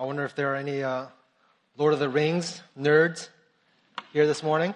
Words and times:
I 0.00 0.04
wonder 0.04 0.24
if 0.24 0.34
there 0.34 0.54
are 0.54 0.56
any 0.56 0.82
uh, 0.82 1.08
Lord 1.76 1.92
of 1.92 1.98
the 1.98 2.08
Rings 2.08 2.62
nerds 2.74 3.28
here 4.14 4.26
this 4.26 4.42
morning. 4.42 4.74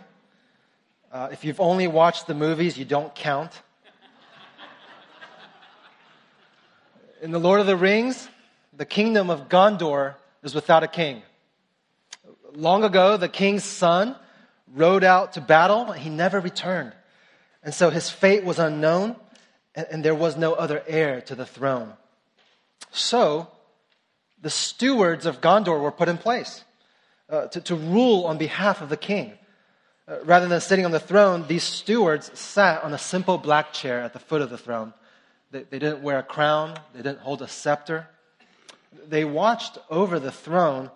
Uh, 1.11 1.31
if 1.33 1.47
you've 1.47 1.63
only 1.63 1.87
watched 1.87 2.27
the 2.27 2.35
movies, 2.35 2.77
you 2.77 2.85
don't 2.85 3.15
count. 3.15 3.63
In 7.23 7.31
the 7.31 7.41
Lord 7.41 7.61
of 7.61 7.67
the 7.67 7.75
Rings, 7.75 8.29
the 8.77 8.85
kingdom 8.85 9.31
of 9.31 9.49
Gondor 9.49 10.17
is 10.43 10.55
without 10.55 10.83
a 10.83 10.89
king. 10.89 11.23
Long 12.55 12.85
ago, 12.85 13.17
the 13.17 13.31
king's 13.31 13.65
son 13.65 14.17
rode 14.75 15.05
out 15.05 15.33
to 15.33 15.41
battle, 15.41 15.91
and 15.91 16.03
he 16.03 16.11
never 16.11 16.39
returned. 16.39 16.93
And 17.63 17.73
so 17.73 17.89
his 17.89 18.11
fate 18.11 18.45
was 18.45 18.59
unknown, 18.59 19.17
and, 19.75 19.87
and 19.91 20.05
there 20.05 20.15
was 20.15 20.37
no 20.37 20.53
other 20.53 20.83
heir 20.87 21.23
to 21.23 21.35
the 21.35 21.47
throne. 21.47 21.95
So, 22.91 23.49
the 24.45 24.51
stewards 24.51 25.25
of 25.25 25.41
Gondor 25.41 25.81
were 25.81 25.91
put 25.91 26.11
in 26.11 26.19
place 26.19 26.65
uh, 27.31 27.47
to, 27.47 27.63
to, 27.63 27.75
rule 27.75 28.27
on 28.27 28.37
behalf 28.37 28.83
of 28.83 28.91
the 28.91 28.97
king. 28.97 29.33
Uh, 30.07 30.19
rather 30.25 30.47
than 30.47 30.61
sitting 30.61 30.85
on 30.85 30.91
the 30.91 31.01
throne, 31.01 31.47
these 31.49 31.63
stewards 31.63 32.31
sat 32.39 32.85
on 32.85 32.93
a 32.93 32.99
simple 32.99 33.39
black 33.39 33.73
chair 33.73 34.01
at 34.01 34.13
the 34.13 34.19
foot 34.19 34.43
of 34.43 34.51
the 34.51 34.59
throne. 34.59 34.93
They, 35.51 35.63
they 35.63 35.79
didn't 35.79 36.03
wear 36.03 36.19
a 36.19 36.23
crown, 36.23 36.77
they 36.93 37.01
didn't 37.01 37.21
hold 37.21 37.41
a 37.41 37.49
scepter. 37.49 38.07
They 39.09 39.25
watched 39.25 39.79
over 39.89 40.21
the 40.21 40.31
throne 40.31 40.91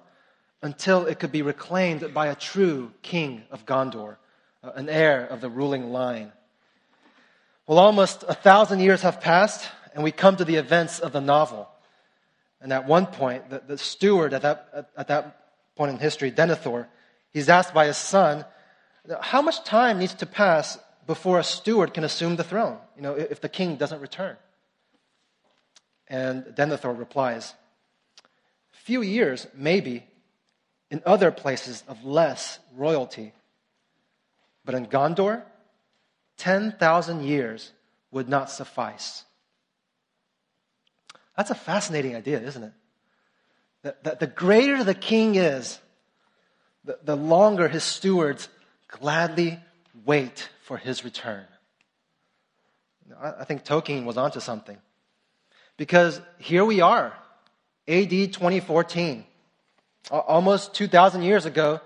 until 0.61 1.07
it 1.07 1.19
could 1.19 1.33
be 1.33 1.41
reclaimed 1.41 2.13
by 2.13 2.27
a 2.27 2.35
true 2.35 2.93
king 3.01 3.45
of 3.51 3.65
Gondor, 3.65 4.17
uh, 4.63 4.73
an 4.75 4.91
heir 4.91 5.25
of 5.25 5.41
the 5.41 5.49
ruling 5.49 5.91
line. 5.91 6.33
Well, 7.67 7.79
almost 7.79 8.25
a 8.29 8.35
thousand 8.35 8.81
years 8.81 9.01
have 9.01 9.23
passed, 9.23 9.71
and 9.95 10.05
we 10.05 10.13
come 10.13 10.37
to 10.37 10.45
the 10.45 10.57
events 10.57 10.99
of 11.01 11.13
the 11.13 11.23
novel. 11.23 11.71
And 12.61 12.73
at 12.73 12.87
one 12.87 13.07
point, 13.07 13.51
the, 13.51 13.63
the 13.67 13.79
steward 13.79 14.33
at 14.35 14.43
that, 14.43 14.69
at, 14.75 14.91
at 14.97 15.09
that 15.09 15.77
point 15.77 15.93
in 15.93 15.99
history, 15.99 16.33
Denethor, 16.33 16.87
he's 17.31 17.49
asked 17.49 17.73
by 17.73 17.87
his 17.87 17.97
son, 17.97 18.45
how 19.21 19.43
much 19.43 19.65
time 19.65 19.99
needs 19.99 20.15
to 20.15 20.27
pass 20.27 20.79
before 21.07 21.39
a 21.39 21.45
steward 21.45 21.95
can 21.95 22.05
assume 22.05 22.37
the 22.37 22.45
throne, 22.45 22.79
you 22.97 23.03
know, 23.03 23.15
if 23.15 23.41
the 23.41 23.49
king 23.49 23.77
doesn't 23.77 24.01
return? 24.01 24.37
And 26.09 26.45
Denethor 26.45 26.99
replies, 26.99 27.55
few 28.73 29.03
years, 29.03 29.47
maybe, 29.55 30.05
in 30.91 31.03
other 31.05 31.31
places 31.31 31.85
of 31.87 32.05
less 32.05 32.59
royalty. 32.75 33.33
But 34.65 34.75
in 34.75 34.87
Gondor, 34.87 35.43
10,000 36.39 37.23
years 37.23 37.73
would 38.11 38.29
not 38.29 38.51
suffice. 38.51 39.25
That's 41.39 41.51
a 41.51 41.55
fascinating 41.55 42.17
idea, 42.17 42.41
isn't 42.41 42.65
it? 42.65 42.73
That, 43.83 44.03
that 44.03 44.21
the 44.21 44.27
greater 44.27 44.83
the 44.83 44.93
king 44.93 45.37
is, 45.37 45.79
the, 46.85 46.99
the 47.05 47.15
longer 47.15 47.69
his 47.69 47.85
stewards 47.85 48.49
gladly 48.89 49.61
wait 50.05 50.49
for 50.65 50.77
his 50.77 51.05
return. 51.05 51.45
I, 53.23 53.35
I 53.39 53.45
think 53.45 53.65
Tolkien 53.65 54.05
was 54.05 54.19
onto 54.19 54.41
something. 54.41 54.79
Because 55.77 56.21
here 56.39 56.65
we 56.65 56.81
are, 56.81 57.17
AD 57.87 58.11
2014. 58.11 59.25
Almost 60.11 60.75
2,000 60.75 61.23
years 61.23 61.47
ago, 61.47 61.81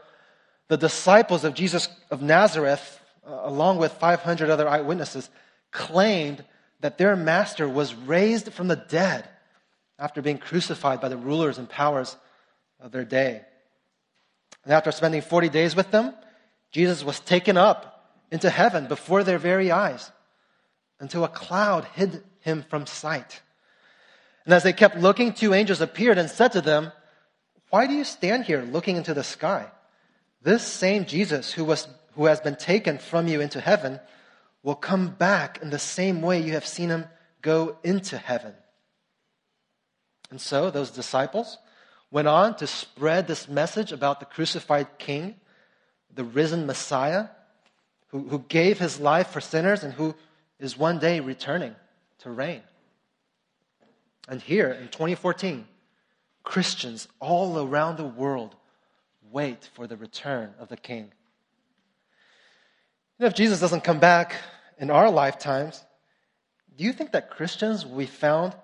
the 0.68 0.78
disciples 0.78 1.44
of 1.44 1.52
Jesus 1.52 1.88
of 2.10 2.22
Nazareth, 2.22 2.98
uh, 3.28 3.40
along 3.42 3.76
with 3.76 3.92
500 3.92 4.48
other 4.48 4.66
eyewitnesses, 4.66 5.28
claimed 5.72 6.42
that 6.80 6.96
their 6.96 7.16
master 7.16 7.68
was 7.68 7.94
raised 7.94 8.50
from 8.54 8.68
the 8.68 8.76
dead 8.76 9.28
after 10.02 10.20
being 10.20 10.36
crucified 10.36 11.00
by 11.00 11.08
the 11.08 11.16
rulers 11.16 11.58
and 11.58 11.68
powers 11.68 12.16
of 12.80 12.90
their 12.90 13.04
day. 13.04 13.40
And 14.64 14.72
after 14.72 14.90
spending 14.90 15.22
40 15.22 15.48
days 15.48 15.76
with 15.76 15.92
them, 15.92 16.12
Jesus 16.72 17.04
was 17.04 17.20
taken 17.20 17.56
up 17.56 18.10
into 18.32 18.50
heaven 18.50 18.88
before 18.88 19.22
their 19.22 19.38
very 19.38 19.70
eyes 19.70 20.10
until 20.98 21.22
a 21.22 21.28
cloud 21.28 21.84
hid 21.94 22.20
him 22.40 22.64
from 22.68 22.84
sight. 22.84 23.42
And 24.44 24.52
as 24.52 24.64
they 24.64 24.72
kept 24.72 24.96
looking, 24.96 25.34
two 25.34 25.54
angels 25.54 25.80
appeared 25.80 26.18
and 26.18 26.28
said 26.28 26.50
to 26.52 26.60
them, 26.60 26.90
Why 27.70 27.86
do 27.86 27.94
you 27.94 28.02
stand 28.02 28.44
here 28.44 28.62
looking 28.62 28.96
into 28.96 29.14
the 29.14 29.22
sky? 29.22 29.66
This 30.42 30.64
same 30.64 31.06
Jesus 31.06 31.52
who, 31.52 31.64
was, 31.64 31.86
who 32.16 32.24
has 32.24 32.40
been 32.40 32.56
taken 32.56 32.98
from 32.98 33.28
you 33.28 33.40
into 33.40 33.60
heaven 33.60 34.00
will 34.64 34.74
come 34.74 35.10
back 35.10 35.62
in 35.62 35.70
the 35.70 35.78
same 35.78 36.22
way 36.22 36.42
you 36.42 36.54
have 36.54 36.66
seen 36.66 36.88
him 36.88 37.06
go 37.40 37.76
into 37.84 38.18
heaven. 38.18 38.54
And 40.32 40.40
so 40.40 40.70
those 40.70 40.90
disciples 40.90 41.58
went 42.10 42.26
on 42.26 42.56
to 42.56 42.66
spread 42.66 43.28
this 43.28 43.48
message 43.48 43.92
about 43.92 44.18
the 44.18 44.24
crucified 44.24 44.98
king, 44.98 45.36
the 46.14 46.24
risen 46.24 46.64
Messiah, 46.64 47.26
who, 48.06 48.26
who 48.28 48.38
gave 48.48 48.78
his 48.78 48.98
life 48.98 49.28
for 49.28 49.42
sinners 49.42 49.84
and 49.84 49.92
who 49.92 50.14
is 50.58 50.78
one 50.78 50.98
day 50.98 51.20
returning 51.20 51.76
to 52.20 52.30
reign. 52.30 52.62
And 54.26 54.40
here 54.40 54.70
in 54.70 54.88
2014, 54.88 55.66
Christians 56.44 57.08
all 57.20 57.62
around 57.62 57.98
the 57.98 58.04
world 58.04 58.56
wait 59.30 59.68
for 59.74 59.86
the 59.86 59.98
return 59.98 60.54
of 60.58 60.68
the 60.68 60.78
king. 60.78 61.12
if 63.18 63.34
Jesus 63.34 63.60
doesn't 63.60 63.84
come 63.84 64.00
back 64.00 64.36
in 64.78 64.90
our 64.90 65.10
lifetimes, 65.10 65.84
do 66.74 66.84
you 66.84 66.94
think 66.94 67.12
that 67.12 67.28
Christians 67.28 67.84
will 67.84 67.98
be 67.98 68.06
found 68.06 68.54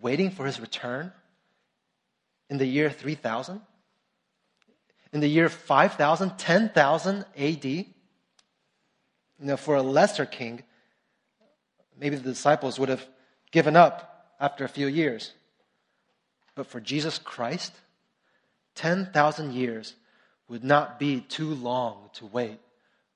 waiting 0.00 0.30
for 0.30 0.46
his 0.46 0.60
return 0.60 1.12
in 2.48 2.58
the 2.58 2.66
year 2.66 2.90
3000? 2.90 3.60
In 5.12 5.20
the 5.20 5.28
year 5.28 5.48
5000, 5.48 6.38
10,000 6.38 7.24
AD? 7.36 7.64
You 7.64 7.86
know, 9.40 9.56
for 9.56 9.76
a 9.76 9.82
lesser 9.82 10.26
king, 10.26 10.62
maybe 11.98 12.16
the 12.16 12.30
disciples 12.30 12.78
would 12.78 12.88
have 12.88 13.06
given 13.50 13.76
up 13.76 14.34
after 14.38 14.64
a 14.64 14.68
few 14.68 14.86
years. 14.86 15.32
But 16.54 16.66
for 16.66 16.80
Jesus 16.80 17.18
Christ, 17.18 17.72
10,000 18.74 19.52
years 19.52 19.94
would 20.48 20.64
not 20.64 20.98
be 20.98 21.20
too 21.20 21.54
long 21.54 22.10
to 22.14 22.26
wait 22.26 22.58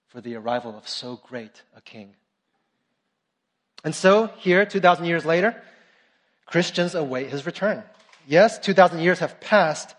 for 0.08 0.20
the 0.20 0.36
arrival 0.36 0.76
of 0.76 0.88
so 0.88 1.20
great 1.28 1.62
a 1.76 1.80
king. 1.80 2.14
And 3.82 3.94
so, 3.94 4.30
here, 4.38 4.64
2,000 4.64 5.04
years 5.04 5.26
later, 5.26 5.60
Christians 6.46 6.94
await 6.94 7.30
his 7.30 7.46
return. 7.46 7.82
Yes, 8.26 8.58
2,000 8.58 9.00
years 9.00 9.18
have 9.18 9.40
passed, 9.40 9.94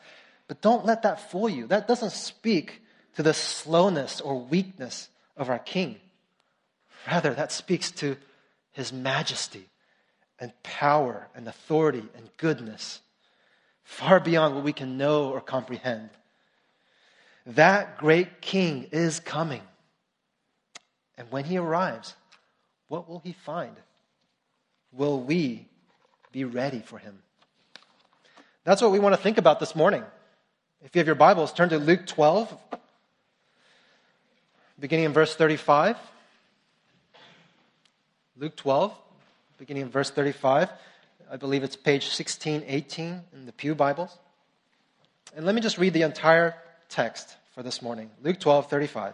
but 0.48 0.62
don't 0.62 0.86
let 0.86 1.04
that 1.04 1.32
fool 1.32 1.50
you. 1.50 1.68
That 1.68 1.88
doesn't 1.88 2.12
speak 2.12 2.82
to 3.16 3.24
the 3.24 3.34
slowness 3.34 4.22
or 4.22 4.40
weakness 4.40 5.10
of 5.38 5.50
our 5.50 5.60
King. 5.60 5.98
Rather, 7.08 7.34
that 7.34 7.52
speaks 7.52 7.92
to 7.92 8.18
his 8.72 8.92
majesty 8.92 9.70
and 10.40 10.52
power 10.64 11.28
and 11.36 11.48
authority 11.48 12.04
and 12.16 12.30
goodness, 12.38 13.02
far 13.84 14.20
beyond 14.20 14.56
what 14.56 14.64
we 14.64 14.74
can 14.74 14.98
know 14.98 15.30
or 15.30 15.40
comprehend. 15.40 16.10
That 17.46 17.98
great 17.98 18.42
King 18.42 18.88
is 18.92 19.20
coming. 19.20 19.62
And 21.18 21.32
when 21.32 21.46
he 21.46 21.58
arrives, 21.58 22.16
what 22.88 23.08
will 23.08 23.20
he 23.20 23.34
find? 23.34 23.76
Will 24.92 25.22
we 25.22 25.68
be 26.36 26.44
ready 26.44 26.80
for 26.80 26.98
him. 26.98 27.18
That's 28.66 28.82
what 28.82 28.92
we 28.92 29.00
want 29.00 29.16
to 29.16 29.22
think 29.22 29.38
about 29.38 29.62
this 29.62 29.74
morning. 29.74 30.04
If 30.84 30.94
you 30.94 31.00
have 31.00 31.08
your 31.08 31.16
Bibles, 31.16 31.54
turn 31.54 31.70
to 31.70 31.78
Luke 31.78 32.06
12, 32.06 32.54
beginning 34.78 35.06
in 35.06 35.14
verse 35.14 35.34
35. 35.34 35.96
Luke 38.38 38.54
12, 38.58 38.94
beginning 39.58 39.84
in 39.84 39.90
verse 39.90 40.12
35. 40.12 40.70
I 41.32 41.38
believe 41.38 41.64
it's 41.64 41.78
page 41.78 42.04
1618 42.04 43.22
in 43.32 43.46
the 43.46 43.54
Pew 43.54 43.74
Bibles. 43.74 44.18
And 45.38 45.46
let 45.46 45.56
me 45.56 45.62
just 45.62 45.78
read 45.78 45.94
the 45.94 46.02
entire 46.02 46.54
text 46.90 47.34
for 47.54 47.64
this 47.64 47.82
morning. 47.82 48.10
Luke 48.22 48.42
12, 48.42 48.70
35. 48.70 49.14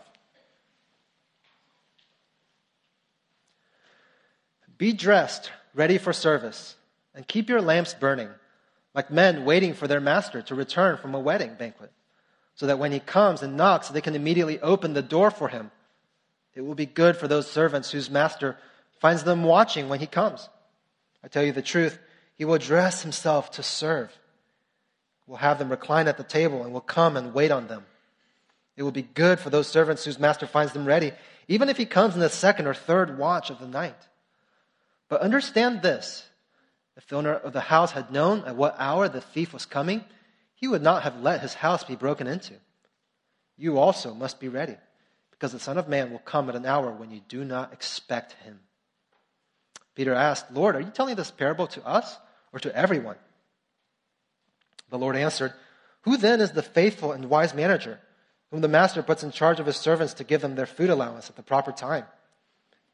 Be 4.79 4.91
dressed, 4.91 5.51
ready 5.75 5.99
for 5.99 6.13
service 6.13 6.77
and 7.13 7.27
keep 7.27 7.49
your 7.49 7.61
lamps 7.61 7.93
burning, 7.93 8.29
like 8.93 9.11
men 9.11 9.45
waiting 9.45 9.73
for 9.73 9.87
their 9.87 9.99
master 9.99 10.41
to 10.43 10.55
return 10.55 10.97
from 10.97 11.13
a 11.13 11.19
wedding 11.19 11.55
banquet, 11.55 11.91
so 12.55 12.67
that 12.67 12.79
when 12.79 12.91
he 12.91 12.99
comes 12.99 13.41
and 13.41 13.57
knocks, 13.57 13.89
they 13.89 14.01
can 14.01 14.15
immediately 14.15 14.59
open 14.59 14.93
the 14.93 15.01
door 15.01 15.31
for 15.31 15.47
him. 15.47 15.71
It 16.53 16.61
will 16.61 16.75
be 16.75 16.85
good 16.85 17.15
for 17.17 17.27
those 17.27 17.49
servants 17.49 17.91
whose 17.91 18.09
master 18.09 18.57
finds 18.99 19.23
them 19.23 19.43
watching 19.43 19.89
when 19.89 19.99
he 19.99 20.07
comes. 20.07 20.49
I 21.23 21.27
tell 21.27 21.43
you 21.43 21.51
the 21.51 21.61
truth, 21.61 21.99
he 22.35 22.45
will 22.45 22.57
dress 22.57 23.01
himself 23.01 23.51
to 23.51 23.63
serve. 23.63 24.11
Will 25.27 25.37
have 25.37 25.59
them 25.59 25.69
recline 25.69 26.07
at 26.07 26.17
the 26.17 26.23
table 26.23 26.63
and 26.63 26.73
will 26.73 26.81
come 26.81 27.15
and 27.15 27.33
wait 27.33 27.51
on 27.51 27.67
them. 27.67 27.85
It 28.75 28.83
will 28.83 28.91
be 28.91 29.03
good 29.03 29.39
for 29.39 29.49
those 29.49 29.67
servants 29.67 30.03
whose 30.03 30.19
master 30.19 30.47
finds 30.47 30.73
them 30.73 30.85
ready, 30.85 31.13
even 31.47 31.69
if 31.69 31.77
he 31.77 31.85
comes 31.85 32.15
in 32.15 32.19
the 32.19 32.29
second 32.29 32.67
or 32.67 32.73
third 32.73 33.17
watch 33.17 33.49
of 33.49 33.59
the 33.59 33.67
night. 33.67 33.95
But 35.07 35.21
understand 35.21 35.81
this 35.81 36.27
if 37.01 37.07
the 37.07 37.15
owner 37.15 37.33
of 37.33 37.51
the 37.51 37.61
house 37.61 37.93
had 37.93 38.11
known 38.11 38.43
at 38.45 38.55
what 38.55 38.75
hour 38.77 39.09
the 39.09 39.21
thief 39.21 39.53
was 39.53 39.65
coming, 39.65 40.05
he 40.53 40.67
would 40.67 40.83
not 40.83 41.01
have 41.01 41.19
let 41.19 41.41
his 41.41 41.55
house 41.55 41.83
be 41.83 41.95
broken 41.95 42.27
into. 42.27 42.53
You 43.57 43.79
also 43.79 44.13
must 44.13 44.39
be 44.39 44.47
ready, 44.47 44.77
because 45.31 45.51
the 45.51 45.59
Son 45.59 45.79
of 45.79 45.89
Man 45.89 46.11
will 46.11 46.19
come 46.19 46.47
at 46.47 46.55
an 46.55 46.67
hour 46.67 46.91
when 46.91 47.09
you 47.09 47.21
do 47.27 47.43
not 47.43 47.73
expect 47.73 48.33
him. 48.43 48.59
Peter 49.95 50.13
asked, 50.13 50.51
Lord, 50.51 50.75
are 50.75 50.79
you 50.79 50.91
telling 50.91 51.15
this 51.15 51.31
parable 51.31 51.65
to 51.67 51.85
us 51.85 52.17
or 52.53 52.59
to 52.59 52.75
everyone? 52.75 53.17
The 54.91 54.99
Lord 54.99 55.15
answered, 55.15 55.53
Who 56.01 56.17
then 56.17 56.39
is 56.39 56.51
the 56.51 56.61
faithful 56.61 57.13
and 57.13 57.31
wise 57.31 57.55
manager, 57.55 57.99
whom 58.51 58.61
the 58.61 58.67
master 58.67 59.01
puts 59.01 59.23
in 59.23 59.31
charge 59.31 59.59
of 59.59 59.65
his 59.65 59.77
servants 59.77 60.13
to 60.15 60.23
give 60.23 60.41
them 60.41 60.53
their 60.53 60.67
food 60.67 60.91
allowance 60.91 61.31
at 61.31 61.35
the 61.35 61.41
proper 61.41 61.71
time? 61.71 62.05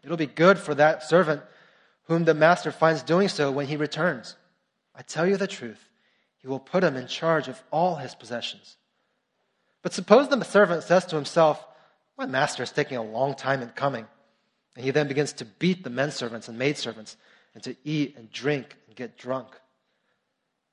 It'll 0.01 0.15
be 0.15 0.27
good 0.27 0.57
for 0.57 0.73
that 0.75 1.03
servant 1.03 1.41
whom 2.07 2.25
the 2.25 2.33
master 2.33 2.71
finds 2.71 3.03
doing 3.03 3.27
so 3.27 3.51
when 3.51 3.67
he 3.67 3.77
returns. 3.77 4.35
I 4.95 5.01
tell 5.01 5.27
you 5.27 5.37
the 5.37 5.47
truth 5.47 5.87
he 6.37 6.47
will 6.47 6.59
put 6.59 6.83
him 6.83 6.95
in 6.95 7.07
charge 7.07 7.47
of 7.47 7.61
all 7.71 7.95
his 7.95 8.15
possessions. 8.15 8.77
But 9.81 9.93
suppose 9.93 10.27
the 10.27 10.43
servant 10.43 10.83
says 10.83 11.05
to 11.07 11.15
himself, 11.15 11.63
My 12.17 12.25
master 12.25 12.63
is 12.63 12.71
taking 12.71 12.97
a 12.97 13.03
long 13.03 13.35
time 13.35 13.61
in 13.61 13.69
coming. 13.69 14.07
And 14.75 14.85
he 14.85 14.91
then 14.91 15.07
begins 15.07 15.33
to 15.33 15.45
beat 15.45 15.83
the 15.83 15.89
men 15.89 16.11
servants 16.11 16.47
and 16.47 16.57
maid 16.57 16.77
servants 16.77 17.17
and 17.53 17.63
to 17.63 17.75
eat 17.83 18.15
and 18.17 18.31
drink 18.31 18.75
and 18.87 18.95
get 18.95 19.17
drunk. 19.17 19.47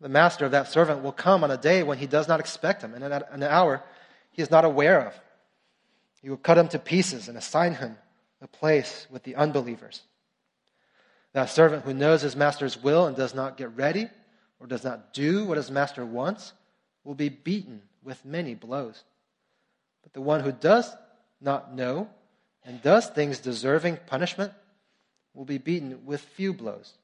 The 0.00 0.08
master 0.08 0.44
of 0.44 0.50
that 0.52 0.68
servant 0.68 1.02
will 1.02 1.12
come 1.12 1.42
on 1.42 1.50
a 1.50 1.56
day 1.56 1.82
when 1.82 1.98
he 1.98 2.06
does 2.06 2.28
not 2.28 2.40
expect 2.40 2.82
him 2.82 2.94
and 2.94 3.02
at 3.02 3.32
an 3.32 3.42
hour 3.42 3.82
he 4.30 4.42
is 4.42 4.50
not 4.50 4.64
aware 4.64 5.06
of. 5.06 5.14
He 6.20 6.28
will 6.28 6.36
cut 6.36 6.58
him 6.58 6.68
to 6.68 6.78
pieces 6.78 7.28
and 7.28 7.38
assign 7.38 7.74
him 7.74 7.96
a 8.42 8.46
place 8.46 9.06
with 9.10 9.22
the 9.22 9.36
unbelievers. 9.36 10.02
That 11.34 11.50
servant 11.50 11.84
who 11.84 11.92
knows 11.92 12.22
his 12.22 12.36
master's 12.36 12.80
will 12.80 13.06
and 13.06 13.16
does 13.16 13.34
not 13.34 13.56
get 13.56 13.76
ready 13.76 14.08
or 14.60 14.66
does 14.66 14.84
not 14.84 15.12
do 15.12 15.44
what 15.44 15.56
his 15.56 15.70
master 15.70 16.06
wants 16.06 16.52
will 17.02 17.16
be 17.16 17.28
beaten 17.28 17.82
with 18.02 18.24
many 18.24 18.54
blows. 18.54 19.02
But 20.02 20.12
the 20.12 20.20
one 20.20 20.40
who 20.40 20.52
does 20.52 20.94
not 21.40 21.74
know 21.74 22.08
and 22.64 22.80
does 22.82 23.08
things 23.08 23.40
deserving 23.40 23.98
punishment 24.06 24.52
will 25.34 25.44
be 25.44 25.58
beaten 25.58 26.06
with 26.06 26.20
few 26.20 26.52
blows. 26.52 26.94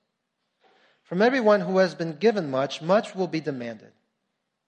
From 1.03 1.23
everyone 1.23 1.61
who 1.61 1.79
has 1.79 1.97
been 1.97 2.17
given 2.17 2.53
much, 2.53 2.81
much 2.81 3.17
will 3.17 3.27
be 3.27 3.41
demanded. 3.41 3.91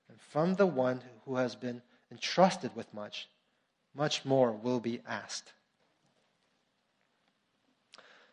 And 0.09 0.21
from 0.21 0.57
the 0.57 0.67
one 0.67 1.01
who 1.25 1.37
has 1.37 1.55
been 1.55 1.83
entrusted 2.11 2.75
with 2.75 2.93
much, 2.93 3.29
much 3.95 4.25
more 4.25 4.51
will 4.51 4.81
be 4.81 5.01
asked. 5.07 5.53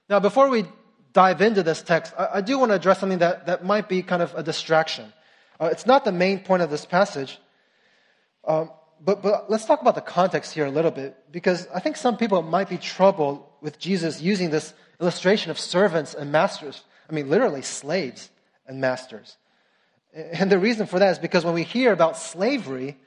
Now, 0.09 0.19
before 0.19 0.49
we 0.49 0.65
dive 1.13 1.41
into 1.41 1.63
this 1.63 1.81
text, 1.81 2.13
I, 2.17 2.29
I, 2.35 2.41
do 2.41 2.59
want 2.59 2.71
to 2.71 2.75
address 2.75 2.99
something 2.99 3.19
that, 3.19 3.47
that 3.47 3.63
might 3.63 3.89
be 3.89 4.01
kind 4.01 4.21
of 4.21 4.33
a 4.35 4.43
distraction. 4.43 5.11
Uh, 5.59 5.69
it's 5.71 5.85
not 5.85 6.05
the 6.05 6.11
main 6.11 6.39
point 6.39 6.61
of 6.61 6.69
this 6.69 6.85
passage, 6.85 7.39
um, 8.47 8.71
but, 9.01 9.21
but 9.21 9.49
let's 9.49 9.65
talk 9.65 9.81
about 9.81 9.95
the 9.95 10.01
context 10.01 10.53
here 10.53 10.65
a 10.65 10.71
little 10.71 10.91
bit, 10.91 11.17
because 11.31 11.67
I 11.73 11.79
think 11.79 11.97
some 11.97 12.17
people 12.17 12.41
might 12.41 12.69
be 12.69 12.77
troubled 12.77 13.43
with 13.61 13.79
Jesus 13.79 14.21
using 14.21 14.49
this 14.49 14.73
illustration 14.99 15.51
of 15.51 15.59
servants 15.59 16.13
and 16.13 16.31
masters. 16.31 16.83
I 17.09 17.13
mean, 17.13 17.29
literally 17.29 17.61
slaves 17.61 18.29
and 18.67 18.79
masters. 18.79 19.37
And 20.13 20.51
the 20.51 20.59
reason 20.59 20.85
for 20.87 20.99
that 20.99 21.11
is 21.11 21.19
because 21.19 21.45
when 21.45 21.53
we 21.53 21.63
hear 21.63 21.93
about 21.93 22.17
slavery, 22.17 22.97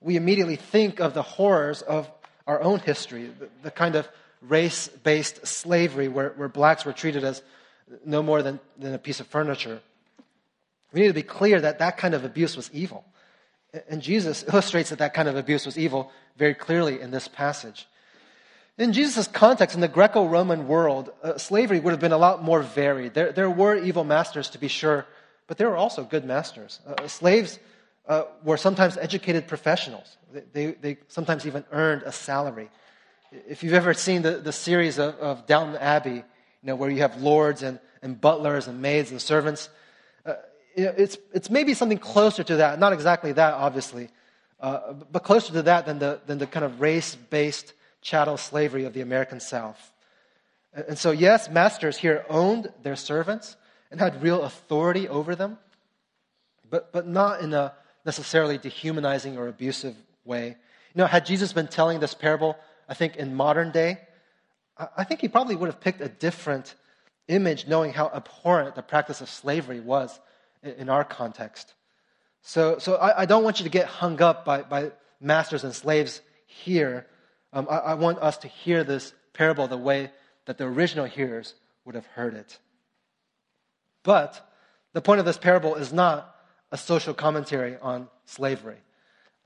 we 0.00 0.16
immediately 0.16 0.56
think 0.56 1.00
of 1.00 1.14
the 1.14 1.22
horrors 1.22 1.82
of 1.82 2.10
our 2.46 2.60
own 2.62 2.80
history, 2.80 3.30
the, 3.38 3.48
the 3.62 3.70
kind 3.70 3.94
of 3.94 4.08
race 4.42 4.88
based 4.88 5.46
slavery 5.46 6.08
where, 6.08 6.30
where 6.30 6.48
blacks 6.48 6.84
were 6.84 6.92
treated 6.92 7.24
as 7.24 7.42
no 8.04 8.22
more 8.22 8.42
than, 8.42 8.60
than 8.78 8.94
a 8.94 8.98
piece 8.98 9.20
of 9.20 9.26
furniture. 9.26 9.80
We 10.92 11.00
need 11.00 11.08
to 11.08 11.14
be 11.14 11.22
clear 11.22 11.60
that 11.60 11.78
that 11.80 11.96
kind 11.96 12.14
of 12.14 12.24
abuse 12.24 12.56
was 12.56 12.70
evil. 12.72 13.04
And 13.88 14.00
Jesus 14.00 14.44
illustrates 14.48 14.90
that 14.90 14.98
that 15.00 15.14
kind 15.14 15.28
of 15.28 15.36
abuse 15.36 15.66
was 15.66 15.76
evil 15.76 16.10
very 16.36 16.54
clearly 16.54 17.00
in 17.00 17.10
this 17.10 17.28
passage. 17.28 17.86
In 18.78 18.92
Jesus' 18.92 19.26
context, 19.26 19.74
in 19.74 19.80
the 19.80 19.88
Greco 19.88 20.26
Roman 20.26 20.68
world, 20.68 21.10
uh, 21.22 21.36
slavery 21.36 21.80
would 21.80 21.90
have 21.90 22.00
been 22.00 22.12
a 22.12 22.18
lot 22.18 22.42
more 22.42 22.62
varied. 22.62 23.12
There, 23.12 23.32
there 23.32 23.50
were 23.50 23.76
evil 23.76 24.04
masters, 24.04 24.50
to 24.50 24.58
be 24.58 24.68
sure, 24.68 25.04
but 25.48 25.58
there 25.58 25.68
were 25.68 25.76
also 25.76 26.04
good 26.04 26.24
masters. 26.24 26.78
Uh, 26.86 27.08
slaves 27.08 27.58
uh, 28.06 28.24
were 28.44 28.56
sometimes 28.56 28.96
educated 28.96 29.48
professionals, 29.48 30.16
they, 30.32 30.42
they, 30.52 30.66
they 30.72 30.98
sometimes 31.08 31.46
even 31.46 31.64
earned 31.72 32.02
a 32.04 32.12
salary 32.12 32.70
if 33.32 33.62
you've 33.62 33.74
ever 33.74 33.94
seen 33.94 34.22
the, 34.22 34.32
the 34.32 34.52
series 34.52 34.98
of, 34.98 35.14
of 35.16 35.46
Downton 35.46 35.76
Abbey, 35.76 36.10
you 36.10 36.24
know, 36.62 36.76
where 36.76 36.90
you 36.90 36.98
have 36.98 37.20
lords 37.20 37.62
and, 37.62 37.78
and 38.02 38.20
butlers 38.20 38.68
and 38.68 38.80
maids 38.80 39.10
and 39.10 39.20
servants, 39.20 39.68
uh, 40.24 40.34
it's, 40.74 41.18
it's 41.32 41.50
maybe 41.50 41.74
something 41.74 41.98
closer 41.98 42.42
to 42.44 42.56
that. 42.56 42.78
Not 42.78 42.92
exactly 42.92 43.32
that, 43.32 43.54
obviously, 43.54 44.08
uh, 44.60 44.94
but 45.12 45.22
closer 45.24 45.52
to 45.52 45.62
that 45.62 45.86
than 45.86 45.98
the, 45.98 46.20
than 46.26 46.38
the 46.38 46.46
kind 46.46 46.64
of 46.64 46.80
race 46.80 47.14
based 47.14 47.74
chattel 48.00 48.36
slavery 48.36 48.84
of 48.84 48.92
the 48.92 49.00
American 49.00 49.40
South. 49.40 49.92
And, 50.72 50.84
and 50.88 50.98
so, 50.98 51.10
yes, 51.10 51.50
masters 51.50 51.96
here 51.96 52.24
owned 52.28 52.72
their 52.82 52.96
servants 52.96 53.56
and 53.90 54.00
had 54.00 54.22
real 54.22 54.42
authority 54.42 55.08
over 55.08 55.34
them, 55.34 55.58
but, 56.68 56.92
but 56.92 57.06
not 57.06 57.40
in 57.40 57.52
a 57.54 57.72
necessarily 58.04 58.58
dehumanizing 58.58 59.36
or 59.36 59.48
abusive 59.48 59.96
way. 60.24 60.56
You 60.94 61.02
know, 61.02 61.06
had 61.06 61.26
Jesus 61.26 61.52
been 61.52 61.68
telling 61.68 62.00
this 62.00 62.14
parable 62.14 62.56
I 62.88 62.94
think 62.94 63.16
in 63.16 63.34
modern 63.34 63.70
day, 63.70 63.98
I 64.96 65.04
think 65.04 65.20
he 65.20 65.28
probably 65.28 65.56
would 65.56 65.66
have 65.66 65.80
picked 65.80 66.00
a 66.00 66.08
different 66.08 66.74
image 67.26 67.66
knowing 67.66 67.92
how 67.92 68.10
abhorrent 68.14 68.74
the 68.74 68.82
practice 68.82 69.20
of 69.20 69.28
slavery 69.28 69.80
was 69.80 70.18
in 70.62 70.88
our 70.88 71.04
context. 71.04 71.74
So, 72.42 72.78
so 72.78 72.94
I, 72.96 73.22
I 73.22 73.26
don't 73.26 73.44
want 73.44 73.58
you 73.58 73.64
to 73.64 73.70
get 73.70 73.86
hung 73.86 74.22
up 74.22 74.44
by, 74.44 74.62
by 74.62 74.92
masters 75.20 75.64
and 75.64 75.74
slaves 75.74 76.20
here. 76.46 77.06
Um, 77.52 77.66
I, 77.68 77.78
I 77.78 77.94
want 77.94 78.18
us 78.18 78.38
to 78.38 78.48
hear 78.48 78.84
this 78.84 79.12
parable 79.32 79.66
the 79.66 79.76
way 79.76 80.10
that 80.46 80.58
the 80.58 80.64
original 80.64 81.04
hearers 81.04 81.54
would 81.84 81.94
have 81.94 82.06
heard 82.06 82.34
it. 82.34 82.58
But 84.02 84.48
the 84.92 85.02
point 85.02 85.20
of 85.20 85.26
this 85.26 85.38
parable 85.38 85.74
is 85.74 85.92
not 85.92 86.34
a 86.70 86.78
social 86.78 87.14
commentary 87.14 87.76
on 87.82 88.08
slavery, 88.24 88.78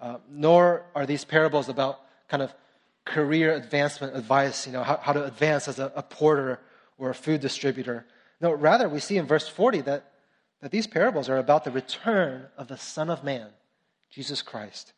uh, 0.01 0.19
nor 0.31 0.85
are 0.95 1.07
these 1.07 1.25
parables 1.25 1.69
about 1.69 2.01
kind 2.29 2.43
of 2.43 2.55
career 3.05 3.55
advancement 3.55 4.17
advice, 4.17 4.67
you 4.67 4.73
know, 4.73 4.83
how, 4.83 4.97
how 4.97 5.13
to 5.13 5.25
advance 5.25 5.69
as 5.69 5.79
a, 5.79 5.93
a, 5.97 6.03
porter 6.03 6.61
or 6.99 7.11
a 7.11 7.15
food 7.15 7.41
distributor. 7.41 8.07
No, 8.41 8.53
rather, 8.53 8.89
we 8.89 9.01
see 9.01 9.17
in 9.17 9.27
verse 9.27 9.49
40 9.49 9.83
that, 9.83 10.13
that 10.61 10.71
these 10.71 10.87
parables 10.87 11.29
are 11.29 11.39
about 11.39 11.65
the 11.65 11.71
return 11.71 12.47
of 12.57 12.69
the 12.69 12.77
Son 12.77 13.11
of 13.11 13.25
Man, 13.25 13.49
Jesus 14.11 14.43
Christ. 14.43 14.93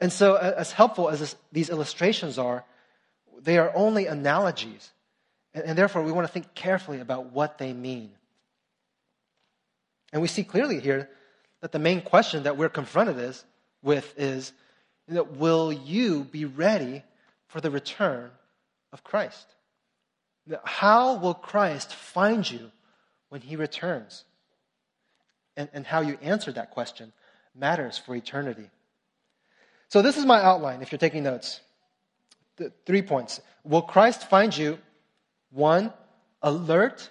And 0.00 0.12
so, 0.12 0.36
as 0.36 0.72
helpful 0.72 1.08
as 1.08 1.20
this, 1.20 1.36
these 1.52 1.70
illustrations 1.70 2.38
are, 2.38 2.64
they 3.40 3.58
are 3.58 3.72
only 3.74 4.06
analogies. 4.06 4.90
And, 5.54 5.64
and 5.64 5.78
therefore, 5.78 6.02
we 6.02 6.12
want 6.12 6.26
to 6.26 6.32
think 6.32 6.54
carefully 6.54 7.00
about 7.00 7.32
what 7.32 7.58
they 7.58 7.72
mean. 7.72 8.10
And 10.12 10.22
we 10.22 10.28
see 10.28 10.44
clearly 10.44 10.80
here 10.80 11.08
that 11.60 11.72
the 11.72 11.78
main 11.78 12.00
question 12.00 12.44
that 12.44 12.56
we're 12.56 12.68
confronted 12.68 13.18
is, 13.18 13.44
with 13.82 14.12
is, 14.16 14.52
you 15.06 15.14
know, 15.14 15.22
will 15.22 15.72
you 15.72 16.24
be 16.24 16.44
ready 16.44 17.02
for 17.48 17.60
the 17.60 17.70
return 17.70 18.30
of 18.92 19.02
Christ. 19.02 19.46
How 20.64 21.16
will 21.16 21.34
Christ 21.34 21.94
find 21.94 22.48
you 22.48 22.70
when 23.28 23.40
he 23.40 23.56
returns? 23.56 24.24
And, 25.56 25.68
and 25.72 25.86
how 25.86 26.00
you 26.00 26.18
answer 26.22 26.52
that 26.52 26.70
question 26.70 27.12
matters 27.54 27.98
for 27.98 28.14
eternity. 28.14 28.70
So, 29.88 30.02
this 30.02 30.16
is 30.16 30.24
my 30.24 30.40
outline 30.40 30.82
if 30.82 30.92
you're 30.92 30.98
taking 30.98 31.24
notes. 31.24 31.60
The 32.56 32.72
three 32.86 33.02
points. 33.02 33.40
Will 33.64 33.82
Christ 33.82 34.28
find 34.28 34.56
you, 34.56 34.78
one, 35.50 35.92
alert 36.42 37.08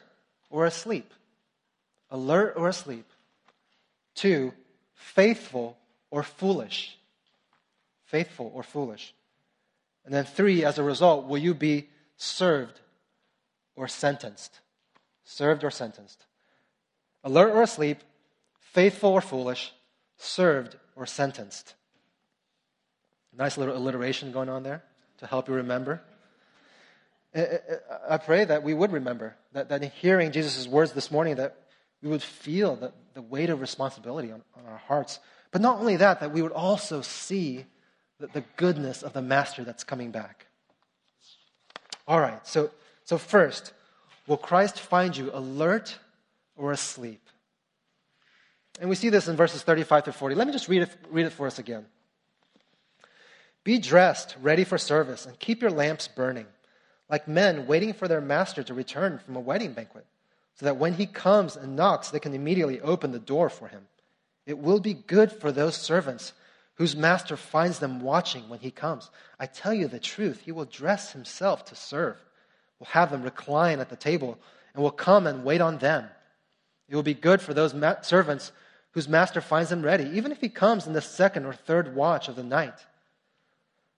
or 0.49 0.65
asleep? 0.65 1.11
Alert 2.09 2.53
or 2.55 2.69
asleep. 2.69 3.05
Two, 4.15 4.53
faithful 4.93 5.77
or 6.09 6.23
foolish? 6.23 6.97
Faithful 8.05 8.51
or 8.53 8.63
foolish. 8.63 9.13
And 10.07 10.15
then, 10.15 10.23
three, 10.23 10.63
as 10.63 10.77
a 10.77 10.83
result, 10.83 11.27
will 11.27 11.37
you 11.37 11.53
be 11.53 11.89
served 12.15 12.79
or 13.75 13.89
sentenced? 13.89 14.61
Served 15.25 15.65
or 15.65 15.69
sentenced. 15.69 16.25
Alert 17.25 17.49
or 17.49 17.61
asleep, 17.61 17.97
faithful 18.57 19.09
or 19.09 19.19
foolish, 19.19 19.73
served 20.15 20.77
or 20.95 21.05
sentenced. 21.05 21.75
Nice 23.37 23.57
little 23.57 23.75
alliteration 23.75 24.31
going 24.31 24.47
on 24.47 24.63
there 24.63 24.81
to 25.17 25.27
help 25.27 25.49
you 25.49 25.55
remember. 25.55 26.01
I 28.09 28.15
pray 28.15 28.45
that 28.45 28.63
we 28.63 28.73
would 28.73 28.93
remember, 28.93 29.35
that, 29.51 29.67
that 29.67 29.83
in 29.83 29.91
hearing 29.91 30.31
Jesus' 30.31 30.69
words 30.69 30.93
this 30.93 31.11
morning, 31.11 31.35
that 31.35 31.57
we 32.01 32.07
would 32.07 32.23
feel 32.23 32.77
the, 32.77 32.93
the 33.13 33.21
weight 33.21 33.49
of 33.49 33.59
responsibility 33.59 34.31
on, 34.31 34.41
on 34.55 34.71
our 34.71 34.77
hearts. 34.77 35.19
But 35.51 35.59
not 35.59 35.79
only 35.79 35.97
that, 35.97 36.21
that 36.21 36.31
we 36.31 36.41
would 36.41 36.53
also 36.53 37.01
see 37.01 37.65
the, 38.19 38.43
goodness 38.55 39.03
of 39.03 39.13
the 39.13 39.21
master 39.21 39.63
that's 39.63 39.83
coming 39.83 40.11
back. 40.11 40.47
All 42.07 42.19
right, 42.19 42.45
so, 42.47 42.71
so 43.03 43.17
first, 43.17 43.73
will 44.27 44.37
Christ 44.37 44.79
find 44.79 45.15
you 45.15 45.29
alert 45.33 45.97
or 46.55 46.71
asleep? 46.71 47.21
And 48.79 48.89
we 48.89 48.95
see 48.95 49.09
this 49.09 49.27
in 49.27 49.35
verses 49.35 49.63
35 49.63 50.05
to 50.05 50.11
40. 50.11 50.35
Let 50.35 50.47
me 50.47 50.53
just 50.53 50.69
read 50.69 50.83
it, 50.83 50.89
read 51.09 51.25
it 51.25 51.33
for 51.33 51.47
us 51.47 51.59
again. 51.59 51.85
Be 53.63 53.79
dressed, 53.79 54.35
ready 54.41 54.63
for 54.63 54.77
service, 54.77 55.25
and 55.25 55.37
keep 55.39 55.61
your 55.61 55.71
lamps 55.71 56.07
burning, 56.07 56.45
like 57.09 57.27
men 57.27 57.67
waiting 57.67 57.93
for 57.93 58.07
their 58.07 58.21
master 58.21 58.63
to 58.63 58.73
return 58.73 59.19
from 59.19 59.35
a 59.35 59.41
wedding 59.41 59.73
banquet, 59.73 60.05
so 60.55 60.65
that 60.65 60.77
when 60.77 60.93
he 60.93 61.05
comes 61.05 61.55
and 61.55 61.75
knocks, 61.75 62.09
they 62.09 62.19
can 62.19 62.33
immediately 62.33 62.79
open 62.79 63.11
the 63.11 63.19
door 63.19 63.49
for 63.49 63.67
him. 63.67 63.87
It 64.45 64.57
will 64.57 64.79
be 64.79 64.93
good 64.93 65.31
for 65.31 65.51
those 65.51 65.75
servants 65.75 66.31
whose 66.77 66.95
master 66.95 67.35
finds 67.35 67.79
them 67.79 68.01
watching 68.01 68.47
when 68.49 68.59
he 68.59 68.69
comes. 68.71 69.09
I 69.39 69.47
tell 69.47 69.73
you 69.73 69.87
the 69.87 69.99
truth, 69.99 70.41
he 70.41 70.51
will 70.51 70.65
dress 70.65 71.11
himself 71.11 71.65
to 71.65 71.75
serve, 71.75 72.17
will 72.79 72.87
have 72.87 73.11
them 73.11 73.23
recline 73.23 73.79
at 73.79 73.89
the 73.89 73.95
table, 73.95 74.37
and 74.73 74.83
will 74.83 74.91
come 74.91 75.25
and 75.25 75.43
wait 75.43 75.59
on 75.59 75.79
them. 75.79 76.07
It 76.87 76.95
will 76.95 77.03
be 77.03 77.15
good 77.15 77.41
for 77.41 77.53
those 77.53 77.73
ma- 77.73 78.01
servants 78.01 78.51
whose 78.91 79.09
master 79.09 79.41
finds 79.41 79.71
them 79.71 79.81
ready, 79.81 80.05
even 80.13 80.31
if 80.31 80.39
he 80.39 80.49
comes 80.49 80.85
in 80.85 80.93
the 80.93 81.01
second 81.01 81.45
or 81.45 81.53
third 81.53 81.95
watch 81.95 82.27
of 82.27 82.35
the 82.35 82.43
night. 82.43 82.85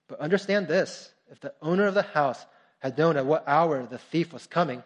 But 0.08 0.20
understand 0.20 0.66
this 0.66 1.12
if 1.30 1.38
the 1.38 1.54
owner 1.60 1.86
of 1.86 1.94
the 1.94 2.02
house 2.02 2.44
had 2.78 2.96
known 2.96 3.18
at 3.18 3.26
what 3.26 3.44
hour 3.46 3.86
the 3.86 3.98
thief 3.98 4.32
was 4.32 4.46
coming, 4.46 4.82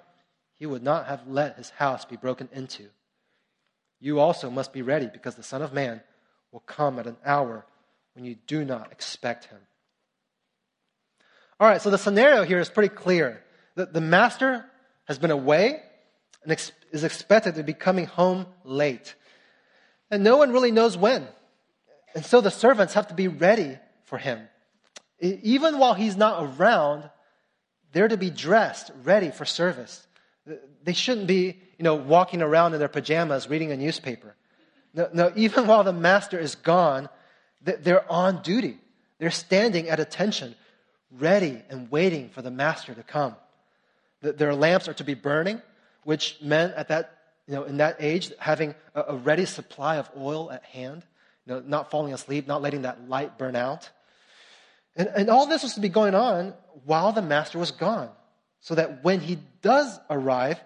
he 0.55 0.67
would 0.67 0.83
not 0.83 1.07
have 1.07 1.27
let 1.29 1.57
his 1.57 1.71
house 1.71 2.05
be 2.05 2.17
broken 2.17 2.49
into. 2.53 2.89
You 4.01 4.19
also 4.19 4.51
must 4.51 4.73
be 4.73 4.83
ready, 4.83 5.09
because 5.11 5.37
the 5.37 5.43
Son 5.45 5.63
of 5.63 5.73
Man 5.73 6.01
will 6.51 6.61
come 6.61 6.99
at 6.99 7.07
an 7.07 7.17
hour 7.25 7.65
when 8.15 8.25
you 8.25 8.37
do 8.47 8.65
not 8.65 8.93
expect 8.93 9.47
him. 9.47 9.59
All 11.61 11.69
right, 11.69 11.81
so 11.81 11.91
the 11.91 11.99
scenario 11.99 12.45
here 12.45 12.59
is 12.59 12.69
pretty 12.69 12.95
clear. 12.95 13.43
The, 13.77 13.87
the 13.87 14.01
master 14.01 14.65
has 15.05 15.19
been 15.19 15.31
away 15.31 15.81
and 16.43 16.53
ex- 16.53 16.73
is 16.93 17.05
expected 17.05 17.57
to 17.57 17.63
be 17.63 17.75
coming 17.75 18.07
home 18.07 18.47
late 18.65 19.15
and 20.15 20.23
no 20.23 20.37
one 20.37 20.53
really 20.53 20.71
knows 20.71 20.97
when. 20.97 21.27
And 22.15 22.25
so 22.25 22.41
the 22.41 22.51
servants 22.51 22.95
have 22.95 23.09
to 23.09 23.15
be 23.15 23.29
ready 23.29 23.79
for 24.05 24.17
him. 24.17 24.49
Even 25.21 25.79
while 25.79 25.95
he's 25.95 26.17
not 26.17 26.45
around, 26.45 27.11
they're 27.93 28.07
to 28.07 28.17
be 28.17 28.31
dressed, 28.31 28.93
ready 29.03 29.31
for 29.31 29.45
service. 29.45 30.07
They 30.85 30.93
shouldn't 30.93 31.27
be, 31.27 31.61
you 31.79 31.83
know, 31.83 31.95
walking 31.95 32.43
around 32.43 32.75
in 32.75 32.79
their 32.79 32.89
pajamas 32.89 33.49
reading 33.49 33.73
a 33.73 33.77
newspaper. 33.77 34.37
No, 34.93 35.09
no 35.13 35.33
even 35.35 35.67
while 35.67 35.83
the 35.83 35.93
master 35.93 36.39
is 36.39 36.55
gone, 36.55 37.09
they're 37.65 38.11
on 38.11 38.43
duty. 38.43 38.79
They're 39.19 39.31
standing 39.31 39.89
at 39.89 40.01
attention, 40.01 40.55
ready 41.11 41.63
and 41.69 41.91
waiting 41.91 42.29
for 42.29 42.43
the 42.43 42.51
master 42.51 42.95
to 42.95 43.03
come. 43.03 43.37
Their 44.21 44.55
lamps 44.55 44.89
are 44.89 44.95
to 44.95 45.05
be 45.05 45.15
burning, 45.15 45.61
which 46.05 46.39
meant 46.41 46.75
at 46.75 46.89
that 46.89 47.19
you 47.47 47.55
know, 47.55 47.65
in 47.65 47.77
that 47.79 47.97
age, 48.01 48.33
having 48.39 48.75
a, 48.95 49.17
ready 49.17 49.45
supply 49.45 49.97
of 49.97 50.11
oil 50.17 50.51
at 50.51 50.65
hand, 50.65 51.03
you 51.47 51.55
know, 51.55 51.61
not 51.61 51.91
falling 51.91 52.15
asleep, 52.15 52.47
not 52.47 52.63
letting 52.63 52.83
that 52.83 53.09
light 53.09 53.37
burn 53.37 53.55
out. 53.55 53.91
And, 54.97 55.09
and 55.09 55.29
all 55.29 55.47
this 55.47 55.63
was 55.63 55.75
to 55.75 55.81
be 55.81 55.91
going 55.91 56.15
on 56.15 56.55
while 56.85 57.13
the 57.13 57.23
master 57.23 57.59
was 57.59 57.71
gone, 57.71 58.09
so 58.61 58.75
that 58.75 59.05
when 59.05 59.21
he 59.21 59.39
does 59.61 59.99
arrive, 60.09 60.59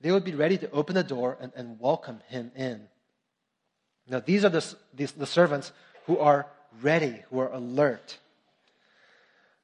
they 0.00 0.10
would 0.10 0.24
be 0.24 0.34
ready 0.34 0.58
to 0.58 0.70
open 0.72 0.94
the 0.94 1.04
door 1.04 1.38
and, 1.40 1.52
and 1.54 1.78
welcome 1.78 2.20
him 2.28 2.50
in. 2.56 2.88
Now, 4.08 4.20
these 4.20 4.44
are 4.44 4.48
the, 4.48 4.74
the 4.94 5.26
servants 5.26 5.72
who 6.06 6.18
are 6.18 6.46
ready, 6.82 7.22
who 7.30 7.38
are 7.40 7.52
alert. 7.52 8.18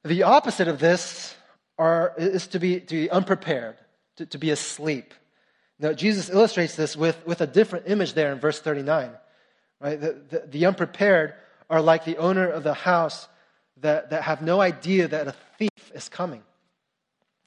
The 0.03 0.23
opposite 0.23 0.67
of 0.67 0.79
this 0.79 1.35
are, 1.77 2.13
is 2.17 2.47
to 2.47 2.59
be, 2.59 2.79
to 2.79 2.95
be 2.95 3.09
unprepared, 3.09 3.75
to, 4.17 4.25
to 4.25 4.37
be 4.37 4.51
asleep. 4.51 5.13
Now, 5.79 5.93
Jesus 5.93 6.29
illustrates 6.29 6.75
this 6.75 6.95
with, 6.95 7.25
with 7.25 7.41
a 7.41 7.47
different 7.47 7.87
image 7.87 8.13
there 8.13 8.31
in 8.31 8.39
verse 8.39 8.59
39. 8.59 9.11
Right? 9.79 9.99
The, 9.99 10.21
the, 10.29 10.43
the 10.47 10.65
unprepared 10.65 11.33
are 11.69 11.81
like 11.81 12.05
the 12.05 12.17
owner 12.17 12.47
of 12.47 12.63
the 12.63 12.73
house 12.73 13.27
that, 13.81 14.09
that 14.11 14.23
have 14.23 14.41
no 14.41 14.61
idea 14.61 15.07
that 15.07 15.27
a 15.27 15.35
thief 15.57 15.91
is 15.93 16.09
coming. 16.09 16.43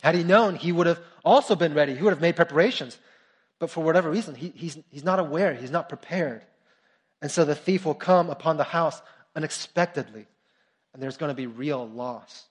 Had 0.03 0.15
he 0.15 0.25
known, 0.25 0.55
he 0.55 0.73
would 0.73 0.87
have 0.87 1.01
also 1.25 1.55
been 1.55 1.75
ready. 1.75 1.95
He 1.95 2.03
would 2.03 2.13
have 2.13 2.21
made 2.21 2.37
preparations. 2.37 2.99
But 3.59 3.71
for 3.71 3.83
whatever 3.83 4.11
reason, 4.11 4.35
he, 4.35 4.53
he's, 4.55 4.79
he's 4.91 5.05
not 5.05 5.19
aware, 5.19 5.55
he's 5.55 5.71
not 5.71 5.89
prepared. 5.89 6.43
And 7.27 7.31
so 7.33 7.45
the 7.45 7.57
thief 7.57 7.85
will 7.85 7.93
come 7.93 8.31
upon 8.31 8.57
the 8.57 8.63
house 8.63 9.03
unexpectedly, 9.35 10.27
and 10.95 11.03
there's 11.03 11.17
going 11.17 11.31
to 11.31 11.35
be 11.35 11.49
real 11.49 11.85
loss. 11.89 12.45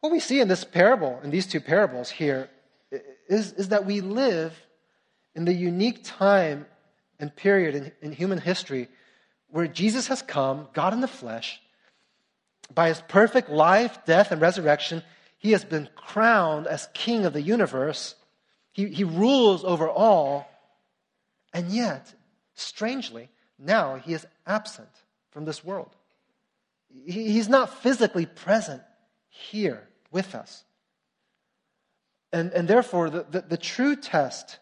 What 0.00 0.12
we 0.12 0.18
see 0.18 0.40
in 0.40 0.48
this 0.48 0.64
parable, 0.64 1.20
in 1.22 1.28
these 1.28 1.46
two 1.46 1.60
parables 1.60 2.08
here, 2.08 2.48
is, 3.28 3.52
is 3.52 3.68
that 3.68 3.84
we 3.84 4.00
live 4.00 4.58
in 5.34 5.44
the 5.44 5.52
unique 5.52 6.04
time 6.04 6.64
and 7.20 7.36
period 7.36 7.74
in, 7.74 7.92
in 8.00 8.12
human 8.12 8.38
history 8.38 8.88
where 9.48 9.66
Jesus 9.66 10.06
has 10.06 10.22
come, 10.22 10.68
God 10.72 10.94
in 10.94 11.02
the 11.02 11.08
flesh, 11.08 11.60
by 12.74 12.88
his 12.88 13.02
perfect 13.08 13.50
life, 13.50 14.06
death, 14.06 14.32
and 14.32 14.40
resurrection, 14.40 15.02
he 15.36 15.50
has 15.50 15.66
been 15.66 15.90
crowned 15.96 16.66
as 16.66 16.88
king 16.94 17.26
of 17.26 17.34
the 17.34 17.42
universe. 17.42 18.14
He, 18.72 18.86
he 18.86 19.04
rules 19.04 19.64
over 19.64 19.86
all. 19.86 20.48
And 21.52 21.70
yet, 21.70 22.14
strangely, 22.62 23.28
now 23.58 23.96
he 23.96 24.14
is 24.14 24.26
absent 24.46 24.88
from 25.30 25.44
this 25.44 25.64
world. 25.64 25.94
He's 27.06 27.48
not 27.48 27.82
physically 27.82 28.26
present 28.26 28.82
here 29.28 29.88
with 30.10 30.34
us. 30.34 30.64
And, 32.32 32.52
and 32.52 32.68
therefore, 32.68 33.10
the, 33.10 33.26
the, 33.30 33.40
the 33.42 33.56
true 33.56 33.96
test 33.96 34.58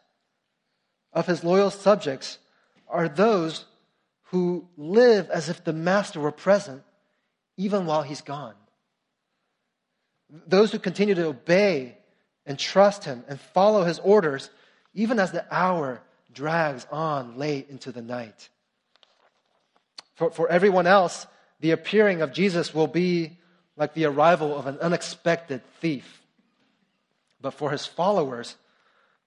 of 1.13 1.27
his 1.27 1.45
loyal 1.45 1.71
subjects 1.71 2.39
are 2.89 3.09
those 3.09 3.65
who 4.25 4.69
live 4.77 5.29
as 5.31 5.49
if 5.49 5.65
the 5.65 5.73
master 5.73 6.21
were 6.21 6.33
present 6.33 6.83
even 7.57 7.87
while 7.87 8.03
he's 8.03 8.21
gone. 8.21 8.55
Those 10.47 10.71
who 10.71 10.79
continue 10.79 11.15
to 11.17 11.27
obey 11.27 11.99
and 12.47 12.59
trust 12.59 13.05
him 13.05 13.25
and 13.29 13.41
follow 13.41 13.85
his 13.85 13.99
orders 13.99 14.51
even 14.95 15.19
as 15.19 15.33
the 15.33 15.45
hour 15.53 16.01
drags 16.33 16.87
on 16.91 17.37
late 17.37 17.69
into 17.69 17.93
the 17.93 18.03
night. 18.03 18.49
For, 20.15 20.31
for 20.31 20.49
everyone 20.49 20.87
else, 20.87 21.27
the 21.61 21.71
appearing 21.71 22.23
of 22.23 22.33
Jesus 22.33 22.75
will 22.75 22.87
be 22.87 23.39
like 23.77 23.95
the 23.95 24.05
arrival 24.05 24.57
of 24.57 24.67
an 24.67 24.79
unexpected 24.79 25.63
thief. 25.81 26.23
But 27.41 27.55
for 27.55 27.71
his 27.71 27.87
followers, 27.87 28.57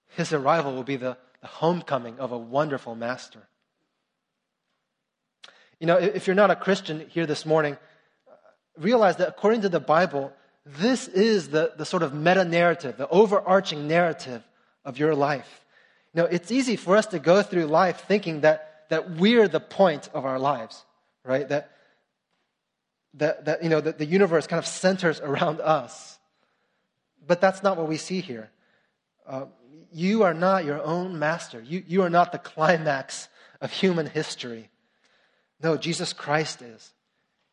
his 0.10 0.34
arrival 0.34 0.74
will 0.74 0.84
be 0.84 0.98
the, 0.98 1.18
the 1.42 1.48
homecoming 1.48 2.20
of 2.20 2.32
a 2.32 2.38
wonderful 2.38 2.96
master. 2.96 3.40
You 5.80 5.88
know, 5.88 5.98
if 5.98 6.28
you're 6.28 6.36
not 6.36 6.52
a 6.52 6.56
Christian 6.56 7.08
here 7.10 7.26
this 7.26 7.46
morning, 7.46 7.78
realize 8.78 9.18
that 9.18 9.28
according 9.28 9.62
to 9.62 9.70
the 9.70 9.80
Bible, 9.80 10.32
this 10.66 11.08
is 11.08 11.50
the, 11.50 11.74
the 11.76 11.86
sort 11.86 12.04
of 12.04 12.14
meta 12.14 12.46
narrative, 12.46 12.98
the 12.98 13.10
overarching 13.10 13.88
narrative 13.88 14.44
of 14.86 14.98
your 14.98 15.16
life. 15.16 15.63
Know, 16.14 16.26
it's 16.26 16.52
easy 16.52 16.76
for 16.76 16.96
us 16.96 17.08
to 17.08 17.20
go 17.20 17.42
through 17.42 17.66
life 17.66 18.06
thinking 18.08 18.42
that, 18.42 18.86
that 18.90 19.12
we're 19.12 19.48
the 19.48 19.60
point 19.60 20.10
of 20.14 20.26
our 20.26 20.38
lives, 20.38 20.86
right? 21.24 21.48
That, 21.50 21.72
that, 23.16 23.46
that 23.46 23.64
you 23.64 23.70
know, 23.70 23.82
that 23.82 23.98
the 23.98 24.06
universe 24.06 24.46
kind 24.46 24.60
of 24.60 24.68
centers 24.68 25.20
around 25.20 25.60
us. 25.60 26.20
But 27.26 27.42
that's 27.42 27.64
not 27.64 27.78
what 27.78 27.88
we 27.88 27.98
see 27.98 28.20
here. 28.20 28.50
Uh, 29.26 29.46
you 29.92 30.24
are 30.24 30.34
not 30.34 30.66
your 30.66 30.82
own 30.84 31.18
master. 31.18 31.62
You, 31.62 31.84
you 31.88 32.02
are 32.04 32.10
not 32.10 32.32
the 32.32 32.40
climax 32.40 33.28
of 33.62 33.72
human 33.72 34.08
history. 34.08 34.70
No, 35.62 35.78
Jesus 35.78 36.14
Christ 36.14 36.62
is. 36.62 36.94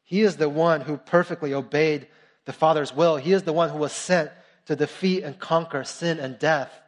He 0.03 0.23
is 0.23 0.37
the 0.37 0.49
one 0.49 0.81
who 0.81 0.97
perfectly 0.97 1.55
obeyed 1.55 2.09
the 2.45 2.53
Father's 2.53 2.95
will. 2.95 3.17
He 3.17 3.33
is 3.33 3.45
the 3.45 3.53
one 3.53 3.71
who 3.71 3.79
was 3.79 3.93
sent 3.93 4.31
to 4.67 4.75
defeat 4.75 5.23
and 5.23 5.39
conquer 5.39 5.85
sin 5.85 6.19
and 6.19 6.39
death. 6.39 6.81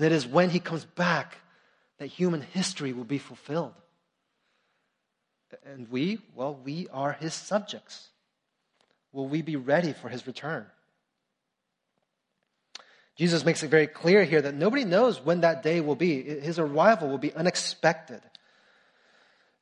And 0.00 0.06
it 0.06 0.12
is 0.12 0.26
when 0.26 0.48
he 0.48 0.60
comes 0.60 0.86
back 0.86 1.36
that 1.98 2.06
human 2.06 2.40
history 2.40 2.94
will 2.94 3.04
be 3.04 3.18
fulfilled. 3.18 3.74
And 5.66 5.90
we, 5.90 6.20
well, 6.34 6.58
we 6.64 6.88
are 6.90 7.12
his 7.12 7.34
subjects. 7.34 8.08
Will 9.12 9.28
we 9.28 9.42
be 9.42 9.56
ready 9.56 9.92
for 9.92 10.08
his 10.08 10.26
return? 10.26 10.64
Jesus 13.14 13.44
makes 13.44 13.62
it 13.62 13.68
very 13.68 13.86
clear 13.86 14.24
here 14.24 14.40
that 14.40 14.54
nobody 14.54 14.86
knows 14.86 15.20
when 15.20 15.42
that 15.42 15.62
day 15.62 15.82
will 15.82 15.96
be. 15.96 16.22
His 16.22 16.58
arrival 16.58 17.10
will 17.10 17.18
be 17.18 17.34
unexpected. 17.34 18.22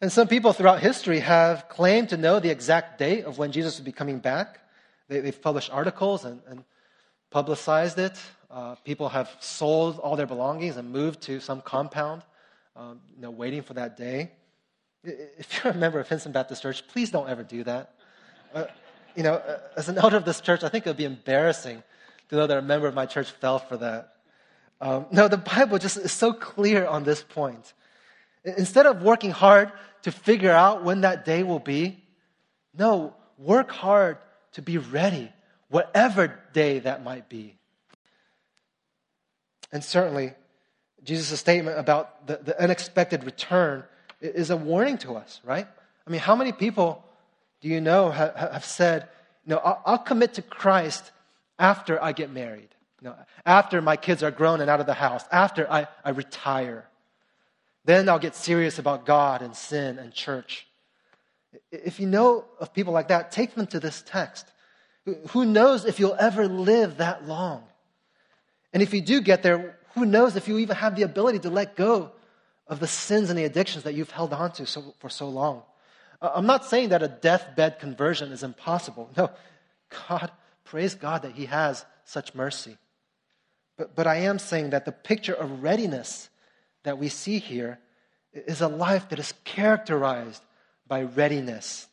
And 0.01 0.13
some 0.13 0.29
people 0.29 0.53
throughout 0.53 0.79
history 0.79 1.19
have 1.19 1.69
claimed 1.69 2.11
to 2.11 2.17
know 2.17 2.39
the 2.39 2.51
exact 2.51 3.01
date 3.01 3.25
of 3.25 3.39
when 3.39 3.51
Jesus 3.51 3.77
will 3.77 3.87
be 3.87 3.91
coming 3.91 4.21
back. 4.21 4.61
They, 5.09 5.21
have 5.21 5.43
published 5.43 5.73
articles 5.73 6.25
and, 6.25 6.43
and 6.47 6.63
publicized 7.29 7.99
it. 7.99 8.17
Uh, 8.51 8.75
people 8.77 9.11
have 9.11 9.31
sold 9.41 9.99
all 9.99 10.17
their 10.17 10.27
belongings 10.27 10.77
and 10.77 10.91
moved 10.91 11.21
to 11.23 11.39
some 11.39 11.61
compound, 11.61 12.23
um, 12.77 13.01
you 13.15 13.21
know, 13.21 13.31
waiting 13.31 13.63
for 13.63 13.75
that 13.75 13.97
day. 13.97 14.31
If 15.05 15.61
you're 15.65 15.73
a 15.75 15.77
member 15.77 16.01
of 16.01 16.09
Hinson 16.09 16.33
Baptist 16.33 16.63
Church, 16.63 16.87
please 16.89 17.11
don't 17.11 17.29
ever 17.29 17.43
do 17.43 17.65
that. 17.65 17.95
Uh, 18.55 18.65
you 19.15 19.23
know, 19.23 19.43
as 19.77 19.89
an 19.89 19.99
elder 20.03 20.17
of 20.17 20.25
this 20.25 20.41
church, 20.41 20.65
I 20.65 20.69
think 20.69 20.87
it 20.87 20.91
would 20.91 20.97
be 20.97 21.05
embarrassing 21.05 21.83
to 22.31 22.37
know 22.37 22.47
that 22.47 22.57
a 22.57 22.63
member 22.63 22.87
of 22.87 22.95
my 22.95 23.07
church 23.07 23.31
fell 23.33 23.59
for 23.59 23.77
that. 23.79 24.15
Um, 24.81 25.07
no, 25.11 25.29
the 25.29 25.39
Bible 25.39 25.79
just 25.79 25.97
is 25.97 26.13
so 26.13 26.33
clear 26.33 26.87
on 26.87 27.05
this 27.05 27.23
point. 27.23 27.73
Instead 28.45 28.87
of 28.87 29.03
working 29.03 29.31
hard 29.31 29.73
to 30.03 30.13
figure 30.13 30.53
out 30.53 30.85
when 30.85 31.03
that 31.03 31.25
day 31.25 31.43
will 31.43 31.59
be, 31.59 32.03
no, 32.77 33.15
work 33.37 33.71
hard 33.71 34.19
to 34.53 34.63
be 34.63 34.79
ready, 34.79 35.31
whatever 35.69 36.39
day 36.53 36.79
that 36.79 37.03
might 37.03 37.29
be. 37.29 37.58
And 39.73 39.85
certainly, 39.85 40.33
Jesus' 41.05 41.39
statement 41.41 41.79
about 41.79 42.27
the, 42.27 42.39
the 42.43 42.61
unexpected 42.61 43.25
return 43.25 43.85
is 44.21 44.51
a 44.51 44.57
warning 44.57 44.99
to 44.99 45.17
us, 45.17 45.41
right? 45.45 45.67
I 46.07 46.11
mean, 46.11 46.21
how 46.21 46.35
many 46.35 46.53
people 46.53 47.05
do 47.61 47.69
you 47.69 47.81
know 47.81 48.11
have, 48.11 48.35
have 48.35 48.65
said, 48.65 49.09
you 49.47 49.55
know, 49.55 49.59
I'll, 49.59 49.83
I'll, 49.85 49.99
commit 49.99 50.35
to 50.35 50.43
Christ 50.43 51.11
after 51.59 52.03
I 52.03 52.13
get 52.13 52.31
married, 52.31 52.69
you 53.01 53.09
know, 53.09 53.15
after 53.45 53.81
my 53.81 53.97
kids 53.97 54.23
are 54.23 54.31
grown 54.31 54.61
and 54.61 54.71
out 54.71 54.81
of 54.81 54.87
the 54.87 54.95
house, 54.95 55.25
after 55.31 55.71
I, 55.71 55.87
I 56.05 56.11
retire. 56.11 56.87
Then 57.85 58.09
I'll 58.09 58.19
get 58.19 58.35
serious 58.35 58.79
about 58.79 59.07
God 59.07 59.43
and 59.43 59.57
sin 59.57 59.99
and 59.99 60.13
church. 60.13 60.67
If 61.73 62.01
you 62.01 62.07
know 62.07 62.45
of 62.61 62.75
people 62.75 62.93
like 62.93 63.09
that, 63.09 63.33
take 63.33 63.55
them 63.55 63.67
to 63.69 63.81
this 63.81 64.03
text. 64.07 64.47
Who 65.31 65.47
knows 65.47 65.85
if 65.85 65.99
you'll 65.99 66.17
ever 66.19 66.47
live 66.47 66.99
that 66.99 67.27
long? 67.27 67.65
And 68.73 68.83
if 68.83 68.93
you 68.93 69.01
do 69.01 69.21
get 69.21 69.43
there, 69.43 69.79
who 69.95 70.05
knows 70.05 70.37
if 70.37 70.49
you 70.49 70.59
even 70.59 70.77
have 70.77 70.97
the 70.97 71.03
ability 71.03 71.41
to 71.41 71.51
let 71.51 71.77
go 71.77 72.13
of 72.67 72.81
the 72.81 72.87
sins 72.87 73.31
and 73.31 73.39
the 73.39 73.45
addictions 73.45 73.85
that 73.85 73.95
you've 73.95 74.11
held 74.11 74.33
on 74.33 74.53
to 74.53 74.67
so, 74.67 74.95
for 74.99 75.09
so 75.09 75.29
long? 75.29 75.63
Uh, 76.21 76.31
I'm 76.35 76.47
not 76.47 76.65
saying 76.65 76.91
that 76.91 77.03
a 77.03 77.09
deathbed 77.09 77.79
conversion 77.79 78.33
is 78.33 78.43
impossible. 78.43 79.11
No, 79.17 79.31
God, 80.09 80.31
praise 80.65 80.95
God 80.95 81.23
that 81.23 81.33
He 81.33 81.47
has 81.47 81.85
such 82.05 82.35
mercy. 82.35 82.77
But, 83.77 83.95
but 83.95 84.07
I 84.07 84.17
am 84.17 84.39
saying 84.39 84.71
that 84.71 84.85
the 84.85 84.93
picture 84.93 85.35
of 85.35 85.63
readiness 85.63 86.29
that 86.83 86.99
we 86.99 87.09
see 87.09 87.39
here 87.39 87.79
is 88.33 88.61
a 88.61 88.69
life 88.69 89.09
that 89.09 89.19
is 89.19 89.33
characterized 89.45 90.43
by 90.87 91.03
readiness, 91.03 91.87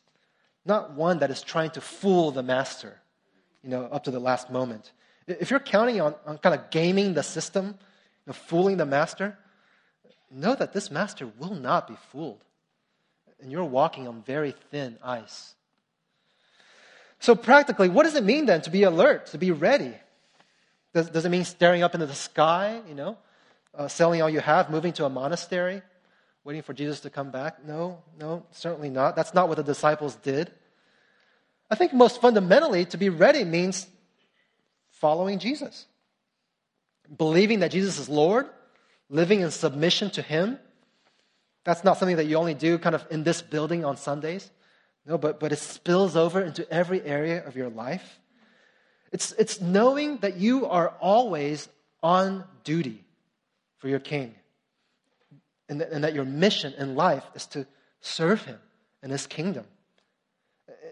not 0.64 0.92
one 0.92 1.18
that 1.20 1.30
is 1.30 1.42
trying 1.42 1.70
to 1.70 1.80
fool 1.80 2.30
the 2.30 2.42
master, 2.42 3.00
you 3.62 3.70
know, 3.70 3.84
up 3.84 4.04
to 4.04 4.10
the 4.10 4.20
last 4.20 4.50
moment. 4.50 4.92
If 5.26 5.50
you're 5.50 5.60
counting 5.60 6.00
on, 6.00 6.14
on 6.24 6.38
kind 6.38 6.54
of 6.54 6.70
gaming 6.70 7.14
the 7.14 7.22
system, 7.22 7.66
you 7.66 7.72
know, 8.28 8.32
fooling 8.32 8.76
the 8.76 8.86
master, 8.86 9.36
know 10.30 10.54
that 10.54 10.72
this 10.72 10.90
master 10.90 11.28
will 11.38 11.54
not 11.54 11.88
be 11.88 11.96
fooled. 12.10 12.42
And 13.40 13.50
you're 13.50 13.64
walking 13.64 14.08
on 14.08 14.22
very 14.22 14.54
thin 14.70 14.98
ice. 15.02 15.54
So, 17.18 17.34
practically, 17.34 17.88
what 17.88 18.04
does 18.04 18.14
it 18.14 18.24
mean 18.24 18.46
then 18.46 18.60
to 18.62 18.70
be 18.70 18.82
alert, 18.82 19.26
to 19.26 19.38
be 19.38 19.50
ready? 19.50 19.94
Does, 20.94 21.10
does 21.10 21.24
it 21.24 21.28
mean 21.28 21.44
staring 21.44 21.82
up 21.82 21.94
into 21.94 22.06
the 22.06 22.14
sky, 22.14 22.80
you 22.88 22.94
know, 22.94 23.18
uh, 23.74 23.88
selling 23.88 24.22
all 24.22 24.30
you 24.30 24.40
have, 24.40 24.70
moving 24.70 24.92
to 24.94 25.04
a 25.04 25.10
monastery, 25.10 25.82
waiting 26.44 26.62
for 26.62 26.72
Jesus 26.72 27.00
to 27.00 27.10
come 27.10 27.30
back? 27.30 27.66
No, 27.66 28.02
no, 28.18 28.46
certainly 28.52 28.90
not. 28.90 29.16
That's 29.16 29.34
not 29.34 29.48
what 29.48 29.56
the 29.56 29.62
disciples 29.62 30.14
did. 30.16 30.50
I 31.70 31.74
think 31.74 31.92
most 31.92 32.20
fundamentally, 32.20 32.84
to 32.86 32.96
be 32.96 33.08
ready 33.08 33.44
means 33.44 33.86
following 35.00 35.38
Jesus, 35.38 35.86
believing 37.16 37.60
that 37.60 37.70
Jesus 37.70 37.98
is 37.98 38.08
Lord, 38.08 38.46
living 39.08 39.40
in 39.40 39.50
submission 39.50 40.10
to 40.10 40.22
Him. 40.22 40.58
That's 41.64 41.84
not 41.84 41.98
something 41.98 42.16
that 42.16 42.26
you 42.26 42.36
only 42.36 42.54
do 42.54 42.78
kind 42.78 42.94
of 42.94 43.04
in 43.10 43.24
this 43.24 43.42
building 43.42 43.84
on 43.84 43.96
Sundays. 43.96 44.50
No, 45.04 45.18
but, 45.18 45.38
but 45.38 45.52
it 45.52 45.58
spills 45.58 46.16
over 46.16 46.40
into 46.40 46.68
every 46.72 47.02
area 47.02 47.46
of 47.46 47.56
your 47.56 47.68
life. 47.68 48.18
It's, 49.12 49.32
it's 49.32 49.60
knowing 49.60 50.18
that 50.18 50.36
you 50.36 50.66
are 50.66 50.88
always 51.00 51.68
on 52.02 52.44
duty 52.64 53.04
for 53.78 53.88
your 53.88 54.00
King 54.00 54.34
and, 55.68 55.80
and 55.80 56.04
that 56.04 56.14
your 56.14 56.24
mission 56.24 56.74
in 56.78 56.94
life 56.96 57.24
is 57.34 57.46
to 57.48 57.66
serve 58.00 58.44
Him 58.44 58.58
and 59.02 59.12
His 59.12 59.26
kingdom. 59.26 59.64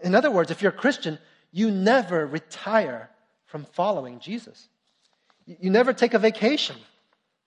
In 0.03 0.15
other 0.15 0.31
words, 0.31 0.51
if 0.51 0.61
you're 0.61 0.71
a 0.71 0.75
Christian, 0.75 1.17
you 1.51 1.71
never 1.71 2.25
retire 2.25 3.09
from 3.55 3.63
following 3.71 4.19
Jesus. 4.19 4.67
You 5.45 5.69
never 5.69 5.93
take 5.93 6.13
a 6.13 6.19
vacation 6.19 6.75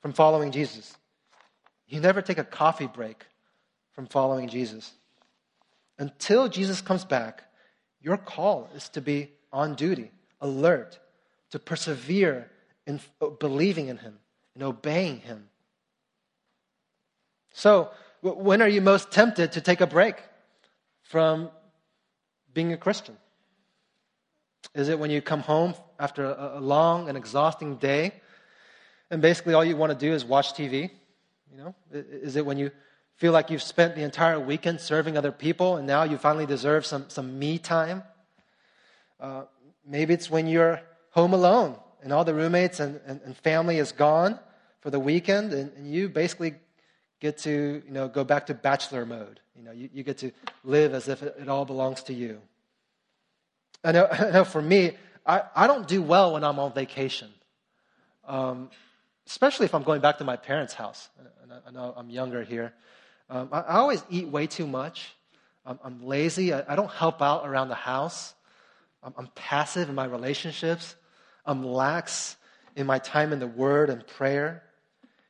from 0.00 0.14
following 0.14 0.52
Jesus. 0.52 0.96
You 1.86 2.00
never 2.00 2.22
take 2.22 2.38
a 2.38 2.44
coffee 2.44 2.86
break 2.86 3.26
from 3.92 4.06
following 4.06 4.48
Jesus. 4.48 4.90
Until 5.98 6.48
Jesus 6.48 6.80
comes 6.80 7.04
back, 7.04 7.42
your 8.00 8.16
call 8.16 8.70
is 8.74 8.88
to 8.88 9.02
be 9.02 9.32
on 9.52 9.74
duty, 9.74 10.10
alert, 10.40 10.98
to 11.50 11.58
persevere 11.58 12.50
in 12.86 13.00
uh, 13.20 13.26
believing 13.26 13.88
in 13.88 13.98
Him 13.98 14.18
and 14.54 14.62
obeying 14.62 15.20
Him. 15.20 15.50
So, 17.52 17.90
when 18.22 18.62
are 18.62 18.68
you 18.68 18.80
most 18.80 19.10
tempted 19.10 19.52
to 19.52 19.60
take 19.60 19.82
a 19.82 19.86
break 19.86 20.16
from 21.02 21.50
being 22.54 22.72
a 22.72 22.78
Christian? 22.78 23.18
Is 24.74 24.88
it 24.88 24.98
when 24.98 25.10
you 25.10 25.20
come 25.20 25.40
home 25.40 25.74
after 25.98 26.24
a 26.24 26.60
long 26.60 27.08
and 27.08 27.16
exhausting 27.18 27.76
day 27.76 28.12
and 29.10 29.22
basically 29.22 29.54
all 29.54 29.64
you 29.64 29.76
want 29.76 29.92
to 29.92 29.98
do 29.98 30.12
is 30.12 30.24
watch 30.24 30.52
TV? 30.52 30.90
You 31.50 31.56
know, 31.56 31.74
is 31.92 32.36
it 32.36 32.44
when 32.44 32.58
you 32.58 32.70
feel 33.16 33.32
like 33.32 33.50
you've 33.50 33.62
spent 33.62 33.94
the 33.94 34.02
entire 34.02 34.38
weekend 34.38 34.80
serving 34.80 35.16
other 35.16 35.32
people 35.32 35.76
and 35.76 35.86
now 35.86 36.02
you 36.02 36.18
finally 36.18 36.46
deserve 36.46 36.84
some, 36.84 37.08
some 37.08 37.38
me 37.38 37.58
time? 37.58 38.02
Uh, 39.18 39.44
maybe 39.86 40.14
it's 40.14 40.30
when 40.30 40.46
you're 40.46 40.80
home 41.10 41.32
alone 41.32 41.76
and 42.02 42.12
all 42.12 42.24
the 42.24 42.34
roommates 42.34 42.80
and, 42.80 43.00
and, 43.06 43.20
and 43.24 43.36
family 43.36 43.78
is 43.78 43.92
gone 43.92 44.38
for 44.80 44.90
the 44.90 45.00
weekend 45.00 45.52
and, 45.52 45.72
and, 45.72 45.92
you 45.92 46.08
basically 46.08 46.54
get 47.18 47.38
to 47.38 47.82
you 47.84 47.90
know, 47.90 48.06
go 48.06 48.22
back 48.22 48.46
to 48.46 48.54
bachelor 48.54 49.04
mode. 49.04 49.40
You, 49.56 49.64
know, 49.64 49.72
you, 49.72 49.88
you 49.92 50.04
get 50.04 50.18
to 50.18 50.30
live 50.62 50.94
as 50.94 51.08
if 51.08 51.22
it, 51.22 51.34
it 51.40 51.48
all 51.48 51.64
belongs 51.64 52.04
to 52.04 52.12
you. 52.14 52.40
I 53.82 53.90
know, 53.90 54.06
I 54.12 54.30
know 54.30 54.44
for 54.44 54.62
me, 54.62 54.96
I, 55.28 55.42
I 55.54 55.66
don't 55.66 55.86
do 55.86 56.00
well 56.00 56.32
when 56.32 56.42
I'm 56.42 56.58
on 56.58 56.72
vacation. 56.72 57.28
Um, 58.26 58.70
especially 59.26 59.66
if 59.66 59.74
I'm 59.74 59.82
going 59.82 60.00
back 60.00 60.18
to 60.18 60.24
my 60.24 60.36
parents' 60.36 60.72
house. 60.72 61.08
I 61.66 61.70
know 61.70 61.92
I'm 61.96 62.08
younger 62.08 62.42
here. 62.42 62.72
Um, 63.28 63.50
I, 63.52 63.60
I, 63.60 63.74
always 63.74 64.02
eat 64.08 64.26
way 64.28 64.46
too 64.46 64.66
much. 64.66 65.12
I'm, 65.66 65.78
I'm 65.84 66.02
lazy. 66.02 66.54
I, 66.54 66.72
I, 66.72 66.76
don't 66.76 66.90
help 66.90 67.20
out 67.20 67.46
around 67.46 67.68
the 67.68 67.74
house. 67.74 68.34
I'm, 69.02 69.12
I'm, 69.18 69.26
passive 69.34 69.90
in 69.90 69.94
my 69.94 70.06
relationships. 70.06 70.94
I'm 71.44 71.62
lax 71.62 72.36
in 72.74 72.86
my 72.86 72.98
time 72.98 73.34
in 73.34 73.38
the 73.38 73.46
Word 73.46 73.90
and 73.90 74.06
prayer. 74.06 74.62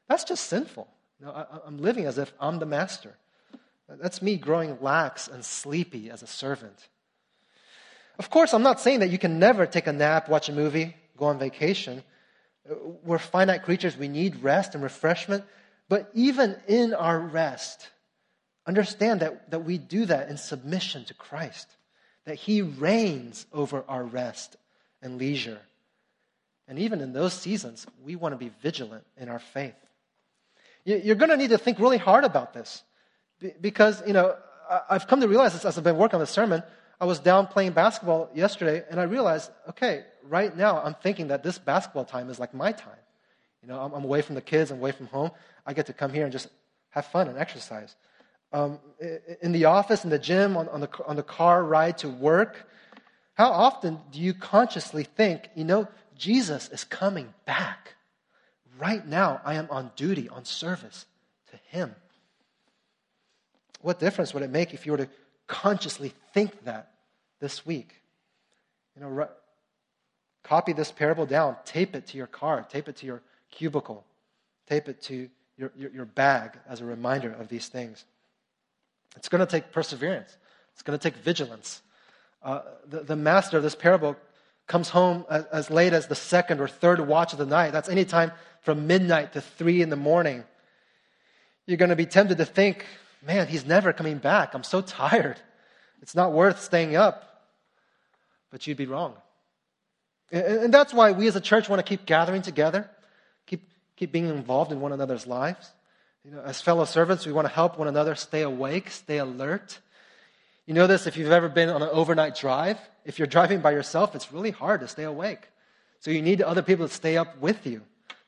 That's 0.09 0.23
just 0.23 0.45
sinful. 0.45 0.87
You 1.19 1.27
know, 1.27 1.33
I, 1.33 1.47
I'm 1.67 1.79
living 1.79 2.07
as 2.07 2.19
if 2.19 2.33
I'm 2.41 2.61
the 2.61 2.67
master. 2.67 3.17
That's 3.89 4.23
me 4.23 4.37
growing 4.37 4.79
lax 4.81 5.27
and 5.27 5.45
sleepy 5.45 6.09
as 6.09 6.23
a 6.23 6.27
servant. 6.29 6.89
Of 8.19 8.31
course, 8.31 8.53
I'm 8.53 8.63
not 8.63 8.81
saying 8.81 9.01
that 9.01 9.11
you 9.11 9.19
can 9.19 9.39
never 9.39 9.67
take 9.67 9.87
a 9.87 9.93
nap, 9.93 10.29
watch 10.29 10.49
a 10.49 10.53
movie, 10.53 10.97
go 11.17 11.27
on 11.27 11.39
vacation. 11.39 12.03
We're 13.05 13.19
finite 13.19 13.63
creatures. 13.63 13.97
We 13.97 14.09
need 14.09 14.43
rest 14.43 14.75
and 14.75 14.83
refreshment. 14.83 15.45
But 15.89 16.11
even 16.15 16.57
in 16.67 16.95
our 16.95 17.19
rest, 17.19 17.89
understand 18.67 19.21
that, 19.21 19.51
that 19.51 19.65
we 19.65 19.79
do 19.79 20.05
that 20.07 20.29
in 20.29 20.37
submission 20.37 21.05
to 21.07 21.15
Christ, 21.15 21.69
that 22.25 22.35
He 22.35 22.61
reigns 22.61 23.47
over 23.53 23.85
our 23.89 24.05
rest 24.05 24.57
and 25.01 25.17
leisure. 25.17 25.61
And 26.67 26.79
even 26.79 27.01
in 27.01 27.13
those 27.13 27.33
seasons, 27.33 27.87
we 28.05 28.17
want 28.17 28.35
to 28.35 28.37
be 28.37 28.51
vigilant 28.63 29.05
in 29.17 29.29
our 29.29 29.39
faith. 29.39 29.75
You're 30.85 31.17
going 31.17 31.31
to 31.31 31.37
need 31.37 31.51
to 31.51 31.59
think 31.59 31.79
really 31.79 31.99
hard 31.99 32.25
about 32.25 32.53
this 32.53 32.83
because, 33.61 34.03
you 34.07 34.13
know, 34.13 34.37
I've 34.91 35.07
come 35.07 35.21
to 35.21 35.29
realize 35.29 35.55
this 35.55 35.65
as 35.65 35.79
I've 35.79 35.85
been 35.85 35.97
working 35.97 36.17
on 36.17 36.21
the 36.21 36.27
sermon. 36.27 36.63
I 37.01 37.05
was 37.05 37.21
down 37.21 37.47
playing 37.47 37.73
basketball 37.73 38.29
yesterday 38.35 38.85
and 38.91 38.99
I 38.99 39.05
realized, 39.05 39.51
okay, 39.69 40.05
right 40.25 40.55
now 40.57 40.83
I'm 40.83 40.95
thinking 40.95 41.29
that 41.29 41.43
this 41.43 41.59
basketball 41.59 42.05
time 42.05 42.29
is 42.29 42.39
like 42.39 42.55
my 42.55 42.73
time. 42.73 42.93
You 43.63 43.69
know, 43.69 43.81
I'm, 43.81 43.93
I'm 43.93 44.05
away 44.05 44.23
from 44.23 44.35
the 44.35 44.41
kids, 44.41 44.71
I'm 44.71 44.79
away 44.79 44.93
from 44.93 45.07
home. 45.07 45.31
I 45.67 45.75
get 45.75 45.87
to 45.87 45.93
come 45.93 46.13
here 46.13 46.25
and 46.25 46.33
just 46.33 46.49
have 46.91 47.07
fun 47.07 47.29
and 47.29 47.39
exercise. 47.39 47.95
Um, 48.53 48.79
in 49.43 49.53
the 49.53 49.67
office, 49.67 50.05
in 50.05 50.11
the 50.11 50.19
gym, 50.19 50.57
on, 50.57 50.69
on, 50.71 50.81
the, 50.81 50.89
on 51.07 51.17
the 51.17 51.23
car 51.23 51.63
ride 51.63 51.99
to 51.99 52.09
work, 52.09 52.69
how 53.35 53.51
often 53.51 54.01
do 54.11 54.21
you 54.21 54.35
consciously 54.35 55.05
think, 55.05 55.51
you 55.55 55.65
know, 55.65 55.87
Jesus 56.17 56.69
is 56.71 56.83
coming 56.83 57.33
back? 57.45 57.95
Right 58.79 59.07
now, 59.07 59.41
I 59.45 59.55
am 59.55 59.69
on 59.71 59.93
duty, 59.97 60.29
on 60.29 60.45
service 60.45 61.07
to 61.51 61.57
Him. 61.69 61.95
What 63.81 64.01
difference 64.01 64.35
would 64.35 64.43
it 64.43 64.51
make 64.51 64.75
if 64.75 64.87
you 64.87 64.93
were 64.93 64.99
to 64.99 65.09
consciously 65.49 66.13
think 66.33 66.65
that 66.65 66.93
this 67.41 67.67
week? 67.67 67.95
You 68.95 69.03
know, 69.03 69.29
copy 70.45 70.73
this 70.73 70.93
parable 70.93 71.27
down, 71.27 71.57
tape 71.65 71.97
it 71.97 72.07
to 72.09 72.17
your 72.17 72.27
car, 72.29 72.67
tape 72.69 72.89
it 72.89 72.97
to 72.99 73.07
your 73.07 73.23
cubicle, 73.51 74.05
tape 74.69 74.89
it 74.89 75.03
to 75.03 75.29
your, 75.57 75.73
your, 75.77 75.91
your 75.91 76.05
bag 76.05 76.53
as 76.69 76.81
a 76.81 76.85
reminder 76.85 77.33
of 77.33 77.49
these 77.49 77.69
things. 77.69 78.05
It's 79.17 79.29
going 79.29 79.45
to 79.45 79.51
take 79.51 79.73
perseverance, 79.73 80.37
it's 80.73 80.83
going 80.83 80.99
to 80.99 81.03
take 81.03 81.21
vigilance. 81.23 81.83
Uh, 82.43 82.61
the, 82.87 83.01
the 83.01 83.17
master 83.17 83.57
of 83.57 83.65
this 83.65 83.75
parable 83.75 84.17
comes 84.69 84.91
home 84.91 85.25
as, 85.29 85.45
as 85.47 85.71
late 85.71 85.93
as 85.93 86.07
the 86.07 86.15
second 86.15 86.61
or 86.61 86.69
third 86.69 87.01
watch 87.01 87.33
of 87.33 87.39
the 87.39 87.47
night. 87.47 87.73
That's 87.73 87.89
any 87.89 88.05
time 88.05 88.31
from 88.61 88.87
midnight 88.87 89.33
to 89.33 89.41
three 89.41 89.83
in 89.83 89.89
the 89.89 89.97
morning. 89.97 90.45
You're 91.67 91.79
going 91.79 91.89
to 91.91 91.97
be 91.97 92.07
tempted 92.07 92.39
to 92.39 92.45
think, 92.45 92.85
man, 93.27 93.47
he's 93.47 93.67
never 93.67 93.93
coming 93.93 94.19
back. 94.19 94.55
I'm 94.55 94.65
so 94.65 94.81
tired. 94.81 95.41
It's 96.03 96.15
not 96.15 96.33
worth 96.33 96.63
staying 96.63 96.97
up. 96.97 97.25
But 98.51 98.67
you'd 98.67 98.77
be 98.77 98.87
wrong. 98.87 99.15
And 100.31 100.73
that's 100.73 100.93
why 100.93 101.13
we 101.13 101.27
as 101.27 101.37
a 101.37 101.41
church 101.41 101.69
want 101.69 101.81
to 101.81 101.89
keep 101.89 102.05
gathering 102.05 102.43
together, 102.43 102.89
keep, 103.47 103.63
keep 103.97 104.13
being 104.13 104.29
involved 104.29 104.73
in 104.73 104.81
one 104.81 104.93
another's 104.93 105.27
lives. 105.27 105.71
You 106.25 106.33
know, 106.33 106.43
as 106.43 106.61
fellow 106.61 106.85
servants, 106.85 107.25
we 107.25 107.33
want 107.33 107.47
to 107.47 107.53
help 107.53 107.79
one 107.79 107.89
another 107.89 108.15
stay 108.15 108.43
awake, 108.43 108.91
stay 108.91 109.19
alert. 109.19 109.79
You 110.67 110.75
know 110.75 110.87
this 110.87 111.07
if 111.07 111.17
you've 111.17 111.33
ever 111.33 111.49
been 111.49 111.71
on 111.71 111.83
an 111.83 111.89
overnight 111.91 112.37
drive. 112.37 112.79
If 113.07 113.19
you're 113.19 113.29
driving 113.29 113.61
by 113.61 113.71
yourself, 113.71 114.15
it's 114.15 114.31
really 114.31 114.51
hard 114.51 114.81
to 114.81 114.89
stay 114.89 115.05
awake. 115.05 115.49
So 116.01 116.11
you 116.11 116.21
need 116.21 116.43
other 116.43 116.63
people 116.63 116.87
to 116.87 116.93
stay 116.93 117.17
up 117.17 117.39
with 117.39 117.67
you 117.67 117.81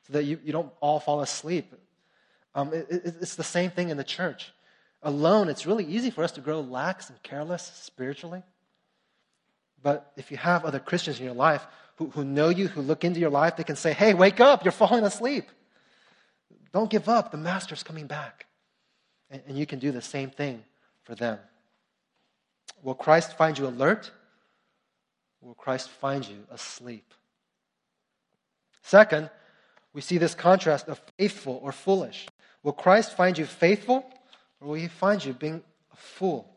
so 0.07 0.13
that 0.13 0.23
you, 0.23 0.39
you 0.43 0.51
don't 0.51 0.71
all 0.79 0.99
fall 0.99 1.21
asleep. 1.21 1.71
Um, 2.55 2.73
it, 2.73 2.87
it, 2.89 3.15
it's 3.21 3.35
the 3.35 3.43
same 3.43 3.69
thing 3.69 3.89
in 3.89 3.97
the 3.97 4.03
church. 4.03 4.51
Alone, 5.03 5.49
it's 5.49 5.65
really 5.65 5.85
easy 5.85 6.11
for 6.11 6.23
us 6.23 6.31
to 6.33 6.41
grow 6.41 6.61
lax 6.61 7.09
and 7.09 7.21
careless 7.23 7.71
spiritually. 7.75 8.43
But 9.81 10.11
if 10.15 10.29
you 10.29 10.37
have 10.37 10.63
other 10.63 10.79
Christians 10.79 11.19
in 11.19 11.25
your 11.25 11.33
life 11.33 11.65
who, 11.95 12.09
who 12.11 12.23
know 12.23 12.49
you, 12.49 12.67
who 12.67 12.81
look 12.81 13.03
into 13.03 13.19
your 13.19 13.31
life, 13.31 13.55
they 13.55 13.63
can 13.63 13.75
say, 13.75 13.93
hey, 13.93 14.13
wake 14.13 14.39
up, 14.39 14.63
you're 14.63 14.71
falling 14.71 15.03
asleep. 15.03 15.45
Don't 16.71 16.89
give 16.89 17.09
up, 17.09 17.31
the 17.31 17.37
master's 17.37 17.83
coming 17.83 18.07
back. 18.07 18.45
And, 19.29 19.41
and 19.47 19.57
you 19.57 19.65
can 19.65 19.79
do 19.79 19.91
the 19.91 20.01
same 20.01 20.29
thing 20.29 20.63
for 21.03 21.15
them. 21.15 21.39
Will 22.83 22.95
Christ 22.95 23.37
find 23.37 23.57
you 23.57 23.67
alert? 23.67 24.11
Will 25.41 25.55
Christ 25.55 25.89
find 25.89 26.27
you 26.27 26.45
asleep? 26.51 27.13
Second, 28.83 29.29
we 29.93 30.01
see 30.01 30.17
this 30.17 30.35
contrast 30.35 30.87
of 30.87 31.01
faithful 31.17 31.59
or 31.63 31.71
foolish. 31.71 32.27
Will 32.63 32.71
Christ 32.71 33.15
find 33.17 33.37
you 33.37 33.45
faithful 33.45 34.05
will 34.61 34.75
he 34.75 34.87
find 34.87 35.23
you 35.23 35.33
being 35.33 35.63
a 35.91 35.95
fool? 35.95 36.47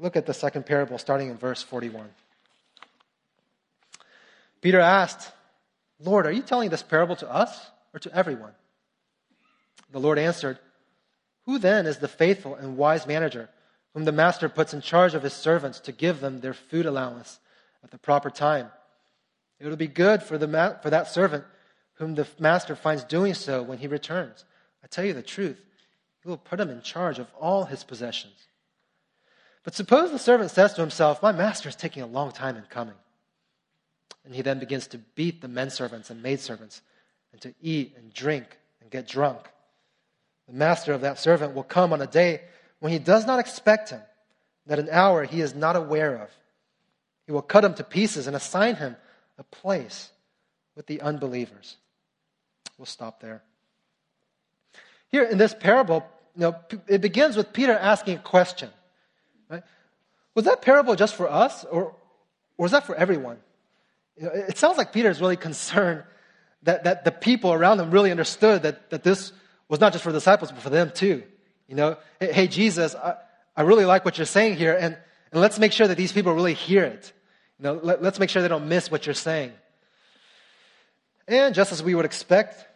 Look 0.00 0.16
at 0.16 0.26
the 0.26 0.34
second 0.34 0.66
parable 0.66 0.98
starting 0.98 1.28
in 1.28 1.36
verse 1.36 1.62
41. 1.62 2.08
Peter 4.60 4.80
asked, 4.80 5.32
Lord, 5.98 6.26
are 6.26 6.32
you 6.32 6.42
telling 6.42 6.70
this 6.70 6.82
parable 6.82 7.16
to 7.16 7.30
us 7.30 7.70
or 7.92 8.00
to 8.00 8.14
everyone? 8.14 8.52
The 9.92 10.00
Lord 10.00 10.18
answered, 10.18 10.58
Who 11.46 11.58
then 11.58 11.86
is 11.86 11.98
the 11.98 12.08
faithful 12.08 12.54
and 12.54 12.76
wise 12.76 13.06
manager 13.06 13.48
whom 13.92 14.04
the 14.04 14.12
master 14.12 14.48
puts 14.48 14.72
in 14.72 14.80
charge 14.80 15.14
of 15.14 15.22
his 15.22 15.32
servants 15.32 15.80
to 15.80 15.92
give 15.92 16.20
them 16.20 16.40
their 16.40 16.54
food 16.54 16.86
allowance 16.86 17.38
at 17.82 17.90
the 17.90 17.98
proper 17.98 18.30
time? 18.30 18.70
It 19.58 19.66
will 19.66 19.76
be 19.76 19.88
good 19.88 20.22
for, 20.22 20.38
the 20.38 20.48
ma- 20.48 20.78
for 20.80 20.90
that 20.90 21.08
servant 21.08 21.44
whom 21.94 22.14
the 22.14 22.26
master 22.38 22.74
finds 22.74 23.04
doing 23.04 23.34
so 23.34 23.62
when 23.62 23.78
he 23.78 23.86
returns. 23.86 24.44
I 24.82 24.86
tell 24.86 25.04
you 25.04 25.12
the 25.12 25.22
truth, 25.22 25.60
he 26.22 26.28
will 26.28 26.36
put 26.36 26.60
him 26.60 26.70
in 26.70 26.82
charge 26.82 27.18
of 27.18 27.28
all 27.38 27.64
his 27.64 27.84
possessions. 27.84 28.34
But 29.64 29.74
suppose 29.74 30.10
the 30.10 30.18
servant 30.18 30.50
says 30.50 30.74
to 30.74 30.80
himself, 30.80 31.22
My 31.22 31.32
master 31.32 31.68
is 31.68 31.76
taking 31.76 32.02
a 32.02 32.06
long 32.06 32.32
time 32.32 32.56
in 32.56 32.62
coming. 32.64 32.94
And 34.24 34.34
he 34.34 34.42
then 34.42 34.58
begins 34.58 34.86
to 34.88 34.98
beat 34.98 35.40
the 35.40 35.48
men 35.48 35.70
servants 35.70 36.10
and 36.10 36.22
maidservants, 36.22 36.82
and 37.32 37.40
to 37.42 37.54
eat 37.60 37.94
and 37.96 38.12
drink 38.12 38.58
and 38.80 38.90
get 38.90 39.06
drunk. 39.06 39.38
The 40.46 40.54
master 40.54 40.92
of 40.92 41.02
that 41.02 41.18
servant 41.18 41.54
will 41.54 41.62
come 41.62 41.92
on 41.92 42.02
a 42.02 42.06
day 42.06 42.42
when 42.80 42.92
he 42.92 42.98
does 42.98 43.26
not 43.26 43.38
expect 43.38 43.90
him, 43.90 44.00
that 44.66 44.78
an 44.78 44.88
hour 44.90 45.24
he 45.24 45.40
is 45.40 45.54
not 45.54 45.76
aware 45.76 46.16
of. 46.16 46.30
He 47.26 47.32
will 47.32 47.42
cut 47.42 47.64
him 47.64 47.74
to 47.74 47.84
pieces 47.84 48.26
and 48.26 48.34
assign 48.34 48.76
him 48.76 48.96
a 49.38 49.44
place 49.44 50.10
with 50.74 50.86
the 50.86 51.00
unbelievers. 51.00 51.76
We'll 52.78 52.86
stop 52.86 53.20
there. 53.20 53.42
Here 55.12 55.24
in 55.24 55.38
this 55.38 55.54
parable, 55.54 56.04
you 56.36 56.42
know, 56.42 56.56
it 56.86 57.00
begins 57.00 57.36
with 57.36 57.52
Peter 57.52 57.72
asking 57.72 58.16
a 58.16 58.20
question. 58.20 58.70
Right? 59.48 59.62
Was 60.34 60.44
that 60.44 60.62
parable 60.62 60.94
just 60.94 61.14
for 61.16 61.30
us, 61.30 61.64
or, 61.64 61.94
was 62.56 62.70
that 62.70 62.86
for 62.86 62.94
everyone? 62.94 63.38
You 64.16 64.24
know, 64.24 64.30
it 64.32 64.58
sounds 64.58 64.78
like 64.78 64.92
Peter 64.92 65.10
is 65.10 65.20
really 65.20 65.36
concerned 65.36 66.04
that, 66.62 66.84
that 66.84 67.04
the 67.04 67.10
people 67.10 67.52
around 67.52 67.80
him 67.80 67.90
really 67.90 68.10
understood 68.10 68.62
that, 68.62 68.90
that 68.90 69.02
this 69.02 69.32
was 69.68 69.80
not 69.80 69.92
just 69.92 70.04
for 70.04 70.12
disciples, 70.12 70.52
but 70.52 70.60
for 70.60 70.70
them 70.70 70.92
too. 70.94 71.22
You 71.66 71.74
know, 71.74 71.96
hey, 72.20 72.32
hey 72.32 72.46
Jesus, 72.46 72.94
I, 72.94 73.14
I 73.56 73.62
really 73.62 73.84
like 73.84 74.04
what 74.04 74.18
you're 74.18 74.26
saying 74.26 74.56
here, 74.56 74.76
and, 74.78 74.96
and 75.32 75.40
let's 75.40 75.58
make 75.58 75.72
sure 75.72 75.88
that 75.88 75.96
these 75.96 76.12
people 76.12 76.32
really 76.34 76.54
hear 76.54 76.84
it. 76.84 77.12
You 77.58 77.64
know, 77.64 77.80
let, 77.82 78.02
let's 78.02 78.18
make 78.18 78.30
sure 78.30 78.42
they 78.42 78.48
don't 78.48 78.68
miss 78.68 78.90
what 78.90 79.06
you're 79.06 79.14
saying. 79.14 79.52
And 81.26 81.54
just 81.54 81.72
as 81.72 81.82
we 81.82 81.94
would 81.94 82.04
expect, 82.04 82.66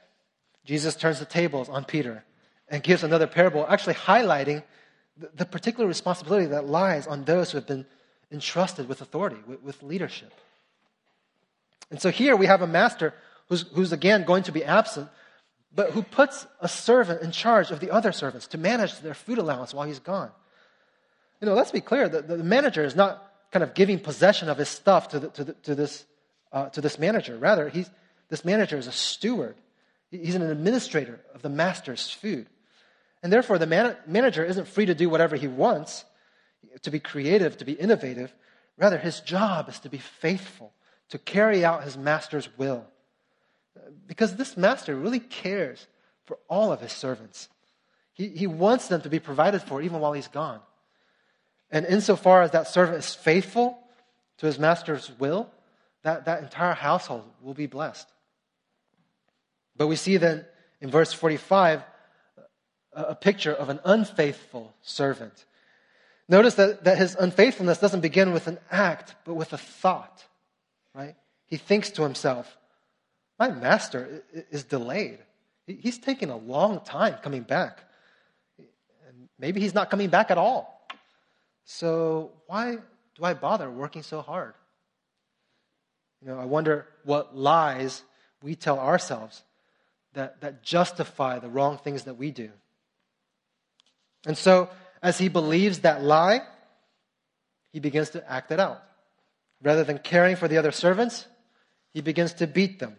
Jesus 0.64 0.96
turns 0.96 1.18
the 1.18 1.24
tables 1.24 1.68
on 1.68 1.84
Peter 1.84 2.24
and 2.68 2.82
gives 2.82 3.04
another 3.04 3.26
parable, 3.26 3.66
actually 3.68 3.94
highlighting 3.94 4.62
the, 5.36 5.44
particular 5.44 5.86
responsibility 5.86 6.46
that 6.46 6.66
lies 6.66 7.06
on 7.06 7.24
those 7.24 7.52
who 7.52 7.58
have 7.58 7.66
been 7.66 7.86
entrusted 8.32 8.88
with 8.88 9.00
authority, 9.00 9.36
with, 9.46 9.62
with 9.62 9.82
leadership. 9.82 10.32
And 11.90 12.00
so 12.00 12.10
here 12.10 12.34
we 12.34 12.46
have 12.46 12.62
a 12.62 12.66
master 12.66 13.14
who's, 13.48 13.62
who's 13.74 13.92
again 13.92 14.24
going 14.24 14.42
to 14.44 14.52
be 14.52 14.64
absent, 14.64 15.08
but 15.74 15.90
who 15.90 16.02
puts 16.02 16.46
a 16.60 16.68
servant 16.68 17.22
in 17.22 17.30
charge 17.30 17.70
of 17.70 17.80
the 17.80 17.90
other 17.90 18.12
servants 18.12 18.46
to 18.48 18.58
manage 18.58 18.98
their 19.00 19.14
food 19.14 19.38
allowance 19.38 19.74
while 19.74 19.86
he's 19.86 19.98
gone. 19.98 20.30
You 21.40 21.46
know, 21.48 21.54
let's 21.54 21.70
be 21.70 21.80
clear 21.80 22.08
the, 22.08 22.22
the 22.22 22.38
manager 22.38 22.84
is 22.84 22.96
not 22.96 23.30
kind 23.50 23.62
of 23.62 23.74
giving 23.74 24.00
possession 24.00 24.48
of 24.48 24.58
his 24.58 24.68
stuff 24.68 25.08
to, 25.08 25.20
the, 25.20 25.28
to, 25.28 25.44
the, 25.44 25.52
to 25.52 25.74
this, 25.74 26.04
uh, 26.52 26.68
to 26.70 26.80
this 26.80 26.98
manager. 26.98 27.36
Rather, 27.36 27.68
he's, 27.68 27.90
this 28.28 28.44
manager 28.44 28.78
is 28.78 28.86
a 28.86 28.92
steward. 28.92 29.54
He's 30.10 30.34
an 30.34 30.42
administrator 30.42 31.20
of 31.34 31.42
the 31.42 31.48
master's 31.48 32.10
food. 32.10 32.46
And 33.22 33.32
therefore, 33.32 33.58
the 33.58 33.66
man- 33.66 33.96
manager 34.06 34.44
isn't 34.44 34.68
free 34.68 34.86
to 34.86 34.94
do 34.94 35.08
whatever 35.08 35.36
he 35.36 35.48
wants, 35.48 36.04
to 36.82 36.90
be 36.90 37.00
creative, 37.00 37.56
to 37.58 37.64
be 37.64 37.72
innovative. 37.72 38.34
Rather, 38.76 38.98
his 38.98 39.20
job 39.20 39.68
is 39.68 39.78
to 39.80 39.88
be 39.88 39.98
faithful, 39.98 40.72
to 41.08 41.18
carry 41.18 41.64
out 41.64 41.84
his 41.84 41.96
master's 41.96 42.48
will. 42.58 42.86
Because 44.06 44.36
this 44.36 44.56
master 44.56 44.94
really 44.94 45.20
cares 45.20 45.86
for 46.24 46.38
all 46.48 46.72
of 46.72 46.80
his 46.80 46.92
servants. 46.92 47.48
He, 48.12 48.28
he 48.28 48.46
wants 48.46 48.88
them 48.88 49.00
to 49.02 49.08
be 49.08 49.18
provided 49.18 49.62
for 49.62 49.82
even 49.82 50.00
while 50.00 50.12
he's 50.12 50.28
gone. 50.28 50.60
And 51.70 51.84
insofar 51.86 52.42
as 52.42 52.52
that 52.52 52.68
servant 52.68 52.98
is 52.98 53.14
faithful 53.14 53.78
to 54.38 54.46
his 54.46 54.58
master's 54.58 55.10
will, 55.18 55.50
that, 56.02 56.26
that 56.26 56.42
entire 56.42 56.74
household 56.74 57.24
will 57.42 57.54
be 57.54 57.66
blessed. 57.66 58.08
But 59.76 59.88
we 59.88 59.96
see 59.96 60.16
then 60.16 60.44
in 60.80 60.90
verse 60.90 61.12
45 61.12 61.82
a, 62.92 63.14
picture 63.14 63.52
of 63.52 63.68
an 63.68 63.80
unfaithful 63.84 64.74
servant. 64.82 65.44
Notice 66.28 66.54
that, 66.54 66.84
that 66.84 66.96
his 66.98 67.14
unfaithfulness 67.16 67.78
doesn't 67.78 68.00
begin 68.00 68.32
with 68.32 68.46
an 68.46 68.58
act, 68.70 69.14
but 69.24 69.34
with 69.34 69.52
a 69.52 69.58
thought, 69.58 70.24
right? 70.94 71.16
He 71.46 71.56
thinks 71.56 71.90
to 71.92 72.02
himself, 72.02 72.56
My 73.38 73.50
master 73.50 74.22
is 74.50 74.64
delayed. 74.64 75.18
He's 75.66 75.98
taking 75.98 76.30
a 76.30 76.36
long 76.36 76.80
time 76.80 77.16
coming 77.22 77.42
back. 77.42 77.80
And 78.58 79.28
maybe 79.38 79.60
he's 79.60 79.74
not 79.74 79.90
coming 79.90 80.08
back 80.08 80.30
at 80.30 80.38
all. 80.38 80.86
So 81.64 82.32
why 82.46 82.76
do 83.16 83.24
I 83.24 83.34
bother 83.34 83.70
working 83.70 84.02
so 84.02 84.20
hard? 84.20 84.54
You 86.20 86.28
know, 86.28 86.38
I 86.38 86.44
wonder 86.44 86.86
what 87.04 87.36
lies 87.36 88.02
we 88.42 88.54
tell 88.54 88.78
ourselves 88.78 89.42
that, 90.14 90.40
that 90.40 90.62
justify 90.62 91.38
the 91.38 91.48
wrong 91.48 91.78
things 91.78 92.04
that 92.04 92.14
we 92.14 92.30
do. 92.30 92.50
And 94.26 94.36
so, 94.36 94.70
as 95.02 95.18
he 95.18 95.28
believes 95.28 95.80
that 95.80 96.02
lie, 96.02 96.40
he 97.72 97.80
begins 97.80 98.10
to 98.10 98.30
act 98.30 98.50
it 98.50 98.58
out. 98.58 98.82
Rather 99.62 99.84
than 99.84 99.98
caring 99.98 100.36
for 100.36 100.48
the 100.48 100.58
other 100.58 100.72
servants, 100.72 101.26
he 101.92 102.00
begins 102.00 102.34
to 102.34 102.46
beat 102.46 102.78
them. 102.78 102.96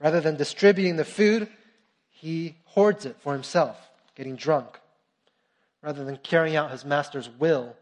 Rather 0.00 0.20
than 0.20 0.36
distributing 0.36 0.96
the 0.96 1.04
food, 1.04 1.48
he 2.08 2.56
hoards 2.64 3.04
it 3.04 3.16
for 3.20 3.32
himself, 3.32 3.76
getting 4.14 4.36
drunk. 4.36 4.78
Rather 5.82 6.04
than 6.04 6.16
carrying 6.16 6.56
out 6.56 6.70
his 6.70 6.84
master's 6.84 7.28
will, 7.28 7.76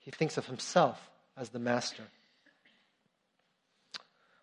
he 0.00 0.10
thinks 0.10 0.36
of 0.36 0.46
himself 0.46 0.98
as 1.36 1.50
the 1.50 1.58
master. 1.58 2.04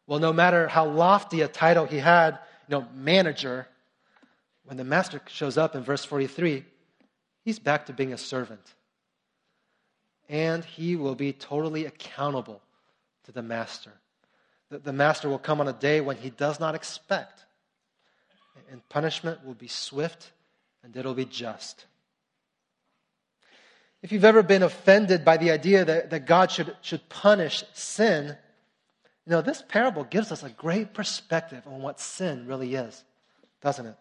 Well, 0.08 0.20
no 0.20 0.32
matter 0.32 0.68
how 0.68 0.86
lofty 0.86 1.42
a 1.42 1.48
title 1.48 1.86
he 1.86 1.98
had, 1.98 2.40
you 2.68 2.78
know, 2.78 2.88
manager, 2.94 3.68
when 4.66 4.78
the 4.78 4.84
master 4.84 5.22
shows 5.28 5.58
up 5.58 5.76
in 5.76 5.84
verse 5.84 6.04
43, 6.04 6.66
he's 7.44 7.60
back 7.60 7.86
to 7.88 7.94
being 7.94 8.14
a 8.14 8.18
servant. 8.18 8.74
And 10.28 10.66
he 10.66 10.96
will 10.96 11.16
be 11.16 11.34
totally 11.34 11.86
accountable 11.86 12.62
to 13.26 13.32
the 13.32 13.44
master. 13.44 13.92
The, 14.70 14.80
the 14.80 14.94
master 14.94 15.30
will 15.30 15.40
come 15.40 15.62
on 15.62 15.68
a 15.68 15.74
day 15.74 16.02
when 16.02 16.18
he 16.18 16.32
does 16.32 16.60
not 16.60 16.74
expect. 16.76 17.46
And 18.72 18.88
punishment 18.90 19.46
will 19.46 19.54
be 19.54 19.68
swift 19.68 20.32
and 20.84 20.96
it'll 20.96 21.14
be 21.14 21.26
just. 21.26 21.86
If 24.02 24.12
you've 24.12 24.26
ever 24.26 24.44
been 24.44 24.64
offended 24.64 25.26
by 25.26 25.38
the 25.38 25.52
idea 25.52 25.86
that, 25.86 26.12
that 26.12 26.26
God 26.26 26.52
should, 26.52 26.76
should 26.82 27.08
punish 27.10 27.64
sin, 27.74 28.38
you 29.26 29.32
know, 29.32 29.42
this 29.42 29.64
parable 29.68 30.04
gives 30.04 30.32
us 30.32 30.44
a 30.44 30.50
great 30.50 30.94
perspective 30.94 31.64
on 31.66 31.82
what 31.82 32.00
sin 32.00 32.46
really 32.48 32.76
is, 32.76 33.04
doesn't 33.62 33.86
it? 33.86 33.96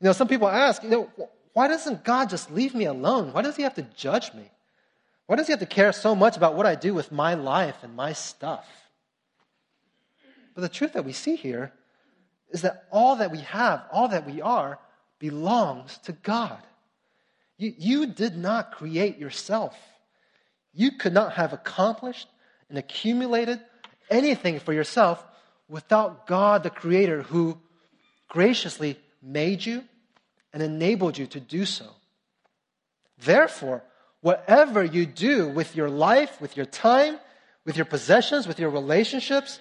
You 0.00 0.06
know, 0.06 0.12
some 0.12 0.28
people 0.28 0.48
ask, 0.48 0.82
you 0.82 0.90
know, 0.90 1.10
why 1.54 1.68
doesn't 1.68 2.04
God 2.04 2.28
just 2.28 2.50
leave 2.50 2.74
me 2.74 2.84
alone? 2.84 3.32
Why 3.32 3.42
does 3.42 3.56
He 3.56 3.62
have 3.62 3.74
to 3.74 3.86
judge 3.96 4.34
me? 4.34 4.50
Why 5.26 5.36
does 5.36 5.46
He 5.46 5.52
have 5.52 5.60
to 5.60 5.66
care 5.66 5.92
so 5.92 6.14
much 6.14 6.36
about 6.36 6.56
what 6.56 6.66
I 6.66 6.74
do 6.74 6.92
with 6.92 7.10
my 7.10 7.34
life 7.34 7.76
and 7.82 7.96
my 7.96 8.12
stuff? 8.12 8.66
But 10.54 10.60
the 10.60 10.68
truth 10.68 10.92
that 10.92 11.06
we 11.06 11.12
see 11.12 11.36
here 11.36 11.72
is 12.50 12.62
that 12.62 12.84
all 12.90 13.16
that 13.16 13.30
we 13.30 13.38
have, 13.38 13.84
all 13.90 14.08
that 14.08 14.26
we 14.26 14.42
are, 14.42 14.78
belongs 15.18 15.98
to 16.04 16.12
God. 16.12 16.58
You, 17.56 17.72
you 17.78 18.06
did 18.06 18.36
not 18.36 18.72
create 18.72 19.18
yourself. 19.18 19.74
You 20.74 20.92
could 20.92 21.14
not 21.14 21.32
have 21.34 21.52
accomplished 21.54 22.28
and 22.68 22.76
accumulated 22.76 23.60
anything 24.12 24.60
for 24.60 24.72
yourself 24.72 25.24
without 25.68 26.26
God, 26.26 26.62
the 26.62 26.70
Creator, 26.70 27.22
who 27.22 27.58
graciously 28.28 28.98
made 29.22 29.64
you 29.64 29.82
and 30.52 30.62
enabled 30.62 31.18
you 31.18 31.26
to 31.28 31.40
do 31.40 31.64
so. 31.64 31.86
Therefore, 33.18 33.82
whatever 34.20 34.84
you 34.84 35.06
do 35.06 35.48
with 35.48 35.74
your 35.74 35.88
life, 35.88 36.40
with 36.40 36.56
your 36.56 36.66
time, 36.66 37.18
with 37.64 37.76
your 37.76 37.84
possessions, 37.86 38.46
with 38.46 38.58
your 38.58 38.70
relationships, 38.70 39.58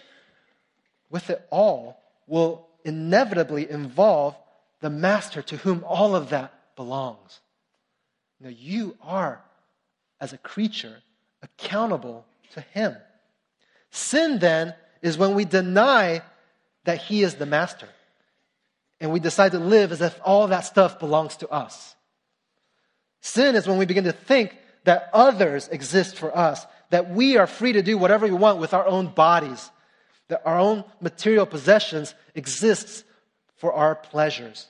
with 1.09 1.29
it 1.29 1.45
all 1.49 2.01
will 2.27 2.67
inevitably 2.83 3.69
involve 3.69 4.35
the 4.79 4.89
master 4.89 5.41
to 5.43 5.57
whom 5.57 5.83
all 5.85 6.15
of 6.15 6.29
that 6.29 6.53
belongs. 6.75 7.39
Now, 8.39 8.49
you 8.49 8.97
are, 9.03 9.41
as 10.19 10.33
a 10.33 10.37
creature, 10.37 10.97
accountable 11.43 12.25
to 12.53 12.61
him. 12.61 12.95
Sin, 13.91 14.39
then, 14.39 14.73
is 15.01 15.17
when 15.17 15.35
we 15.35 15.45
deny 15.45 16.21
that 16.85 16.99
he 16.99 17.23
is 17.23 17.35
the 17.35 17.45
master 17.45 17.87
and 18.99 19.11
we 19.11 19.19
decide 19.19 19.51
to 19.51 19.59
live 19.59 19.91
as 19.91 20.01
if 20.01 20.19
all 20.23 20.47
that 20.47 20.61
stuff 20.61 20.99
belongs 20.99 21.35
to 21.37 21.49
us. 21.49 21.95
Sin 23.21 23.55
is 23.55 23.67
when 23.67 23.77
we 23.77 23.85
begin 23.85 24.05
to 24.05 24.11
think 24.11 24.55
that 24.83 25.09
others 25.13 25.67
exist 25.67 26.15
for 26.15 26.35
us, 26.35 26.65
that 26.89 27.09
we 27.11 27.37
are 27.37 27.47
free 27.47 27.73
to 27.73 27.83
do 27.83 27.97
whatever 27.97 28.25
we 28.25 28.33
want 28.33 28.59
with 28.59 28.73
our 28.73 28.85
own 28.85 29.07
bodies, 29.07 29.69
that 30.27 30.41
our 30.45 30.57
own 30.57 30.83
material 30.99 31.45
possessions 31.45 32.15
exists 32.35 33.03
for 33.57 33.73
our 33.73 33.95
pleasures. 33.95 34.67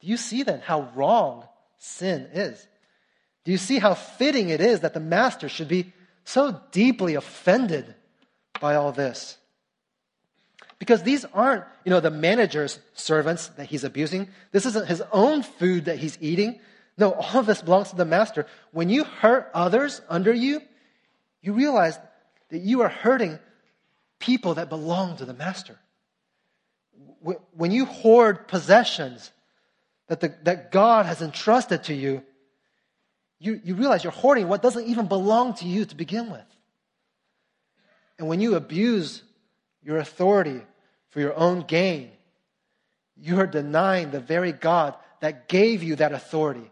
Do 0.00 0.08
you 0.08 0.16
see 0.16 0.42
then 0.42 0.60
how 0.60 0.90
wrong 0.94 1.44
sin 1.78 2.28
is? 2.32 2.66
Do 3.44 3.52
you 3.52 3.58
see 3.58 3.78
how 3.78 3.94
fitting 3.94 4.50
it 4.50 4.60
is 4.60 4.80
that 4.80 4.94
the 4.94 5.00
master 5.00 5.48
should 5.48 5.68
be 5.68 5.92
so 6.24 6.60
deeply 6.70 7.14
offended 7.14 7.94
by 8.60 8.74
all 8.74 8.92
this? 8.92 9.38
Because 10.78 11.02
these 11.04 11.24
aren't, 11.26 11.64
you 11.84 11.90
know, 11.90 12.00
the 12.00 12.10
manager's 12.10 12.80
servants 12.94 13.48
that 13.56 13.66
he's 13.66 13.84
abusing. 13.84 14.28
This 14.50 14.66
isn't 14.66 14.88
his 14.88 15.02
own 15.12 15.42
food 15.42 15.84
that 15.84 15.98
he's 15.98 16.18
eating. 16.20 16.58
No, 16.98 17.12
all 17.12 17.38
of 17.38 17.46
this 17.46 17.62
belongs 17.62 17.90
to 17.90 17.96
the 17.96 18.04
master. 18.04 18.46
When 18.72 18.88
you 18.88 19.04
hurt 19.04 19.48
others 19.54 20.00
under 20.08 20.32
you, 20.32 20.60
you 21.40 21.52
realize 21.52 21.98
that 22.50 22.62
you 22.62 22.82
are 22.82 22.88
hurting 22.88 23.38
people 24.18 24.54
that 24.54 24.68
belong 24.68 25.16
to 25.18 25.24
the 25.24 25.34
master. 25.34 25.78
When 27.52 27.70
you 27.70 27.84
hoard 27.84 28.48
possessions 28.48 29.30
that, 30.08 30.20
the, 30.20 30.34
that 30.42 30.72
God 30.72 31.06
has 31.06 31.22
entrusted 31.22 31.84
to 31.84 31.94
you, 31.94 32.22
you, 33.42 33.60
you 33.64 33.74
realize 33.74 34.04
you're 34.04 34.12
hoarding 34.12 34.46
what 34.46 34.62
doesn't 34.62 34.86
even 34.86 35.06
belong 35.06 35.54
to 35.54 35.66
you 35.66 35.84
to 35.84 35.96
begin 35.96 36.30
with. 36.30 36.46
And 38.16 38.28
when 38.28 38.40
you 38.40 38.54
abuse 38.54 39.22
your 39.82 39.98
authority 39.98 40.62
for 41.10 41.18
your 41.18 41.34
own 41.34 41.62
gain, 41.62 42.12
you 43.16 43.40
are 43.40 43.48
denying 43.48 44.12
the 44.12 44.20
very 44.20 44.52
God 44.52 44.94
that 45.20 45.48
gave 45.48 45.82
you 45.82 45.96
that 45.96 46.12
authority 46.12 46.70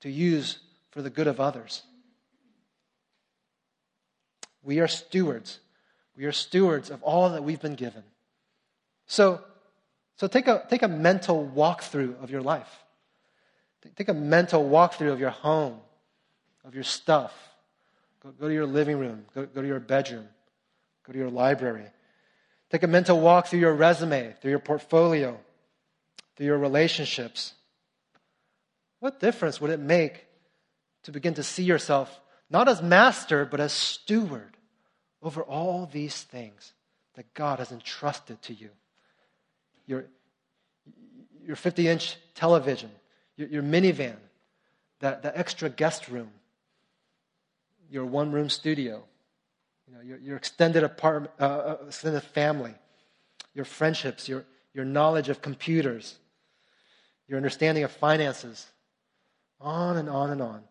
to 0.00 0.10
use 0.10 0.58
for 0.90 1.02
the 1.02 1.10
good 1.10 1.28
of 1.28 1.38
others. 1.38 1.82
We 4.64 4.80
are 4.80 4.88
stewards. 4.88 5.60
We 6.16 6.24
are 6.24 6.32
stewards 6.32 6.90
of 6.90 7.00
all 7.04 7.30
that 7.30 7.44
we've 7.44 7.60
been 7.60 7.76
given. 7.76 8.02
So, 9.06 9.40
so 10.16 10.26
take, 10.26 10.48
a, 10.48 10.64
take 10.68 10.82
a 10.82 10.88
mental 10.88 11.48
walkthrough 11.54 12.20
of 12.20 12.32
your 12.32 12.42
life. 12.42 12.84
Take 13.94 14.08
a 14.08 14.14
mental 14.14 14.68
walkthrough 14.68 15.12
of 15.12 15.20
your 15.20 15.30
home, 15.30 15.78
of 16.68 16.74
your 16.74 16.84
stuff. 16.84 17.32
Go, 18.22 18.30
go 18.30 18.48
to 18.48 18.54
your 18.54 18.66
living 18.66 18.98
room, 18.98 19.24
go, 19.34 19.46
go 19.46 19.62
to 19.62 19.66
your 19.66 19.80
bedroom, 19.80 20.28
go 21.04 21.12
to 21.12 21.18
your 21.18 21.30
library. 21.30 21.86
Take 22.70 22.82
a 22.82 22.86
mental 22.86 23.18
walk 23.18 23.46
through 23.46 23.60
your 23.60 23.74
resume, 23.74 24.34
through 24.40 24.50
your 24.50 24.60
portfolio, 24.60 25.40
through 26.36 26.46
your 26.46 26.58
relationships. 26.58 27.54
What 29.00 29.18
difference 29.18 29.60
would 29.60 29.70
it 29.70 29.80
make 29.80 30.26
to 31.04 31.10
begin 31.12 31.34
to 31.34 31.42
see 31.42 31.62
yourself 31.62 32.20
not 32.50 32.68
as 32.68 32.82
master, 32.82 33.46
but 33.46 33.60
as 33.60 33.72
steward 33.72 34.56
over 35.22 35.42
all 35.42 35.88
these 35.90 36.22
things 36.22 36.74
that 37.14 37.32
God 37.32 37.60
has 37.60 37.72
entrusted 37.72 38.42
to 38.42 38.52
you? 38.52 38.68
Your, 39.86 40.04
your 41.42 41.56
50 41.56 41.88
inch 41.88 42.16
television, 42.34 42.90
your, 43.36 43.48
your 43.48 43.62
minivan, 43.62 44.16
that, 45.00 45.22
that 45.22 45.36
extra 45.36 45.70
guest 45.70 46.08
room, 46.08 46.30
your 47.90 48.04
one 48.04 48.32
room 48.32 48.50
studio, 48.50 49.02
you 49.86 49.94
know, 49.94 50.00
your, 50.00 50.18
your 50.18 50.36
extended 50.36 50.84
apartment, 50.84 51.32
uh, 51.40 51.44
uh, 51.44 51.76
extended 51.86 52.22
family, 52.22 52.74
your 53.54 53.64
friendships, 53.64 54.28
your, 54.28 54.44
your 54.74 54.84
knowledge 54.84 55.28
of 55.28 55.40
computers, 55.40 56.18
your 57.26 57.36
understanding 57.36 57.84
of 57.84 57.90
finances, 57.90 58.66
on 59.60 59.96
and 59.96 60.08
on 60.08 60.30
and 60.30 60.42
on. 60.42 60.62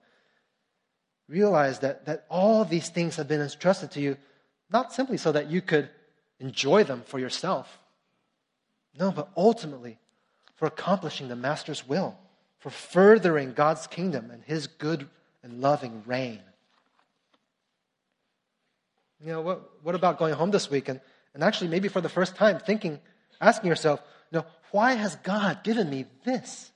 Realize 1.28 1.80
that, 1.80 2.06
that 2.06 2.26
all 2.30 2.64
these 2.64 2.90
things 2.90 3.16
have 3.18 3.28
been 3.28 3.42
entrusted 3.42 3.92
to 3.92 4.02
you, 4.02 4.18
not 4.70 4.94
simply 4.94 5.18
so 5.18 5.32
that 5.32 5.50
you 5.50 5.62
could 5.62 5.90
enjoy 6.40 6.84
them 6.84 7.04
for 7.06 7.20
yourself. 7.20 7.80
No, 8.98 9.12
but 9.12 9.30
ultimately 9.36 9.98
for 10.56 10.68
accomplishing 10.68 11.28
the 11.28 11.36
Master's 11.36 11.88
will, 11.88 12.18
for 12.60 12.70
furthering 12.70 13.54
God's 13.54 13.88
kingdom 13.88 14.32
and 14.32 14.44
His 14.44 14.68
good 14.68 15.08
and 15.44 15.62
loving 15.62 16.04
reign. 16.06 16.40
You 19.24 19.32
know, 19.32 19.42
what, 19.42 19.84
what 19.84 19.96
about 19.96 20.20
going 20.20 20.34
home 20.34 20.52
this 20.52 20.70
week 20.70 20.90
and, 20.90 21.00
and 21.34 21.44
actually 21.44 21.70
maybe 21.70 21.88
for 21.88 22.02
the 22.02 22.10
first 22.10 22.36
time 22.36 22.60
thinking, 22.60 23.00
asking 23.42 23.70
yourself, 23.70 24.02
you 24.32 24.40
know, 24.40 24.46
why 24.72 24.94
has 24.94 25.16
God 25.18 25.64
given 25.64 25.90
me 25.90 26.06
this? 26.24 26.72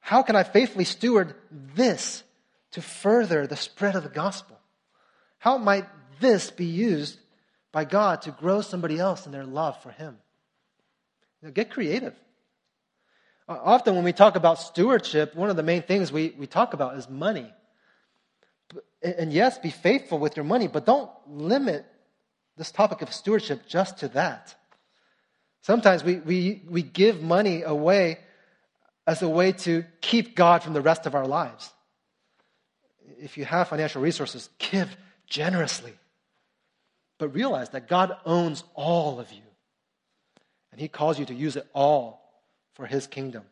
How 0.00 0.22
can 0.22 0.36
I 0.36 0.42
faithfully 0.42 0.84
steward 0.84 1.34
this 1.50 2.22
to 2.72 2.82
further 2.82 3.46
the 3.46 3.56
spread 3.56 3.96
of 3.96 4.02
the 4.02 4.08
gospel? 4.08 4.58
How 5.38 5.56
might 5.58 5.86
this 6.20 6.50
be 6.50 6.66
used 6.66 7.18
by 7.72 7.84
God 7.84 8.22
to 8.22 8.30
grow 8.30 8.60
somebody 8.60 8.98
else 8.98 9.26
in 9.26 9.32
their 9.32 9.44
love 9.44 9.80
for 9.82 9.90
Him? 9.90 10.18
You 11.40 11.48
know, 11.48 11.52
get 11.52 11.70
creative. 11.70 12.14
Often 13.48 13.94
when 13.94 14.04
we 14.04 14.12
talk 14.12 14.36
about 14.36 14.58
stewardship, 14.58 15.34
one 15.34 15.50
of 15.50 15.56
the 15.56 15.62
main 15.62 15.82
things 15.82 16.10
we, 16.10 16.34
we 16.38 16.46
talk 16.46 16.72
about 16.72 16.96
is 16.96 17.08
money 17.08 17.52
and 19.02 19.32
yes, 19.32 19.58
be 19.58 19.70
faithful 19.70 20.18
with 20.18 20.36
your 20.36 20.44
money, 20.44 20.66
but 20.66 20.86
don't 20.86 21.10
limit 21.26 21.84
this 22.56 22.70
topic 22.70 23.02
of 23.02 23.12
stewardship 23.12 23.66
just 23.68 23.98
to 23.98 24.08
that. 24.08 24.54
Sometimes 25.62 26.04
we, 26.04 26.16
we, 26.16 26.62
we 26.68 26.82
give 26.82 27.22
money 27.22 27.62
away 27.62 28.18
as 29.06 29.22
a 29.22 29.28
way 29.28 29.52
to 29.52 29.84
keep 30.00 30.34
God 30.34 30.62
from 30.62 30.72
the 30.72 30.80
rest 30.80 31.06
of 31.06 31.14
our 31.14 31.26
lives. 31.26 31.70
If 33.18 33.36
you 33.36 33.44
have 33.44 33.68
financial 33.68 34.00
resources, 34.00 34.48
give 34.58 34.96
generously. 35.26 35.92
But 37.18 37.28
realize 37.28 37.70
that 37.70 37.88
God 37.88 38.16
owns 38.24 38.64
all 38.74 39.20
of 39.20 39.30
you. 39.32 39.42
And 40.72 40.80
He 40.80 40.88
calls 40.88 41.18
you 41.18 41.24
to 41.26 41.34
use 41.34 41.56
it 41.56 41.66
all 41.74 42.42
for 42.74 42.86
His 42.86 43.06
kingdom. 43.06 43.44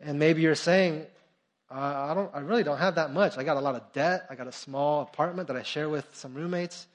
And 0.00 0.18
maybe 0.18 0.42
you're 0.42 0.54
saying, 0.54 1.06
uh, 1.70 2.08
I, 2.10 2.14
don't, 2.14 2.30
I 2.34 2.40
really 2.40 2.64
don't 2.64 2.78
have 2.78 2.96
that 2.96 3.12
much. 3.12 3.38
I 3.38 3.44
got 3.44 3.56
a 3.56 3.60
lot 3.60 3.76
of 3.76 3.92
debt. 3.92 4.26
I 4.28 4.34
got 4.34 4.48
a 4.48 4.52
small 4.52 5.02
apartment 5.02 5.48
that 5.48 5.56
I 5.56 5.62
share 5.62 5.88
with 5.88 6.06
some 6.14 6.34
roommates. 6.34 6.86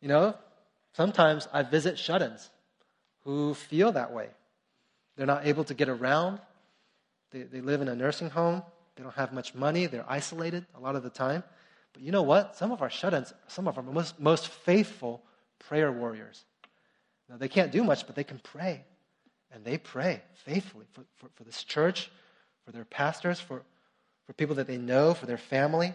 You 0.00 0.08
know, 0.08 0.34
sometimes 0.94 1.46
I 1.52 1.62
visit 1.62 1.98
shut 1.98 2.20
ins 2.20 2.50
who 3.24 3.54
feel 3.54 3.92
that 3.92 4.12
way. 4.12 4.28
They're 5.16 5.26
not 5.26 5.46
able 5.46 5.64
to 5.64 5.74
get 5.74 5.88
around. 5.88 6.40
They, 7.30 7.42
they 7.42 7.60
live 7.60 7.82
in 7.82 7.88
a 7.88 7.94
nursing 7.94 8.30
home. 8.30 8.62
They 8.96 9.02
don't 9.02 9.14
have 9.14 9.32
much 9.32 9.54
money. 9.54 9.86
They're 9.86 10.04
isolated 10.08 10.66
a 10.76 10.80
lot 10.80 10.96
of 10.96 11.02
the 11.02 11.10
time. 11.10 11.44
But 11.92 12.02
you 12.02 12.10
know 12.10 12.22
what? 12.22 12.56
Some 12.56 12.72
of 12.72 12.82
our 12.82 12.90
shut 12.90 13.14
ins, 13.14 13.32
some 13.46 13.68
of 13.68 13.78
our 13.78 13.84
most, 13.84 14.18
most 14.18 14.48
faithful 14.48 15.22
prayer 15.68 15.92
warriors. 15.92 16.44
Now, 17.28 17.36
they 17.36 17.48
can't 17.48 17.72
do 17.72 17.84
much, 17.84 18.06
but 18.06 18.16
they 18.16 18.24
can 18.24 18.40
pray. 18.40 18.84
And 19.52 19.64
they 19.64 19.78
pray 19.78 20.20
faithfully 20.44 20.86
for, 20.92 21.04
for, 21.16 21.28
for 21.36 21.44
this 21.44 21.62
church, 21.62 22.10
for 22.64 22.72
their 22.72 22.84
pastors, 22.84 23.38
for, 23.38 23.62
for 24.26 24.32
people 24.32 24.56
that 24.56 24.66
they 24.66 24.78
know, 24.78 25.14
for 25.14 25.26
their 25.26 25.38
family. 25.38 25.94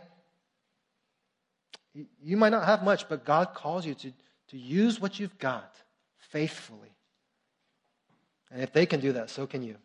You 2.24 2.38
might 2.38 2.50
not 2.50 2.66
have 2.66 2.84
much, 2.84 3.10
but 3.10 3.26
God 3.26 3.54
calls 3.54 3.86
you 3.86 3.96
to, 3.96 4.14
to 4.50 4.58
use 4.58 5.00
what 5.00 5.20
you've 5.20 5.38
got 5.40 5.76
faithfully 6.18 6.92
And 8.52 8.62
if 8.62 8.72
they 8.72 8.86
can 8.86 9.00
do 9.00 9.14
that, 9.14 9.30
so 9.30 9.48
can 9.48 9.64
you. 9.64 9.76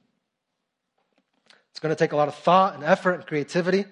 It's 1.71 1.81
going 1.81 1.95
to 1.95 1.99
take 1.99 2.13
a 2.13 2.17
lot 2.17 2.29
of 2.29 2.35
thought 2.35 2.75
and 2.75 2.85
effort 2.85 3.15
and 3.15 3.27
creativity, 3.27 3.85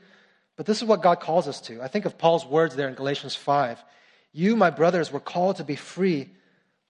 but 0.56 0.66
this 0.66 0.78
is 0.78 0.84
what 0.84 1.02
God 1.02 1.20
calls 1.20 1.48
us 1.48 1.60
to. 1.62 1.82
I 1.82 1.88
think 1.88 2.04
of 2.04 2.18
Paul's 2.18 2.46
words 2.46 2.76
there 2.76 2.88
in 2.88 2.94
Galatians 2.94 3.34
5. 3.34 3.82
You, 4.32 4.56
my 4.56 4.70
brothers, 4.70 5.10
were 5.10 5.20
called 5.20 5.56
to 5.56 5.64
be 5.64 5.76
free, 5.76 6.30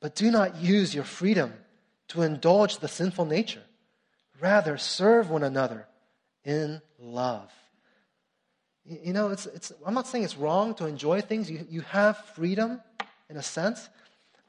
but 0.01 0.15
do 0.15 0.31
not 0.31 0.57
use 0.57 0.95
your 0.95 1.05
freedom 1.05 1.55
to 2.09 2.23
indulge 2.23 2.79
the 2.79 2.89
sinful 2.89 3.25
nature. 3.25 3.63
Rather, 4.41 4.77
serve 4.77 5.31
one 5.31 5.43
another 5.43 5.87
in 6.45 6.81
love. 6.99 7.51
You 8.85 9.13
know, 9.13 9.29
it's, 9.29 9.47
it's, 9.47 9.73
I'm 9.87 9.95
not 9.95 10.09
saying 10.09 10.25
it's 10.25 10.37
wrong 10.37 10.75
to 10.75 10.87
enjoy 10.87 11.21
things. 11.21 11.51
You, 11.51 11.67
you 11.71 11.83
have 11.83 12.19
freedom 12.35 12.81
in 13.31 13.37
a 13.37 13.43
sense, 13.43 13.89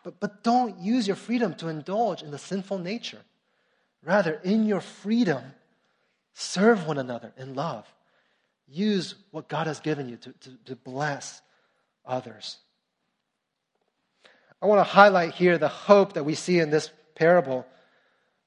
but, 0.04 0.20
but 0.20 0.44
don't 0.44 0.80
use 0.80 1.08
your 1.08 1.16
freedom 1.16 1.54
to 1.56 1.68
indulge 1.68 2.24
in 2.24 2.32
the 2.32 2.40
sinful 2.40 2.80
nature. 2.80 3.22
Rather, 4.04 4.42
in 4.44 4.66
your 4.66 4.82
freedom, 4.82 5.44
serve 6.34 6.88
one 6.88 6.98
another 6.98 7.32
in 7.38 7.56
love. 7.56 7.86
Use 8.68 9.16
what 9.32 9.48
God 9.48 9.68
has 9.68 9.80
given 9.80 10.10
you 10.10 10.18
to, 10.18 10.32
to, 10.32 10.50
to 10.66 10.76
bless 10.76 11.42
others. 12.06 12.58
I 14.62 14.66
want 14.66 14.80
to 14.80 14.84
highlight 14.84 15.34
here 15.34 15.58
the 15.58 15.68
hope 15.68 16.14
that 16.14 16.24
we 16.24 16.36
see 16.36 16.60
in 16.60 16.70
this 16.70 16.90
parable, 17.16 17.66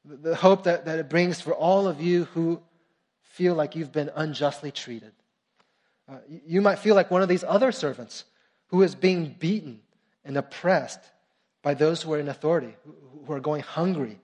the 0.04 0.34
hope 0.34 0.64
that, 0.64 0.86
that 0.86 0.98
it 0.98 1.08
brings 1.08 1.40
for 1.40 1.52
all 1.52 1.86
of 1.86 2.00
you 2.00 2.24
who 2.34 2.60
feel 3.36 3.54
like 3.54 3.76
you've 3.76 3.92
been 3.92 4.10
unjustly 4.16 4.70
treated. 4.70 5.12
Uh, 6.08 6.16
you 6.46 6.62
might 6.62 6.78
feel 6.78 6.94
like 6.94 7.10
one 7.10 7.20
of 7.20 7.28
these 7.28 7.44
other 7.44 7.70
servants 7.70 8.24
who 8.68 8.82
is 8.82 8.94
being 8.94 9.36
beaten 9.38 9.80
and 10.24 10.38
oppressed 10.38 11.00
by 11.62 11.74
those 11.74 12.00
who 12.00 12.14
are 12.14 12.18
in 12.18 12.28
authority, 12.28 12.74
who 13.26 13.32
are 13.32 13.40
going 13.40 13.60
hungry, 13.60 14.18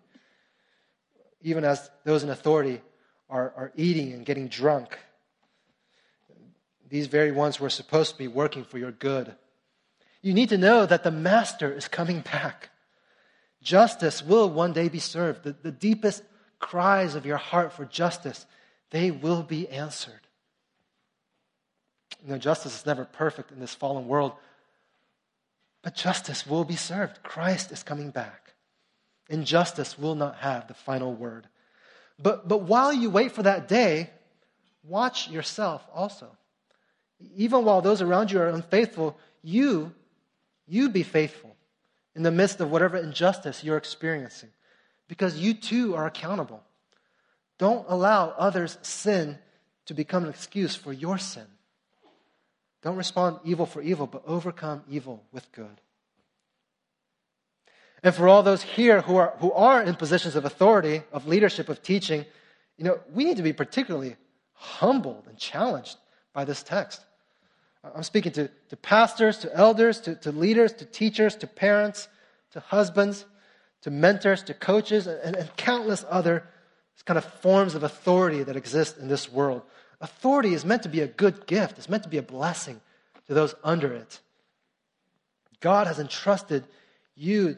even 1.43 1.63
as 1.63 1.91
those 2.05 2.23
in 2.23 2.31
authority 2.31 2.81
are, 3.29 3.53
are 3.57 3.73
eating 3.77 4.13
and 4.15 4.25
getting 4.25 4.49
drunk. 4.49 4.99
These 6.89 7.09
very 7.09 7.33
ones 7.33 7.57
who 7.57 7.67
are 7.67 7.71
supposed 7.71 8.13
to 8.13 8.19
be 8.19 8.29
working 8.29 8.65
for 8.65 8.79
your 8.79 8.93
good. 8.93 9.35
You 10.23 10.33
need 10.33 10.51
to 10.51 10.59
know 10.59 10.87
that 10.87 11.05
the 11.05 11.11
Master 11.11 11.71
is 11.71 11.87
coming 11.87 12.21
back. 12.21 12.71
Justice 13.63 14.23
will 14.23 14.49
one 14.49 14.73
day 14.73 14.89
be 14.89 15.01
served. 15.01 15.45
The, 15.45 15.53
the 15.53 15.73
deepest 15.73 16.23
cries 16.59 17.15
of 17.15 17.27
your 17.27 17.37
heart 17.37 17.73
for 17.73 17.85
justice, 17.85 18.47
they 18.93 19.11
will 19.11 19.43
be 19.43 19.69
answered. 19.69 20.21
You 22.25 22.33
know, 22.33 22.39
justice 22.39 22.79
is 22.79 22.87
never 22.87 23.05
perfect 23.05 23.51
in 23.51 23.59
this 23.59 23.75
fallen 23.75 24.07
world, 24.07 24.33
but 25.83 25.97
justice 25.97 26.47
will 26.47 26.65
be 26.65 26.77
served. 26.77 27.23
Christ 27.23 27.73
is 27.73 27.83
coming 27.83 28.11
back. 28.11 28.53
Injustice 29.29 29.99
will 29.99 30.15
not 30.15 30.37
have 30.37 30.69
the 30.69 30.75
final 30.75 31.13
word. 31.15 31.49
But, 32.19 32.47
but 32.47 32.63
while 32.63 32.93
you 32.93 33.09
wait 33.09 33.33
for 33.33 33.43
that 33.43 33.67
day, 33.67 34.11
watch 34.85 35.29
yourself 35.29 35.83
also. 35.93 36.29
Even 37.35 37.65
while 37.65 37.81
those 37.81 38.03
around 38.03 38.31
you 38.31 38.41
are 38.41 38.49
unfaithful, 38.49 39.19
you, 39.43 39.93
you 40.69 40.91
be 40.91 41.03
faithful 41.03 41.57
in 42.15 42.23
the 42.23 42.31
midst 42.31 42.61
of 42.61 42.71
whatever 42.71 42.99
injustice 42.99 43.65
you're 43.65 43.79
experiencing, 43.79 44.51
because 45.09 45.39
you 45.39 45.55
too 45.55 45.97
are 45.97 46.07
accountable. 46.07 46.63
Don't 47.59 47.87
allow 47.89 48.31
others' 48.31 48.79
sin 48.83 49.39
to 49.87 49.95
become 49.95 50.25
an 50.25 50.31
excuse 50.31 50.75
for 50.75 50.93
your 50.93 51.19
sin. 51.19 51.47
Don't 52.83 52.97
respond 52.97 53.39
evil 53.45 53.67
for 53.67 53.81
evil, 53.81 54.07
but 54.07 54.23
overcome 54.27 54.83
evil 54.89 55.23
with 55.33 55.51
good. 55.53 55.81
And 58.03 58.15
for 58.15 58.27
all 58.27 58.43
those 58.43 58.63
here 58.63 59.01
who 59.01 59.17
are, 59.17 59.35
who 59.39 59.53
are 59.53 59.83
in 59.83 59.95
positions 59.95 60.35
of 60.35 60.45
authority, 60.45 61.03
of 61.13 61.29
leadership, 61.29 61.69
of 61.69 61.83
teaching, 61.83 62.25
you 62.77 62.85
know, 62.85 62.99
we 63.13 63.25
need 63.25 63.37
to 63.37 63.43
be 63.45 63.53
particularly 63.53 64.17
humbled 64.55 65.27
and 65.29 65.39
challenged 65.39 65.97
by 66.33 66.45
this 66.45 66.63
text. 66.63 67.01
I'm 67.85 68.03
speaking 68.03 68.33
to, 68.33 68.49
to 68.71 68.77
pastors, 68.77 69.39
to 69.39 69.55
elders, 69.55 70.01
to, 70.03 70.15
to 70.17 70.33
leaders, 70.33 70.73
to 70.75 70.85
teachers, 70.85 71.37
to 71.37 71.47
parents, 71.47 72.09
to 72.53 72.61
husbands, 72.61 73.25
to 73.83 73.91
mentors, 73.91 74.43
to 74.45 74.55
coaches, 74.55 75.07
and, 75.07 75.37
and 75.37 75.57
countless 75.57 76.05
other 76.09 76.45
kind 77.01 77.19
of 77.19 77.25
forms 77.25 77.75
of 77.75 77.83
authority 77.83 78.43
that 78.43 78.57
exist 78.57 78.99
in 78.99 79.09
this 79.09 79.33
world. 79.33 79.63
Authority 80.01 80.53
is 80.53 80.65
meant 80.65 80.83
to 80.83 80.89
be 80.89 81.01
a 81.01 81.07
good 81.07 81.47
gift, 81.47 81.79
it's 81.79 81.89
meant 81.89 82.03
to 82.03 82.09
be 82.09 82.19
a 82.19 82.23
blessing 82.23 82.81
to 83.27 83.35
those 83.35 83.55
under 83.65 83.93
it. 83.93 84.21
God 85.61 85.87
has 85.87 85.99
entrusted 85.99 86.65
you 87.15 87.57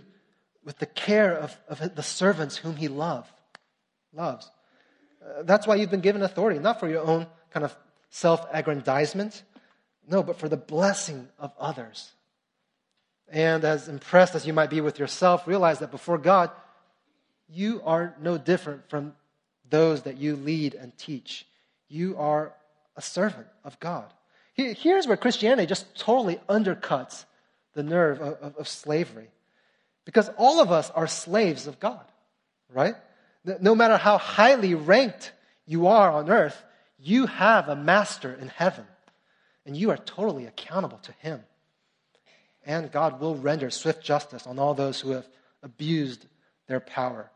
with 0.65 0.79
the 0.79 0.87
care 0.87 1.35
of, 1.35 1.59
of 1.69 1.95
the 1.95 2.03
servants 2.03 2.57
whom 2.57 2.77
He 2.77 2.89
love, 2.89 3.31
loves. 4.13 4.51
Uh, 5.25 5.43
that's 5.43 5.67
why 5.67 5.75
you've 5.75 5.91
been 5.91 6.01
given 6.01 6.23
authority, 6.23 6.59
not 6.59 6.81
for 6.81 6.89
your 6.89 7.03
own 7.03 7.27
kind 7.51 7.65
of 7.65 7.75
self 8.11 8.47
aggrandizement, 8.53 9.43
no, 10.09 10.23
but 10.23 10.39
for 10.39 10.49
the 10.49 10.57
blessing 10.57 11.29
of 11.39 11.53
others. 11.59 12.13
And 13.29 13.65
as 13.65 13.89
impressed 13.89 14.35
as 14.35 14.47
you 14.47 14.53
might 14.53 14.71
be 14.71 14.81
with 14.81 14.99
yourself, 14.99 15.47
realize 15.47 15.79
that 15.79 15.91
before 15.91 16.19
God, 16.19 16.51
you 17.49 17.81
are 17.85 18.15
no 18.21 18.37
different 18.39 18.89
from 18.91 19.15
those 19.75 20.03
that 20.03 20.19
you 20.19 20.37
lead 20.37 20.75
and 20.75 20.97
teach. 20.97 21.45
You 21.89 22.17
are 22.17 22.55
a 22.97 23.03
servant 23.03 23.49
of 23.65 23.81
God. 23.81 24.07
Here's 24.55 25.09
where 25.09 25.17
Christianity 25.17 25.67
just 25.67 25.99
totally 25.99 26.37
undercuts 26.49 27.25
the 27.73 27.83
nerve 27.83 28.21
of, 28.21 28.35
of, 28.35 28.57
of 28.57 28.69
slavery. 28.69 29.27
Because 30.05 30.31
all 30.37 30.61
of 30.61 30.71
us 30.71 30.93
are 30.95 31.09
slaves 31.09 31.67
of 31.67 31.81
God, 31.81 32.05
right? 32.73 32.95
No 33.61 33.75
matter 33.75 33.97
how 33.97 34.17
highly 34.17 34.75
ranked 34.75 35.33
you 35.67 35.89
are 35.89 36.13
on 36.13 36.31
earth, 36.31 36.63
you 37.01 37.27
have 37.27 37.69
a 37.69 37.75
master 37.75 38.33
in 38.33 38.47
heaven, 38.47 38.87
and 39.67 39.77
you 39.77 39.91
are 39.91 39.97
totally 39.97 40.47
accountable 40.47 40.99
to 40.99 41.13
him. 41.19 41.43
And 42.65 42.93
God 42.93 43.21
will 43.21 43.35
render 43.35 43.71
swift 43.71 44.05
justice 44.05 44.47
on 44.47 44.61
all 44.61 44.75
those 44.75 45.01
who 45.01 45.11
have 45.11 45.27
abused 45.65 46.27
their 46.69 46.81
power. 46.81 47.29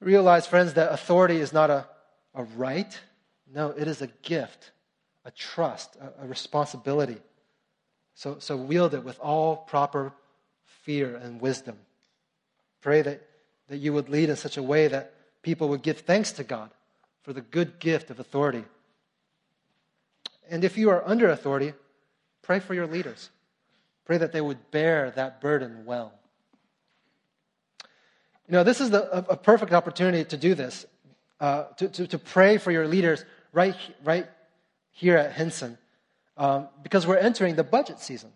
Realize, 0.00 0.46
friends, 0.46 0.74
that 0.74 0.92
authority 0.92 1.36
is 1.36 1.52
not 1.52 1.70
a, 1.70 1.86
a 2.34 2.44
right, 2.44 2.98
no, 3.52 3.70
it 3.70 3.86
is 3.86 4.00
a 4.00 4.06
gift, 4.22 4.70
a 5.24 5.30
trust, 5.30 5.96
a, 5.96 6.24
a 6.24 6.26
responsibility. 6.26 7.18
So, 8.14 8.38
so 8.38 8.56
wield 8.56 8.94
it 8.94 9.04
with 9.04 9.18
all 9.20 9.56
proper 9.56 10.12
fear 10.82 11.16
and 11.16 11.40
wisdom. 11.40 11.76
Pray 12.80 13.02
that, 13.02 13.26
that 13.68 13.78
you 13.78 13.92
would 13.92 14.08
lead 14.08 14.30
in 14.30 14.36
such 14.36 14.56
a 14.56 14.62
way 14.62 14.88
that 14.88 15.14
people 15.42 15.68
would 15.68 15.82
give 15.82 16.00
thanks 16.00 16.32
to 16.32 16.44
God 16.44 16.70
for 17.22 17.32
the 17.32 17.40
good 17.40 17.78
gift 17.78 18.10
of 18.10 18.18
authority. 18.18 18.64
And 20.48 20.64
if 20.64 20.78
you 20.78 20.90
are 20.90 21.06
under 21.06 21.28
authority, 21.28 21.74
pray 22.42 22.58
for 22.58 22.74
your 22.74 22.86
leaders. 22.86 23.30
Pray 24.04 24.18
that 24.18 24.32
they 24.32 24.40
would 24.40 24.70
bear 24.70 25.10
that 25.12 25.40
burden 25.40 25.84
well. 25.84 26.12
You 28.50 28.56
know, 28.56 28.64
this 28.64 28.80
is 28.80 28.90
the, 28.90 29.04
a, 29.16 29.34
a 29.34 29.36
perfect 29.36 29.72
opportunity 29.72 30.24
to 30.24 30.36
do 30.36 30.56
this, 30.56 30.84
uh, 31.38 31.66
to, 31.76 31.88
to, 31.88 32.06
to, 32.08 32.18
pray 32.18 32.58
for 32.58 32.72
your 32.72 32.88
leaders 32.88 33.24
right, 33.52 33.76
right 34.02 34.26
here 34.90 35.16
at 35.16 35.34
Hinson, 35.34 35.78
um, 36.36 36.66
because 36.82 37.06
we're 37.06 37.18
entering 37.18 37.54
the 37.54 37.62
budget 37.62 38.00
season. 38.00 38.32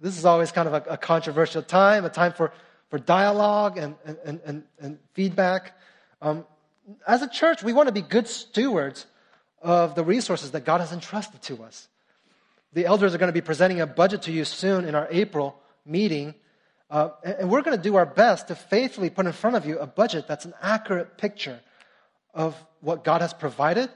This 0.00 0.16
is 0.16 0.24
always 0.24 0.52
kind 0.52 0.68
of 0.68 0.72
a, 0.72 0.92
a 0.92 0.96
controversial 0.96 1.60
time, 1.60 2.06
a 2.06 2.08
time 2.08 2.32
for, 2.32 2.50
for 2.88 2.98
dialogue 2.98 3.76
and, 3.76 3.96
and, 4.24 4.40
and, 4.42 4.62
and 4.80 4.98
feedback. 5.12 5.78
Um, 6.22 6.46
as 7.06 7.20
a 7.20 7.28
church, 7.28 7.62
we 7.62 7.74
want 7.74 7.88
to 7.88 7.92
be 7.92 8.00
good 8.00 8.28
stewards 8.28 9.04
of 9.60 9.94
the 9.94 10.02
resources 10.02 10.52
that 10.52 10.64
God 10.64 10.80
has 10.80 10.92
entrusted 10.92 11.42
to 11.42 11.62
us. 11.62 11.88
The 12.72 12.86
elders 12.86 13.14
are 13.14 13.18
going 13.18 13.28
to 13.28 13.34
be 13.34 13.42
presenting 13.42 13.82
a 13.82 13.86
budget 13.86 14.22
to 14.22 14.32
you 14.32 14.46
soon 14.46 14.86
in 14.86 14.94
our 14.94 15.08
April 15.10 15.60
meeting. 15.84 16.34
Uh, 16.88 17.10
and 17.24 17.50
we're 17.50 17.62
going 17.62 17.76
to 17.76 17.82
do 17.82 17.96
our 17.96 18.06
best 18.06 18.48
to 18.48 18.54
faithfully 18.54 19.10
put 19.10 19.26
in 19.26 19.32
front 19.32 19.56
of 19.56 19.66
you 19.66 19.78
a 19.78 19.86
budget 19.86 20.28
that's 20.28 20.44
an 20.44 20.54
accurate 20.62 21.18
picture 21.18 21.60
of 22.32 22.54
what 22.80 23.02
God 23.02 23.22
has 23.22 23.34
provided 23.34 23.90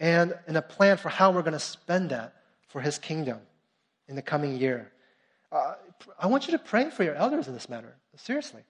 and, 0.00 0.34
and 0.46 0.56
a 0.56 0.62
plan 0.62 0.96
for 0.96 1.10
how 1.10 1.32
we're 1.32 1.42
going 1.42 1.52
to 1.52 1.58
spend 1.58 2.10
that 2.10 2.34
for 2.68 2.80
His 2.80 2.98
kingdom 2.98 3.40
in 4.08 4.16
the 4.16 4.22
coming 4.22 4.56
year. 4.56 4.90
Uh, 5.52 5.74
I 6.18 6.26
want 6.26 6.46
you 6.46 6.52
to 6.52 6.58
pray 6.58 6.90
for 6.90 7.04
your 7.04 7.14
elders 7.14 7.46
in 7.46 7.54
this 7.54 7.68
matter. 7.68 7.94
Seriously. 8.16 8.62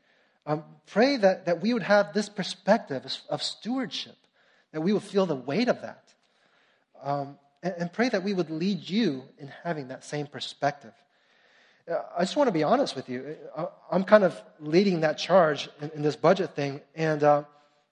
Um, 0.47 0.65
pray 0.87 1.17
that, 1.17 1.47
that 1.47 1.63
we 1.63 1.73
would 1.73 1.83
have 1.83 2.13
this 2.13 2.29
perspective 2.29 3.03
of 3.31 3.43
stewardship, 3.43 4.17
that 4.73 4.81
we 4.81 4.93
would 4.93 5.03
feel 5.03 5.25
the 5.25 5.35
weight 5.35 5.69
of 5.69 5.81
that. 5.81 6.05
Um, 7.03 7.39
and, 7.63 7.75
and, 7.79 7.93
pray 7.93 8.11
that 8.11 8.23
we 8.23 8.35
would 8.35 8.51
lead 8.51 8.89
you 8.89 9.25
in 9.39 9.51
having 9.63 9.89
that 9.89 10.05
same 10.05 10.27
perspective. 10.27 10.93
I 11.87 12.21
just 12.21 12.37
want 12.37 12.49
to 12.49 12.53
be 12.53 12.63
honest 12.63 12.97
with 12.97 13.09
you. 13.09 13.37
I'm 13.91 14.05
kind 14.05 14.25
of 14.25 14.41
leading 14.59 15.01
that 15.01 15.19
charge 15.19 15.69
in, 15.83 15.91
in 15.97 16.03
this 16.03 16.17
budget 16.17 16.55
thing, 16.55 16.81
and 16.95 17.23
uh, 17.23 17.45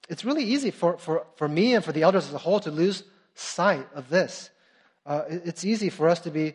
it's 0.08 0.24
really 0.24 0.44
easy 0.44 0.70
for, 0.70 0.96
for, 0.96 1.26
for 1.36 1.46
me 1.46 1.74
and 1.74 1.84
for 1.84 1.92
the 1.92 2.02
elders 2.02 2.26
as 2.26 2.34
a 2.34 2.38
whole 2.38 2.60
to 2.60 2.70
lose 2.70 3.02
sight 3.34 3.86
of 3.94 4.08
this. 4.08 4.50
Uh, 5.04 5.24
it's 5.28 5.64
easy 5.64 5.90
for 5.90 6.08
us 6.08 6.20
to 6.20 6.30
be 6.30 6.54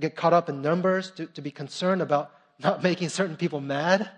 get 0.00 0.16
caught 0.16 0.32
up 0.32 0.48
in 0.48 0.62
numbers, 0.62 1.10
to, 1.12 1.26
to 1.26 1.42
be 1.42 1.50
concerned 1.50 2.02
about 2.02 2.32
not 2.58 2.82
making 2.82 3.08
certain 3.08 3.36
people 3.36 3.60
mad. 3.60 4.10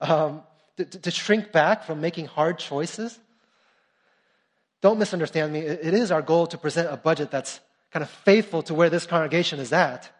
Um, 0.00 0.42
to, 0.76 0.84
to, 0.84 1.10
shrink 1.10 1.52
back 1.52 1.84
from 1.84 2.00
making 2.00 2.26
hard 2.26 2.58
choices. 2.58 3.18
Don't 4.80 4.98
misunderstand 4.98 5.52
me. 5.52 5.60
It 5.60 5.94
is 5.94 6.10
our 6.10 6.22
goal 6.22 6.46
to 6.48 6.58
present 6.58 6.92
a 6.92 6.96
budget 6.96 7.30
that's 7.30 7.60
kind 7.92 8.02
of 8.02 8.10
faithful 8.10 8.62
to 8.64 8.74
where 8.74 8.90
this 8.90 9.06
congregation 9.06 9.60
is 9.60 9.72
at. 9.72 10.10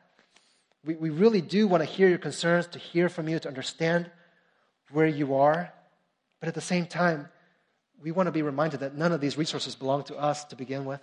We, 0.84 0.94
we 0.94 1.10
really 1.10 1.40
do 1.40 1.68
want 1.68 1.82
to 1.82 1.88
hear 1.88 2.08
your 2.08 2.18
concerns, 2.18 2.66
to 2.68 2.78
hear 2.78 3.08
from 3.08 3.28
you, 3.28 3.38
to 3.38 3.48
understand 3.48 4.10
where 4.90 5.06
you 5.06 5.34
are. 5.34 5.72
But 6.40 6.48
at 6.48 6.54
the 6.54 6.60
same 6.60 6.86
time, 6.86 7.28
we 8.02 8.10
want 8.10 8.26
to 8.26 8.32
be 8.32 8.42
reminded 8.42 8.80
that 8.80 8.96
none 8.96 9.12
of 9.12 9.20
these 9.20 9.38
resources 9.38 9.76
belong 9.76 10.02
to 10.04 10.16
us 10.16 10.44
to 10.46 10.56
begin 10.56 10.84
with. 10.84 11.00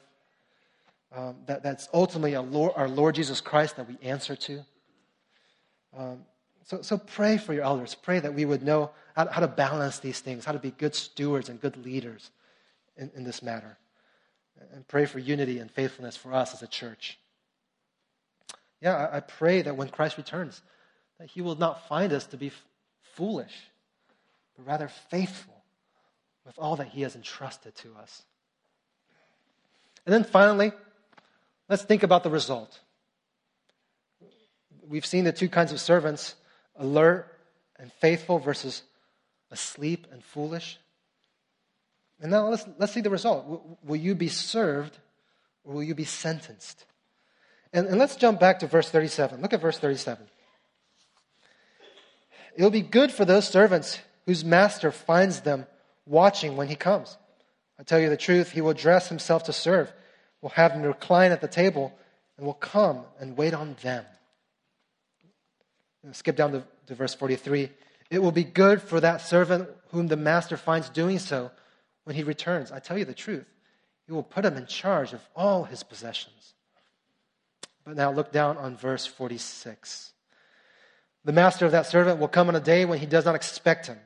Um, 1.15 1.38
that, 1.47 1.63
that's 1.63 1.88
ultimately 1.93 2.38
Lord, 2.38 2.73
our 2.75 2.88
Lord 2.88 3.15
Jesus 3.15 3.41
Christ 3.41 3.77
that 3.77 3.88
we 3.88 3.97
answer 4.01 4.36
to. 4.36 4.65
Um, 5.97 6.19
so, 6.65 6.82
so 6.82 6.97
pray 6.97 7.38
for 7.38 7.53
your 7.53 7.63
elders. 7.63 7.95
Pray 7.95 8.19
that 8.19 8.34
we 8.34 8.45
would 8.45 8.61
know 8.61 8.91
how, 9.15 9.27
how 9.27 9.41
to 9.41 9.47
balance 9.47 9.99
these 9.99 10.19
things, 10.19 10.45
how 10.45 10.51
to 10.51 10.59
be 10.59 10.71
good 10.71 10.93
stewards 10.93 11.49
and 11.49 11.59
good 11.59 11.77
leaders 11.84 12.30
in, 12.95 13.09
in 13.15 13.23
this 13.23 13.41
matter. 13.41 13.77
And 14.73 14.88
pray 14.88 15.05
for 15.05 15.19
unity 15.19 15.59
and 15.59 15.71
faithfulness 15.71 16.17
for 16.17 16.34
us 16.34 16.53
as 16.53 16.61
a 16.61 16.67
church. 16.67 17.17
Yeah, 18.82 19.09
I, 19.11 19.19
pray 19.19 19.61
that 19.61 19.75
when 19.75 19.89
Christ 19.89 20.17
returns, 20.17 20.61
that 21.19 21.30
he 21.30 21.41
will 21.41 21.55
not 21.55 21.88
find 21.88 22.13
us 22.13 22.25
to 22.27 22.38
be 22.38 22.47
f- 22.47 22.65
foolish, 23.15 23.53
but 24.55 24.65
rather 24.65 24.88
faithful 25.09 25.63
with 26.45 26.57
all 26.57 26.77
that 26.77 26.88
he 26.88 27.01
has 27.01 27.15
entrusted 27.15 27.75
to 27.75 27.93
us. 28.01 28.23
And 30.05 30.13
then 30.13 30.23
finally, 30.23 30.71
let's 31.67 31.84
think 31.84 32.03
about 32.03 32.23
the 32.23 32.30
result. 32.30 32.80
We've 34.88 35.05
seen 35.05 35.25
the 35.25 35.34
two 35.34 35.49
kinds 35.49 35.71
of 35.71 35.80
servants 35.80 36.36
alert 36.77 37.27
and 37.77 37.91
faithful 37.93 38.39
versus 38.39 38.82
asleep 39.51 40.07
and 40.11 40.23
foolish. 40.23 40.80
And 42.21 42.32
now 42.32 42.47
let's, 42.47 42.65
let's 42.77 42.93
see 42.93 43.01
the 43.01 43.09
result. 43.09 43.45
Will, 43.45 43.80
will 43.84 43.95
you 43.97 44.15
be 44.15 44.30
served 44.30 44.97
or 45.63 45.73
will 45.73 45.84
you 45.84 45.95
be 45.95 46.05
sentenced? 46.05 46.86
And, 47.72 47.88
and 47.88 47.99
let's 47.99 48.15
jump 48.15 48.39
back 48.39 48.59
to 48.59 48.67
verse 48.67 48.89
37. 48.89 49.41
Look 49.41 49.53
at 49.53 49.61
verse 49.61 49.78
37. 49.78 50.26
It'll 52.55 52.72
be 52.72 52.82
good 52.82 53.11
for 53.11 53.26
those 53.26 53.47
servants 53.47 53.99
whose 54.26 54.43
master 54.43 54.91
finds 54.91 55.41
them 55.41 55.65
watching 56.05 56.57
when 56.57 56.67
he 56.67 56.76
comes. 56.76 57.17
I 57.80 57.84
tell 57.84 57.99
you 57.99 58.09
the 58.09 58.17
truth, 58.17 58.51
he 58.51 58.61
will 58.61 58.74
dress 58.74 59.07
himself 59.07 59.45
to 59.45 59.53
serve, 59.53 59.91
will 60.41 60.49
have 60.49 60.74
them 60.74 60.82
recline 60.82 61.32
at 61.32 61.41
the 61.41 61.47
table, 61.47 61.97
and 62.38 62.45
will 62.45 62.53
come 62.53 63.03
and 63.20 63.38
wait 63.38 63.53
on 63.53 63.76
them. 63.82 64.05
Skip 66.11 66.36
down 66.36 66.51
to, 66.53 66.63
to 66.88 66.95
verse 66.95 67.13
43. 67.13 67.70
It 68.09 68.20
will 68.20 68.32
be 68.32 68.43
good 68.43 68.82
for 68.82 68.99
that 68.99 69.22
servant 69.22 69.70
whom 69.91 70.07
the 70.07 70.17
master 70.17 70.57
finds 70.57 70.89
doing 70.89 71.20
so 71.20 71.51
when 72.03 72.15
he 72.15 72.24
returns. 72.24 72.72
I 72.72 72.80
tell 72.80 72.97
you 72.97 73.05
the 73.05 73.13
truth, 73.13 73.45
he 74.05 74.11
will 74.11 74.24
put 74.24 74.45
him 74.45 74.57
in 74.57 74.65
charge 74.65 75.13
of 75.13 75.22
all 75.36 75.65
his 75.65 75.84
possessions. 75.84 76.55
But 77.90 77.98
now 77.98 78.12
look 78.12 78.32
down 78.32 78.56
on 78.58 78.78
verse 78.78 79.08
46. 79.08 80.14
The 81.26 81.34
master 81.34 81.66
of 81.66 81.72
that 81.72 81.88
servant 81.88 82.20
will 82.20 82.28
come 82.28 82.48
on 82.48 82.56
a 82.56 82.60
day 82.60 82.86
when 82.86 83.00
he 83.00 83.08
does 83.08 83.26
not 83.26 83.34
expect 83.34 83.88
him, 83.88 83.98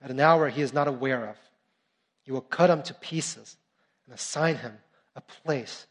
at 0.00 0.12
an 0.12 0.20
hour 0.20 0.48
he 0.48 0.62
is 0.62 0.72
not 0.72 0.86
aware 0.86 1.26
of. 1.26 1.36
He 2.22 2.30
will 2.30 2.42
cut 2.42 2.70
him 2.70 2.80
to 2.84 2.94
pieces 2.94 3.56
and 4.06 4.14
assign 4.14 4.54
him 4.54 4.78
a 5.16 5.20
place 5.20 5.88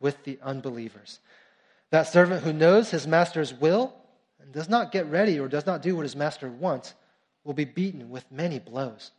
with 0.00 0.22
the 0.24 0.38
unbelievers. 0.42 1.20
That 1.92 2.08
servant 2.08 2.44
who 2.44 2.52
knows 2.52 2.90
his 2.90 3.06
master's 3.06 3.54
will 3.54 3.94
and 4.38 4.52
does 4.52 4.68
not 4.68 4.92
get 4.92 5.06
ready 5.06 5.40
or 5.40 5.48
does 5.48 5.64
not 5.64 5.80
do 5.80 5.96
what 5.96 6.02
his 6.02 6.14
master 6.14 6.50
wants 6.50 6.92
will 7.42 7.54
be 7.54 7.64
beaten 7.64 8.10
with 8.10 8.30
many 8.30 8.58
blows. 8.58 9.12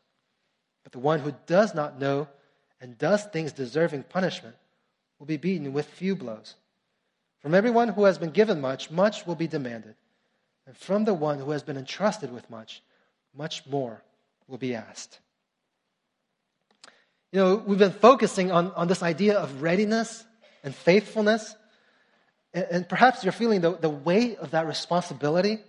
But 0.84 0.92
the 0.92 1.00
one 1.00 1.22
who 1.22 1.34
does 1.48 1.74
not 1.74 2.00
know 2.00 2.28
and 2.80 3.00
does 3.00 3.24
things 3.24 3.52
deserving 3.52 4.04
punishment 4.04 4.58
will 5.18 5.26
be 5.26 5.38
beaten 5.38 5.74
with 5.74 5.88
few 5.88 6.16
blows. 6.16 6.54
From 7.42 7.56
everyone 7.56 7.90
who 7.90 8.04
has 8.06 8.18
been 8.18 8.30
given 8.30 8.62
much, 8.62 8.92
much 8.92 9.26
will 9.26 9.36
be 9.36 9.48
demanded. 9.48 9.96
And 10.68 10.78
from 10.78 11.06
the 11.06 11.14
one 11.14 11.40
who 11.40 11.52
has 11.52 11.64
been 11.64 11.78
entrusted 11.78 12.32
with 12.32 12.50
much, 12.50 12.84
much 13.36 13.66
more 13.66 14.04
will 14.48 14.60
be 14.60 14.76
asked. 14.76 15.20
You 17.32 17.40
know, 17.40 17.56
we've 17.56 17.80
been 17.80 17.92
focusing 17.92 18.52
on, 18.52 18.72
on 18.74 18.88
this 18.88 19.02
idea 19.02 19.40
of 19.40 19.62
readiness 19.62 20.24
and 20.64 20.76
faithfulness. 20.76 21.56
And, 22.54 22.68
and 22.70 22.90
perhaps 22.90 23.24
you're 23.24 23.32
feeling 23.32 23.62
the, 23.62 23.76
the 23.78 23.90
weight 23.90 24.38
of 24.38 24.52
that 24.52 24.68
responsibility. 24.68 25.60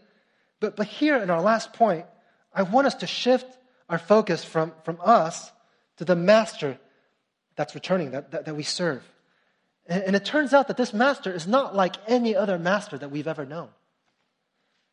But, 0.60 0.76
but 0.76 0.86
here 0.86 1.16
in 1.16 1.30
our 1.30 1.40
last 1.40 1.72
point, 1.72 2.04
I 2.52 2.62
want 2.62 2.86
us 2.86 2.96
to 2.96 3.06
shift 3.06 3.46
our 3.88 3.98
focus 3.98 4.44
from, 4.44 4.72
from 4.84 4.98
us 5.02 5.50
to 5.96 6.04
the 6.04 6.16
master 6.16 6.78
that's 7.56 7.74
returning, 7.74 8.10
that, 8.10 8.32
that, 8.32 8.44
that 8.46 8.56
we 8.56 8.62
serve. 8.62 9.02
And, 9.86 10.14
it 10.14 10.24
turns 10.24 10.54
out 10.54 10.68
that 10.68 10.76
this 10.76 10.94
master 10.94 11.32
is 11.32 11.46
not 11.46 11.74
like 11.74 11.96
any 12.06 12.36
other 12.36 12.58
master 12.58 12.96
that 12.96 13.10
we've 13.10 13.26
ever 13.26 13.44
known. 13.44 13.68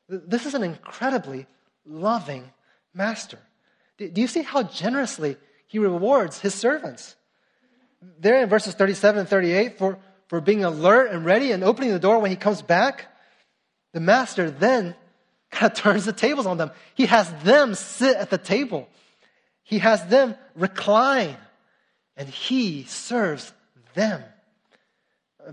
This 0.08 0.48
is 0.48 0.56
an 0.56 0.64
incredibly 0.64 1.46
loving 1.86 2.50
master. 2.94 3.38
Do 3.98 4.22
you 4.22 4.28
see 4.28 4.42
how 4.42 4.64
generously 4.64 5.38
he 5.68 5.78
rewards 5.78 6.40
his 6.40 6.56
servants? 6.56 7.16
There 8.20 8.42
in 8.42 8.50
verses 8.50 8.74
37 8.74 9.20
and 9.20 9.30
38, 9.30 9.78
for, 9.78 10.00
for 10.28 10.42
being 10.42 10.64
alert 10.64 11.12
and 11.12 11.26
ready 11.26 11.52
and 11.52 11.64
opening 11.64 11.92
the 11.92 12.00
door 12.00 12.20
when 12.20 12.32
he 12.32 12.38
comes 12.38 12.62
back, 12.62 13.06
the 13.94 14.00
master 14.00 14.50
then 14.50 14.96
kind 15.52 15.72
of 15.72 15.78
turns 15.78 16.06
the 16.06 16.14
tables 16.14 16.46
on 16.46 16.58
them. 16.58 16.72
He 16.96 17.06
has 17.06 17.32
them 17.44 17.76
sit 17.76 18.16
at 18.16 18.30
the 18.30 18.38
table, 18.38 18.88
he 19.64 19.80
has 19.80 20.04
them 20.08 20.36
recline, 20.56 21.38
and 22.18 22.28
he 22.28 22.84
serves 22.86 23.54
them. 23.94 24.24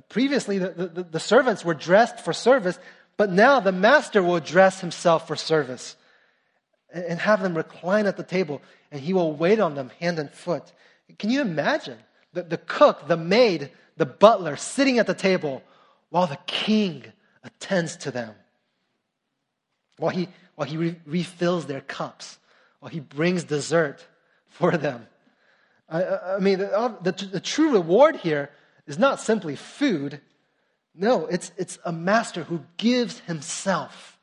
Previously, 0.09 0.59
the, 0.59 0.71
the, 0.71 1.03
the 1.05 1.21
servants 1.21 1.65
were 1.65 1.75
dressed 1.75 2.21
for 2.21 2.33
service, 2.33 2.79
but 3.17 3.31
now 3.31 3.61
the 3.61 3.73
master 3.73 4.23
will 4.23 4.41
dress 4.41 4.81
himself 4.81 5.27
for 5.27 5.37
service 5.37 5.97
and 6.93 7.19
have 7.21 7.43
them 7.43 7.57
recline 7.57 8.07
at 8.07 8.17
the 8.17 8.23
table, 8.23 8.63
and 8.91 9.01
he 9.01 9.13
will 9.13 9.33
wait 9.33 9.61
on 9.61 9.75
them 9.75 9.91
hand 10.01 10.19
and 10.19 10.31
foot. 10.31 10.73
Can 11.19 11.31
you 11.31 11.41
imagine 11.41 11.99
the, 12.33 12.43
the 12.43 12.59
cook, 12.59 13.07
the 13.07 13.17
maid, 13.17 13.71
the 13.97 14.07
butler 14.07 14.57
sitting 14.57 14.99
at 14.99 15.07
the 15.07 15.15
table 15.15 15.63
while 16.11 16.27
the 16.27 16.39
king 16.47 17.05
attends 17.45 17.97
to 17.99 18.11
them? 18.11 18.35
While 19.99 20.11
he, 20.11 20.29
while 20.57 20.69
he 20.69 20.77
re- 20.77 21.01
refills 21.07 21.67
their 21.67 21.81
cups, 21.81 22.39
while 22.81 22.91
he 22.91 23.01
brings 23.01 23.45
dessert 23.45 24.05
for 24.49 24.77
them. 24.77 25.07
I, 25.89 26.05
I 26.05 26.39
mean, 26.41 26.59
the, 26.59 26.97
the, 27.03 27.13
the 27.27 27.41
true 27.41 27.73
reward 27.73 28.17
here 28.17 28.51
is 28.87 28.99
not 28.99 29.21
simply 29.21 29.57
food. 29.57 30.21
No, 30.95 31.27
it's, 31.27 31.53
it's 31.57 31.79
a 31.85 31.93
master 31.93 32.45
who 32.45 32.61
gives 32.77 33.21
himself 33.21 34.19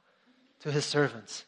to 0.61 0.71
his 0.71 0.85
servants. 0.85 1.45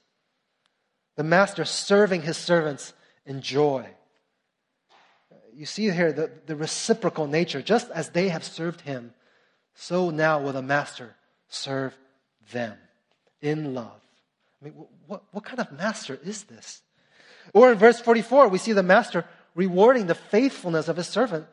The 1.15 1.23
master 1.23 1.65
serving 1.65 2.21
his 2.23 2.37
servants 2.37 2.93
in 3.25 3.41
joy. 3.41 3.87
You 5.53 5.65
see 5.65 5.89
here 5.89 6.11
the, 6.11 6.31
the 6.45 6.55
reciprocal 6.55 7.27
nature. 7.27 7.61
Just 7.61 7.89
as 7.91 8.09
they 8.09 8.27
have 8.29 8.43
served 8.43 8.81
him, 8.81 9.13
so 9.73 10.09
now 10.09 10.41
will 10.41 10.53
the 10.53 10.61
master 10.61 11.15
serve 11.47 11.97
them 12.51 12.77
in 13.41 13.73
love. 13.73 14.01
I 14.61 14.65
mean, 14.65 14.73
what, 15.07 15.23
what 15.31 15.43
kind 15.45 15.59
of 15.59 15.71
master 15.71 16.19
is 16.23 16.43
this? 16.43 16.81
Or 17.53 17.71
in 17.71 17.77
verse 17.77 17.99
44, 18.01 18.49
we 18.49 18.57
see 18.57 18.73
the 18.73 18.83
master 18.83 19.25
rewarding 19.53 20.07
the 20.07 20.15
faithfulness 20.15 20.87
of 20.87 20.97
his 20.97 21.07
servant. 21.07 21.45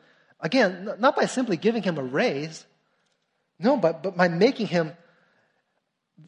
Again, 0.43 0.89
not 0.99 1.15
by 1.15 1.25
simply 1.25 1.55
giving 1.55 1.83
him 1.83 1.97
a 1.97 2.03
raise, 2.03 2.65
no, 3.59 3.77
but, 3.77 4.03
but 4.03 4.17
by 4.17 4.27
making 4.27 4.67
him 4.67 4.91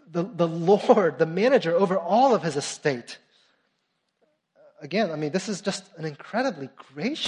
the, 0.10 0.24
the 0.24 0.48
Lord, 0.48 1.20
the 1.20 1.26
manager 1.26 1.76
over 1.76 1.98
all 2.00 2.34
of 2.34 2.42
his 2.42 2.56
estate. 2.56 3.18
Again, 4.82 5.12
I 5.12 5.18
mean, 5.18 5.34
this 5.34 5.50
is 5.50 5.60
just 5.60 5.84
an 5.98 6.06
incredibly 6.06 6.70
gracious 6.94 7.28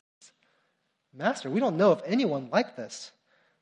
master. 1.13 1.49
We 1.49 1.59
don't 1.59 1.75
know 1.75 1.91
of 1.91 2.01
anyone 2.05 2.49
like 2.53 2.77
this. 2.77 3.11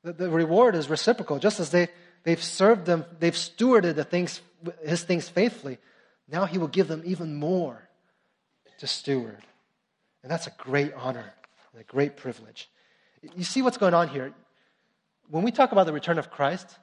The, 0.04 0.14
the 0.14 0.30
reward 0.30 0.76
is 0.76 0.88
reciprocal, 0.88 1.40
just 1.40 1.60
as 1.60 1.72
they, 1.72 1.88
they've 2.26 2.42
served 2.42 2.86
them, 2.86 3.06
they've 3.20 3.34
stewarded 3.34 3.96
the 3.96 4.04
things, 4.04 4.40
his 4.86 5.02
things 5.02 5.28
faithfully. 5.28 5.80
Now 6.28 6.46
he 6.46 6.60
will 6.60 6.68
give 6.68 6.88
them 6.88 7.02
even 7.04 7.34
more 7.34 7.90
to 8.78 8.86
steward. 8.86 9.44
And 10.22 10.32
that's 10.32 10.46
a 10.46 10.54
great 10.60 10.94
honor 10.94 11.34
and 11.74 11.82
a 11.82 11.86
great 11.86 12.18
privilege. 12.18 12.70
You 13.36 13.44
see 13.44 13.62
what's 13.62 13.78
going 13.78 13.94
on 13.94 14.10
here? 14.10 14.34
When 15.30 15.44
we 15.44 15.52
talk 15.52 15.72
about 15.72 15.86
the 15.86 15.94
return 15.94 16.20
of 16.20 16.30
Christ, 16.30 16.78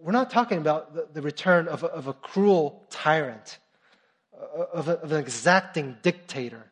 we're 0.00 0.12
not 0.12 0.30
talking 0.30 0.58
about 0.58 0.94
the, 0.94 1.08
the 1.12 1.22
return 1.22 1.68
of 1.68 1.82
a, 1.82 1.88
of 1.88 2.06
a, 2.06 2.12
cruel 2.12 2.86
tyrant, 2.90 3.58
uh, 4.34 4.62
of, 4.72 4.88
a, 4.88 4.92
of, 4.98 5.12
an 5.12 5.20
exacting 5.20 5.96
dictator. 6.02 6.64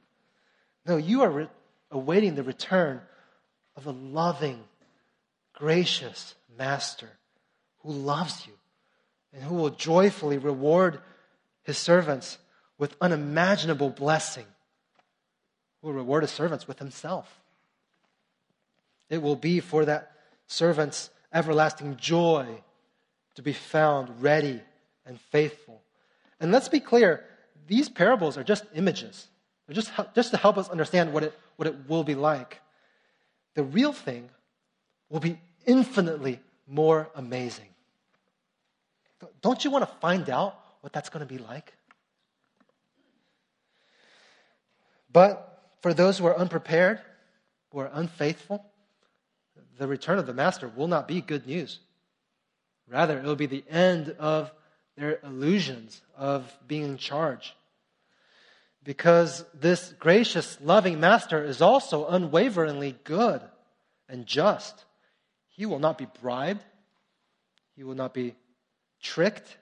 No, 0.87 0.97
you 0.97 1.23
are 1.23 1.31
re- 1.31 1.49
awaiting 1.91 2.35
the 2.35 2.43
return 2.43 3.03
of 3.77 3.87
a 3.87 3.91
loving, 3.91 4.65
gracious 5.53 6.35
master 6.57 7.11
who 7.83 7.93
loves 7.93 8.47
you 8.47 8.55
and 9.33 9.43
who 9.43 9.57
will 9.57 9.71
joyfully 9.71 10.39
reward 10.39 11.01
his 11.65 11.77
servants 11.77 12.39
with 12.79 12.97
unimaginable 13.01 13.91
blessing, 13.91 14.47
who 15.83 15.89
will 15.89 15.95
reward 15.95 16.23
his 16.23 16.31
servants 16.31 16.67
with 16.67 16.79
himself. 16.79 17.41
It 19.11 19.23
will 19.23 19.37
be 19.37 19.61
for 19.61 19.85
that 19.85 20.13
servant's 20.47 21.11
everlasting 21.33 21.97
joy 21.97 22.63
to 23.35 23.43
be 23.43 23.53
found 23.53 24.23
ready 24.23 24.61
and 25.07 25.21
faithful. 25.21 25.83
And 26.41 26.53
let's 26.53 26.69
be 26.69 26.81
clear, 26.81 27.25
these 27.67 27.89
parables 27.89 28.37
are 28.37 28.45
just 28.45 28.65
images. 28.75 29.29
They're 29.67 29.75
just, 29.75 29.91
just 30.15 30.31
to 30.31 30.37
help 30.37 30.57
us 30.57 30.69
understand 30.69 31.13
what 31.13 31.23
it, 31.23 31.39
what 31.57 31.69
it 31.69 31.89
will 31.89 32.05
be 32.05 32.15
like. 32.15 32.61
The 33.55 33.65
real 33.65 33.93
thing 33.93 34.31
will 35.09 35.21
be 35.21 35.39
infinitely 35.67 36.41
more 36.67 37.11
amazing. 37.15 37.69
Don't 39.43 39.65
you 39.65 39.71
want 39.71 39.89
to 39.89 39.95
find 39.97 40.31
out 40.31 40.59
what 40.81 40.93
that's 40.93 41.09
going 41.09 41.27
to 41.27 41.33
be 41.33 41.39
like? 41.39 41.73
But 45.13 45.63
for 45.81 45.93
those 45.95 46.19
who 46.19 46.27
are 46.27 46.37
unprepared, 46.37 47.01
who 47.73 47.81
are 47.81 47.91
unfaithful, 47.93 48.65
the 49.79 49.87
return 49.87 50.19
of 50.19 50.27
the 50.27 50.35
master 50.35 50.69
will 50.69 50.89
not 50.89 51.09
be 51.09 51.21
good 51.21 51.47
news. 51.47 51.79
Rather, 52.89 53.19
it 53.19 53.25
will 53.25 53.37
be 53.37 53.47
the 53.47 53.65
end 53.69 54.15
of 54.19 54.51
their 54.97 55.21
illusions 55.23 56.01
of 56.17 56.53
being 56.67 56.83
in 56.83 56.97
charge. 56.97 57.55
Because 58.83 59.45
this 59.55 59.95
gracious, 59.99 60.59
loving 60.63 60.99
master 60.99 61.45
is 61.45 61.61
also 61.61 62.07
unwaveringly 62.07 62.97
good 63.05 63.41
and 64.09 64.27
just. 64.27 64.85
He 65.49 65.67
will 65.67 65.79
not 65.79 65.99
be 65.99 66.07
bribed, 66.21 66.65
he 67.77 67.85
will 67.85 67.95
not 67.95 68.15
be 68.15 68.35
tricked. 69.03 69.57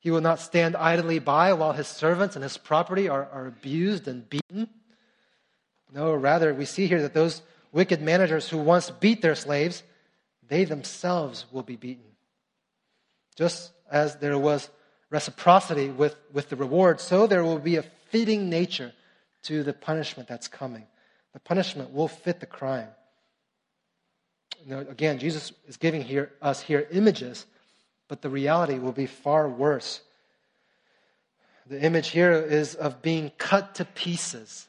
He 0.00 0.12
will 0.12 0.20
not 0.20 0.38
stand 0.38 0.76
idly 0.76 1.18
by 1.18 1.54
while 1.54 1.72
his 1.72 1.88
servants 1.88 2.36
and 2.36 2.42
his 2.42 2.56
property 2.56 3.08
are, 3.08 3.28
are 3.32 3.46
abused 3.48 4.06
and 4.06 4.28
beaten. 4.28 4.68
No, 5.92 6.14
rather, 6.14 6.54
we 6.54 6.66
see 6.66 6.86
here 6.86 7.02
that 7.02 7.14
those 7.14 7.42
wicked 7.72 8.00
managers 8.00 8.48
who 8.48 8.58
once 8.58 8.90
beat 8.90 9.22
their 9.22 9.34
slaves, 9.34 9.82
they 10.48 10.64
themselves 10.64 11.46
will 11.52 11.62
be 11.62 11.76
beaten. 11.76 12.04
Just 13.36 13.72
as 13.90 14.16
there 14.16 14.38
was 14.38 14.68
reciprocity 15.10 15.88
with, 15.90 16.16
with 16.32 16.48
the 16.48 16.56
reward, 16.56 17.00
so 17.00 17.26
there 17.26 17.44
will 17.44 17.58
be 17.58 17.76
a 17.76 17.84
fitting 18.10 18.48
nature 18.48 18.92
to 19.44 19.62
the 19.62 19.72
punishment 19.72 20.28
that's 20.28 20.48
coming. 20.48 20.86
The 21.32 21.40
punishment 21.40 21.92
will 21.92 22.08
fit 22.08 22.40
the 22.40 22.46
crime. 22.46 22.88
Now, 24.66 24.80
again, 24.80 25.18
Jesus 25.18 25.52
is 25.66 25.76
giving 25.76 26.02
here, 26.02 26.32
us 26.42 26.60
here 26.60 26.86
images, 26.90 27.46
but 28.08 28.22
the 28.22 28.28
reality 28.28 28.78
will 28.78 28.92
be 28.92 29.06
far 29.06 29.48
worse. 29.48 30.00
The 31.66 31.80
image 31.82 32.08
here 32.08 32.32
is 32.32 32.74
of 32.74 33.02
being 33.02 33.30
cut 33.38 33.76
to 33.76 33.84
pieces. 33.84 34.66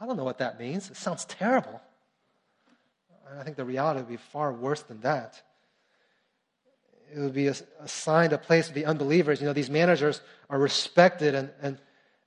I 0.00 0.06
don't 0.06 0.16
know 0.16 0.24
what 0.24 0.38
that 0.38 0.58
means. 0.58 0.90
It 0.90 0.96
sounds 0.96 1.24
terrible. 1.24 1.80
I 3.38 3.42
think 3.42 3.56
the 3.56 3.64
reality 3.64 4.00
would 4.00 4.08
be 4.08 4.16
far 4.16 4.52
worse 4.52 4.82
than 4.82 5.00
that. 5.00 5.40
It 7.14 7.20
would 7.20 7.34
be 7.34 7.46
assigned 7.46 8.32
a 8.32 8.38
place 8.38 8.68
to 8.68 8.74
the 8.74 8.84
unbelievers. 8.84 9.40
You 9.40 9.46
know, 9.46 9.52
these 9.52 9.70
managers 9.70 10.20
are 10.50 10.58
respected 10.58 11.34
and, 11.34 11.50
and, 11.62 11.78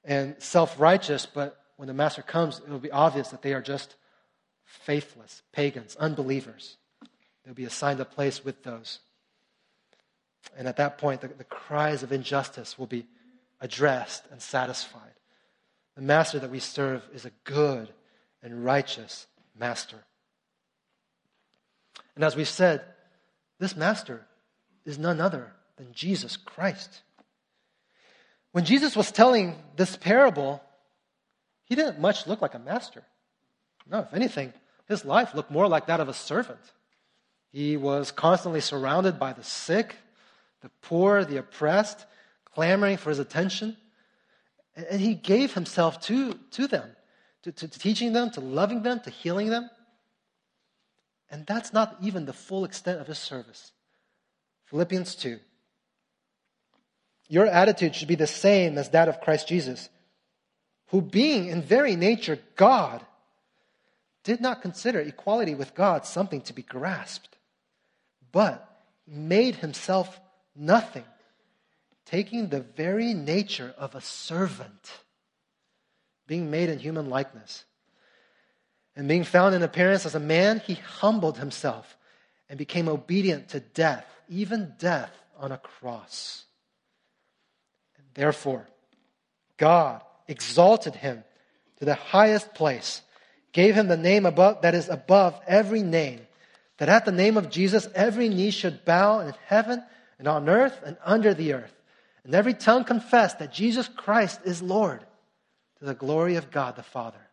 and 0.04 0.36
self 0.42 0.80
righteous, 0.80 1.26
but 1.26 1.58
when 1.78 1.88
the 1.88 1.94
master 1.94 2.22
comes, 2.22 2.60
it 2.60 2.70
will 2.70 2.80
be 2.80 2.92
obvious 2.92 3.30
that 3.30 3.42
they 3.42 3.54
are 3.54 3.62
just 3.62 3.96
faithless, 4.66 5.42
pagans, 5.52 5.96
unbelievers. 5.98 6.78
They'll 7.44 7.54
be 7.54 7.66
assigned 7.66 8.00
a 8.00 8.06
place 8.06 8.44
with 8.44 8.64
those. 8.64 9.00
And 10.58 10.68
at 10.68 10.78
that 10.78 10.98
point, 10.98 11.22
the, 11.22 11.28
the 11.28 11.44
cries 11.44 12.04
of 12.04 12.12
injustice 12.12 12.78
will 12.78 12.88
be 12.88 13.06
addressed 13.62 14.24
and 14.32 14.42
satisfied. 14.42 15.14
The 15.96 16.02
master 16.02 16.40
that 16.40 16.52
we 16.52 16.60
serve 16.60 17.04
is 17.14 17.26
a 17.26 17.32
good 17.44 17.90
and 18.42 18.64
righteous 18.64 19.28
master. 19.58 19.98
And 22.20 22.26
as 22.26 22.36
we've 22.36 22.50
said, 22.50 22.82
this 23.60 23.78
master 23.78 24.26
is 24.84 25.00
none 25.00 25.22
other 25.22 25.54
than 25.78 25.94
Jesus 25.94 26.36
Christ. 26.36 27.02
When 28.52 28.66
Jesus 28.66 28.94
was 28.94 29.10
telling 29.10 29.56
this 29.78 29.96
parable, 29.96 30.62
he 31.64 31.76
didn't 31.76 32.02
much 32.02 32.28
look 32.28 32.42
like 32.42 32.56
a 32.56 32.60
master. 32.60 33.04
No, 33.90 34.00
if 34.00 34.14
anything, 34.14 34.52
his 34.90 35.06
life 35.06 35.34
looked 35.34 35.50
more 35.50 35.70
like 35.70 35.86
that 35.86 36.02
of 36.02 36.10
a 36.10 36.14
servant. 36.14 36.60
He 37.54 37.78
was 37.78 38.12
constantly 38.12 38.60
surrounded 38.60 39.18
by 39.18 39.32
the 39.32 39.46
sick, 39.46 39.96
the 40.60 40.72
poor, 40.82 41.24
the 41.24 41.38
oppressed, 41.38 42.06
clamoring 42.44 42.98
for 42.98 43.12
his 43.12 43.20
attention. 43.20 43.78
And 44.76 45.00
he 45.00 45.14
gave 45.14 45.54
himself 45.54 46.02
to, 46.02 46.34
to 46.34 46.68
them, 46.68 46.90
to, 47.44 47.54
to 47.54 47.70
teaching 47.70 48.12
them, 48.12 48.30
to 48.32 48.42
loving 48.42 48.84
them, 48.84 49.00
to 49.06 49.10
healing 49.10 49.48
them. 49.52 49.70
And 51.32 51.46
that's 51.46 51.74
not 51.74 51.98
even 52.02 52.26
the 52.26 52.34
full 52.34 52.66
extent 52.66 53.00
of 53.00 53.08
his 53.08 53.20
service. 53.20 53.72
Philippians 54.66 55.16
2. 55.16 55.40
Your 57.28 57.46
attitude 57.46 57.96
should 57.96 58.08
be 58.08 58.16
the 58.16 58.28
same 58.28 58.78
as 58.78 58.90
that 58.90 59.08
of 59.08 59.22
Christ 59.22 59.48
Jesus, 59.48 59.90
who, 60.88 61.02
being 61.02 61.48
in 61.48 61.62
very 61.62 61.96
nature 61.96 62.40
God, 62.56 63.06
did 64.24 64.42
not 64.42 64.64
consider 64.64 65.00
equality 65.00 65.54
with 65.54 65.76
God 65.76 66.06
something 66.06 66.42
to 66.42 66.54
be 66.54 66.64
grasped, 66.64 67.38
but 68.32 68.68
made 69.08 69.56
himself 69.56 70.20
nothing, 70.56 71.06
taking 72.06 72.50
the 72.50 72.62
very 72.62 73.14
nature 73.14 73.74
of 73.78 73.94
a 73.94 74.02
servant, 74.02 74.92
being 76.26 76.50
made 76.50 76.70
in 76.70 76.80
human 76.80 77.10
likeness 77.10 77.66
and 79.00 79.08
being 79.08 79.24
found 79.24 79.56
in 79.56 79.64
appearance 79.64 80.06
as 80.06 80.14
a 80.14 80.20
man, 80.20 80.60
he 80.60 80.74
humbled 80.74 81.38
himself 81.38 81.96
and 82.50 82.60
became 82.60 82.90
obedient 82.90 83.48
to 83.48 83.62
death, 83.62 84.06
even 84.28 84.74
death 84.78 85.14
on 85.40 85.54
a 85.54 85.58
cross. 85.58 86.44
And 87.98 88.06
therefore, 88.14 88.68
God 89.56 90.02
exalted 90.28 90.96
him 90.96 91.24
to 91.78 91.86
the 91.86 91.96
highest 91.96 92.54
place, 92.54 93.02
gave 93.54 93.74
him 93.74 93.88
the 93.88 93.96
name 93.96 94.26
above, 94.26 94.64
that 94.64 94.76
is 94.76 94.90
above 94.90 95.40
every 95.48 95.82
name, 95.82 96.20
that 96.78 96.90
at 96.90 97.06
the 97.06 97.14
name 97.14 97.38
of 97.38 97.50
Jesus 97.50 97.88
every 97.96 98.28
knee 98.28 98.52
should 98.52 98.84
bow 98.84 99.22
in 99.22 99.34
heaven 99.46 99.82
and 100.18 100.28
on 100.28 100.50
earth 100.50 100.78
and 100.86 100.98
under 101.06 101.34
the 101.34 101.54
earth, 101.54 101.74
and 102.26 102.36
every 102.36 102.54
tongue 102.54 102.84
confess 102.84 103.34
that 103.36 103.54
Jesus 103.54 103.88
Christ 103.88 104.42
is 104.44 104.62
Lord 104.62 105.00
to 105.78 105.86
the 105.86 105.94
glory 105.94 106.36
of 106.36 106.52
God 106.52 106.76
the 106.76 106.84
Father. 106.84 107.29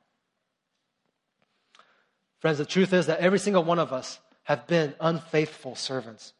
Friends, 2.41 2.59
the 2.59 2.65
truth 2.65 2.93
is 2.93 3.07
that 3.07 3.21
every 3.21 3.39
single 3.39 3.65
one 3.65 3.79
of 3.79 3.93
us 3.93 4.21
have 4.45 4.67
been 4.67 4.95
unfaithful 5.01 5.75
servants. 5.75 6.33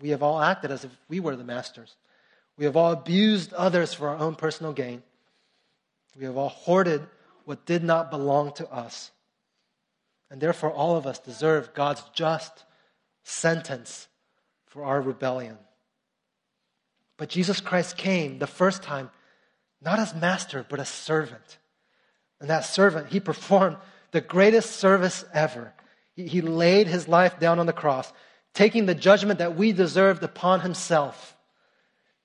We 0.00 0.10
have 0.10 0.22
all 0.22 0.40
acted 0.40 0.70
as 0.70 0.84
if 0.84 0.90
we 1.08 1.20
were 1.20 1.36
the 1.36 1.44
masters. 1.44 1.96
We 2.56 2.64
have 2.64 2.76
all 2.76 2.92
abused 2.92 3.52
others 3.52 3.92
for 3.92 4.08
our 4.08 4.16
own 4.16 4.34
personal 4.34 4.72
gain. 4.72 5.02
We 6.16 6.24
have 6.24 6.36
all 6.36 6.48
hoarded 6.48 7.06
what 7.44 7.66
did 7.66 7.82
not 7.82 8.10
belong 8.10 8.52
to 8.54 8.70
us. 8.70 9.10
And 10.30 10.40
therefore, 10.40 10.72
all 10.72 10.96
of 10.96 11.06
us 11.06 11.18
deserve 11.18 11.74
God's 11.74 12.02
just 12.14 12.64
sentence 13.22 14.08
for 14.66 14.84
our 14.84 15.00
rebellion. 15.00 15.58
But 17.16 17.28
Jesus 17.28 17.60
Christ 17.60 17.96
came 17.96 18.38
the 18.38 18.46
first 18.46 18.82
time 18.82 19.10
not 19.80 19.98
as 19.98 20.14
master, 20.14 20.64
but 20.68 20.80
as 20.80 20.88
servant. 20.88 21.58
And 22.40 22.50
that 22.50 22.64
servant, 22.64 23.08
he 23.08 23.20
performed 23.20 23.76
the 24.14 24.20
greatest 24.20 24.76
service 24.76 25.24
ever. 25.34 25.74
He, 26.14 26.40
laid 26.40 26.86
his 26.86 27.08
life 27.08 27.40
down 27.40 27.58
on 27.58 27.66
the 27.66 27.72
cross, 27.72 28.12
taking 28.54 28.86
the 28.86 28.94
judgment 28.94 29.40
that 29.40 29.56
we 29.56 29.72
deserved 29.72 30.22
upon 30.22 30.60
himself, 30.60 31.36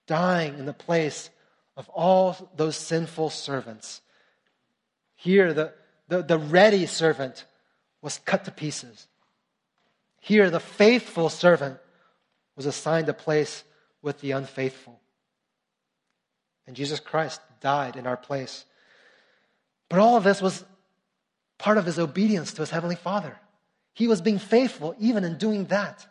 dying 0.05 0.59
in 0.59 0.67
the 0.67 0.73
place 0.73 1.31
of 1.75 1.89
all 1.89 2.51
those 2.55 2.77
sinful 2.77 3.31
servants. 3.31 4.01
Here, 5.15 5.51
the, 5.51 5.73
the, 6.07 6.21
the 6.21 6.37
ready 6.37 6.85
servant 6.85 7.43
was 8.03 8.19
cut 8.23 8.45
to 8.45 8.51
pieces. 8.51 9.07
Here, 10.21 10.51
the 10.51 10.59
faithful 10.59 11.29
servant 11.29 11.79
was 12.55 12.67
assigned 12.67 13.09
a 13.09 13.13
place 13.13 13.63
with 14.03 14.21
the 14.21 14.31
unfaithful. 14.31 14.99
And 16.67 16.75
Jesus 16.75 16.99
Christ 16.99 17.41
died 17.61 17.95
in 17.95 18.05
our 18.05 18.17
place. 18.17 18.65
But 19.89 19.97
all 19.97 20.17
of 20.17 20.23
this 20.23 20.39
was 20.39 20.63
part 21.59 21.77
of 21.77 21.85
his 21.85 21.99
obedience 21.99 22.53
to 22.53 22.63
his 22.63 22.71
heavenly 22.71 22.95
Father. 22.95 23.37
He 23.93 24.07
was 24.07 24.21
being 24.21 24.39
faithful 24.39 24.95
even 24.97 25.23
in 25.23 25.37
doing 25.37 25.65
that. 25.65 26.07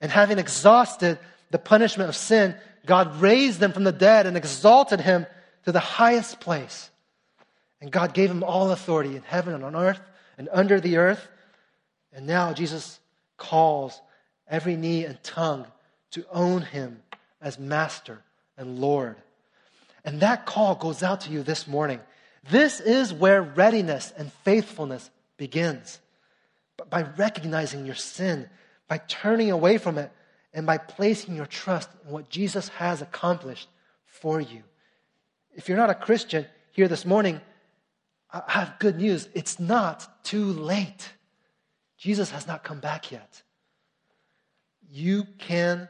And 0.00 0.12
having 0.12 0.38
exhausted 0.38 1.18
the 1.50 1.58
punishment 1.58 2.10
of 2.10 2.16
sin, 2.16 2.54
God 2.84 3.20
raised 3.20 3.62
him 3.62 3.72
from 3.72 3.84
the 3.84 3.92
dead 3.92 4.26
and 4.26 4.36
exalted 4.36 5.00
him 5.00 5.26
to 5.64 5.72
the 5.72 5.80
highest 5.80 6.40
place. 6.40 6.90
And 7.80 7.90
God 7.90 8.12
gave 8.12 8.30
him 8.30 8.42
all 8.42 8.70
authority 8.70 9.16
in 9.16 9.22
heaven 9.22 9.54
and 9.54 9.64
on 9.64 9.76
earth 9.76 10.00
and 10.36 10.48
under 10.52 10.80
the 10.80 10.96
earth. 10.96 11.26
And 12.12 12.26
now 12.26 12.52
Jesus 12.52 12.98
calls 13.36 14.00
every 14.48 14.76
knee 14.76 15.04
and 15.04 15.22
tongue 15.22 15.66
to 16.10 16.24
own 16.32 16.62
him 16.62 17.02
as 17.40 17.58
master 17.58 18.20
and 18.56 18.78
Lord. 18.80 19.16
And 20.04 20.20
that 20.20 20.46
call 20.46 20.74
goes 20.74 21.02
out 21.02 21.22
to 21.22 21.30
you 21.30 21.42
this 21.42 21.68
morning. 21.68 22.00
This 22.50 22.80
is 22.80 23.12
where 23.12 23.42
readiness 23.42 24.12
and 24.16 24.32
faithfulness 24.44 25.10
begins. 25.36 26.00
By 26.90 27.02
recognizing 27.16 27.86
your 27.86 27.94
sin, 27.94 28.48
by 28.86 28.98
turning 28.98 29.50
away 29.50 29.78
from 29.78 29.98
it, 29.98 30.12
and 30.54 30.66
by 30.66 30.78
placing 30.78 31.36
your 31.36 31.46
trust 31.46 31.90
in 32.04 32.12
what 32.12 32.30
Jesus 32.30 32.68
has 32.68 33.02
accomplished 33.02 33.68
for 34.06 34.40
you. 34.40 34.62
If 35.54 35.68
you're 35.68 35.78
not 35.78 35.90
a 35.90 35.94
Christian 35.94 36.46
here 36.72 36.88
this 36.88 37.04
morning, 37.04 37.40
I 38.32 38.42
have 38.46 38.78
good 38.78 38.96
news. 38.96 39.28
It's 39.34 39.58
not 39.58 40.24
too 40.24 40.44
late. 40.44 41.12
Jesus 41.96 42.30
has 42.30 42.46
not 42.46 42.64
come 42.64 42.80
back 42.80 43.10
yet. 43.10 43.42
You 44.90 45.26
can 45.38 45.88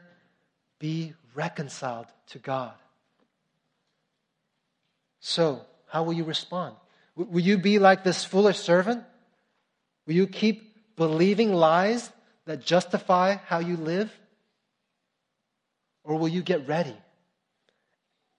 be 0.79 1.13
reconciled 1.35 2.07
to 2.27 2.39
God. 2.39 2.73
So, 5.19 5.65
how 5.89 6.03
will 6.03 6.13
you 6.13 6.23
respond? 6.23 6.75
Will 7.15 7.41
you 7.41 7.57
be 7.57 7.79
like 7.79 8.03
this 8.03 8.23
foolish 8.23 8.59
servant? 8.59 9.03
Will 10.07 10.13
you 10.13 10.27
keep 10.27 10.95
believing 10.95 11.53
lies 11.53 12.11
that 12.45 12.65
justify 12.65 13.35
how 13.35 13.59
you 13.59 13.75
live? 13.75 14.11
Or 16.03 16.15
will 16.15 16.27
you 16.27 16.41
get 16.41 16.67
ready 16.67 16.95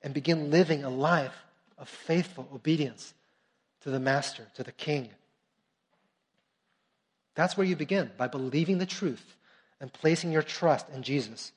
and 0.02 0.14
begin 0.14 0.50
living 0.50 0.82
a 0.82 0.90
life 0.90 1.44
of 1.76 1.88
faithful 1.88 2.48
obedience 2.54 3.14
to 3.82 3.90
the 3.90 4.00
Master, 4.00 4.46
to 4.54 4.62
the 4.62 4.72
King? 4.72 5.10
That's 7.34 7.56
where 7.56 7.66
you 7.66 7.76
begin, 7.76 8.10
by 8.16 8.28
believing 8.28 8.78
the 8.78 8.86
truth 8.86 9.36
and 9.80 9.92
placing 9.92 10.32
your 10.32 10.42
trust 10.42 10.86
in 10.94 11.02
Jesus. 11.02 11.52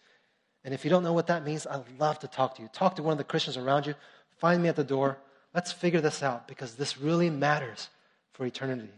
And 0.63 0.73
if 0.73 0.83
you 0.83 0.89
don't 0.89 1.03
know 1.03 1.13
what 1.13 1.27
that 1.27 1.43
means, 1.43 1.65
I'd 1.67 1.83
love 1.99 2.19
to 2.19 2.27
talk 2.27 2.55
to 2.55 2.61
you. 2.61 2.69
Talk 2.71 2.95
to 2.97 3.03
one 3.03 3.11
of 3.11 3.17
the 3.17 3.23
Christians 3.23 3.57
around 3.57 3.85
you. 3.85 3.95
Find 4.37 4.61
me 4.61 4.69
at 4.69 4.75
the 4.75 4.83
door. 4.83 5.17
Let's 5.53 5.71
figure 5.71 6.01
this 6.01 6.23
out 6.23 6.47
because 6.47 6.75
this 6.75 6.97
really 6.97 7.29
matters 7.29 7.89
for 8.33 8.45
eternity. 8.45 8.89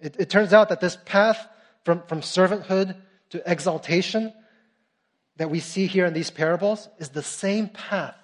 It, 0.00 0.16
it 0.18 0.30
turns 0.30 0.52
out 0.52 0.68
that 0.70 0.80
this 0.80 0.96
path 1.04 1.46
from, 1.84 2.02
from 2.06 2.20
servanthood 2.20 2.96
to 3.30 3.50
exaltation 3.50 4.32
that 5.36 5.50
we 5.50 5.60
see 5.60 5.86
here 5.86 6.06
in 6.06 6.14
these 6.14 6.30
parables 6.30 6.88
is 6.98 7.10
the 7.10 7.22
same 7.22 7.68
path 7.68 8.16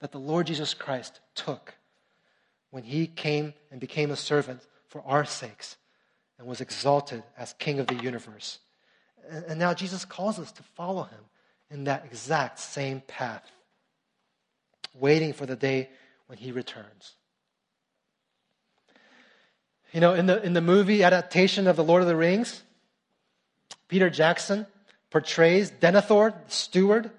that 0.00 0.12
the 0.12 0.18
Lord 0.18 0.46
Jesus 0.46 0.74
Christ 0.74 1.20
took 1.34 1.74
when 2.70 2.82
he 2.82 3.06
came 3.06 3.52
and 3.70 3.78
became 3.78 4.10
a 4.10 4.16
servant 4.16 4.66
for 4.88 5.02
our 5.02 5.24
sakes 5.24 5.76
and 6.38 6.48
was 6.48 6.60
exalted 6.60 7.22
as 7.36 7.52
King 7.54 7.78
of 7.78 7.86
the 7.86 7.94
universe. 7.94 8.58
And, 9.30 9.44
and 9.44 9.58
now 9.58 9.74
Jesus 9.74 10.04
calls 10.04 10.38
us 10.38 10.50
to 10.52 10.62
follow 10.74 11.04
him 11.04 11.20
in 11.70 11.84
that 11.84 12.04
exact 12.04 12.58
same 12.58 13.02
path, 13.06 13.44
waiting 14.94 15.32
for 15.32 15.46
the 15.46 15.56
day 15.56 15.90
when 16.26 16.38
he 16.38 16.52
returns. 16.52 17.14
You 19.92 20.00
know, 20.00 20.14
in 20.14 20.26
the, 20.26 20.42
in 20.42 20.54
the 20.54 20.60
movie 20.62 21.04
adaptation 21.04 21.66
of 21.66 21.76
The 21.76 21.84
Lord 21.84 22.00
of 22.00 22.08
the 22.08 22.16
Rings, 22.16 22.62
Peter 23.88 24.08
Jackson 24.08 24.66
portrays 25.10 25.70
Denethor, 25.70 26.32
the 26.46 26.50
steward, 26.50 27.10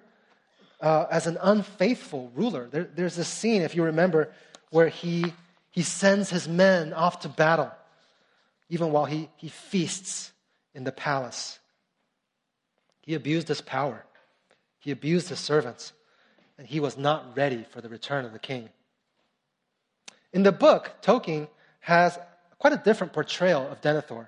uh, 0.81 1.05
as 1.11 1.27
an 1.27 1.37
unfaithful 1.39 2.31
ruler. 2.33 2.67
There, 2.71 2.89
there's 2.95 3.15
this 3.15 3.27
scene, 3.27 3.61
if 3.61 3.75
you 3.75 3.83
remember, 3.83 4.31
where 4.71 4.89
he, 4.89 5.33
he 5.69 5.83
sends 5.83 6.31
his 6.31 6.47
men 6.47 6.93
off 6.93 7.19
to 7.21 7.29
battle, 7.29 7.71
even 8.69 8.91
while 8.91 9.05
he, 9.05 9.29
he 9.37 9.49
feasts 9.49 10.31
in 10.73 10.83
the 10.83 10.91
palace. 10.91 11.59
He 13.01 13.13
abused 13.13 13.47
his 13.47 13.61
power. 13.61 14.03
He 14.79 14.89
abused 14.89 15.29
his 15.29 15.39
servants, 15.39 15.93
and 16.57 16.65
he 16.65 16.79
was 16.79 16.97
not 16.97 17.37
ready 17.37 17.65
for 17.69 17.81
the 17.81 17.89
return 17.89 18.25
of 18.25 18.33
the 18.33 18.39
king. 18.39 18.69
In 20.33 20.43
the 20.43 20.51
book, 20.51 20.91
Tolkien 21.01 21.47
has 21.79 22.17
quite 22.57 22.73
a 22.73 22.77
different 22.77 23.13
portrayal 23.13 23.67
of 23.67 23.81
Denethor. 23.81 24.27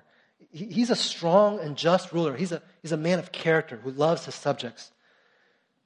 He's 0.50 0.90
a 0.90 0.96
strong 0.96 1.58
and 1.60 1.76
just 1.76 2.12
ruler. 2.12 2.36
He's 2.36 2.52
a, 2.52 2.62
he's 2.80 2.92
a 2.92 2.96
man 2.96 3.18
of 3.18 3.32
character 3.32 3.76
who 3.76 3.90
loves 3.90 4.24
his 4.24 4.34
subjects. 4.34 4.92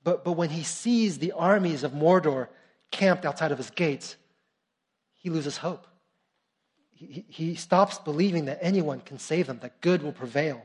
But, 0.05 0.25
but 0.25 0.33
when 0.33 0.51
he 0.51 0.63
sees 0.63 1.19
the 1.19 1.33
armies 1.33 1.83
of 1.83 1.93
Mordor 1.93 2.49
camped 2.91 3.25
outside 3.25 3.53
of 3.53 3.59
his 3.59 3.71
gates, 3.71 4.17
he 5.15 5.31
loses 5.31 5.57
hope. 5.57 5.87
He, 6.91 7.25
he 7.29 7.55
stops 7.55 7.99
believing 7.99 8.45
that 8.47 8.59
anyone 8.61 9.01
can 9.01 9.19
save 9.19 9.47
them, 9.47 9.59
that 9.63 9.81
good 9.81 10.03
will 10.03 10.13
prevail, 10.13 10.63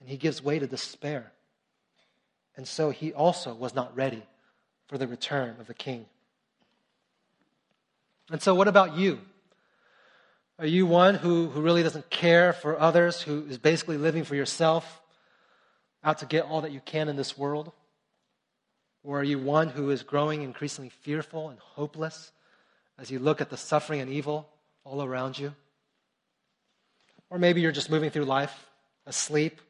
and 0.00 0.08
he 0.08 0.16
gives 0.16 0.42
way 0.42 0.58
to 0.58 0.66
despair. 0.66 1.32
And 2.56 2.68
so 2.68 2.90
he 2.90 3.12
also 3.12 3.54
was 3.54 3.74
not 3.74 3.96
ready 3.96 4.22
for 4.88 4.98
the 4.98 5.08
return 5.08 5.56
of 5.58 5.66
the 5.66 5.74
king. 5.74 6.06
And 8.30 8.40
so, 8.42 8.54
what 8.54 8.68
about 8.68 8.96
you? 8.96 9.20
Are 10.58 10.66
you 10.66 10.86
one 10.86 11.16
who, 11.16 11.48
who 11.48 11.60
really 11.60 11.82
doesn't 11.82 12.10
care 12.10 12.52
for 12.52 12.78
others, 12.78 13.20
who 13.20 13.44
is 13.48 13.58
basically 13.58 13.98
living 13.98 14.24
for 14.24 14.36
yourself, 14.36 15.02
out 16.02 16.18
to 16.18 16.26
get 16.26 16.44
all 16.44 16.60
that 16.60 16.72
you 16.72 16.80
can 16.80 17.08
in 17.08 17.16
this 17.16 17.36
world? 17.36 17.72
Or 19.02 19.20
are 19.20 19.24
you 19.24 19.38
one 19.38 19.68
who 19.68 19.90
is 19.90 20.02
growing 20.02 20.42
increasingly 20.42 20.90
fearful 20.90 21.50
and 21.50 21.58
hopeless 21.58 22.32
as 22.98 23.10
you 23.10 23.18
look 23.18 23.40
at 23.40 23.50
the 23.50 23.56
suffering 23.56 24.00
and 24.00 24.10
evil 24.10 24.48
all 24.84 25.02
around 25.02 25.38
you? 25.38 25.54
Or 27.30 27.38
maybe 27.38 27.60
you're 27.60 27.72
just 27.72 27.90
moving 27.90 28.10
through 28.10 28.24
life, 28.24 28.70
asleep, 29.06 29.60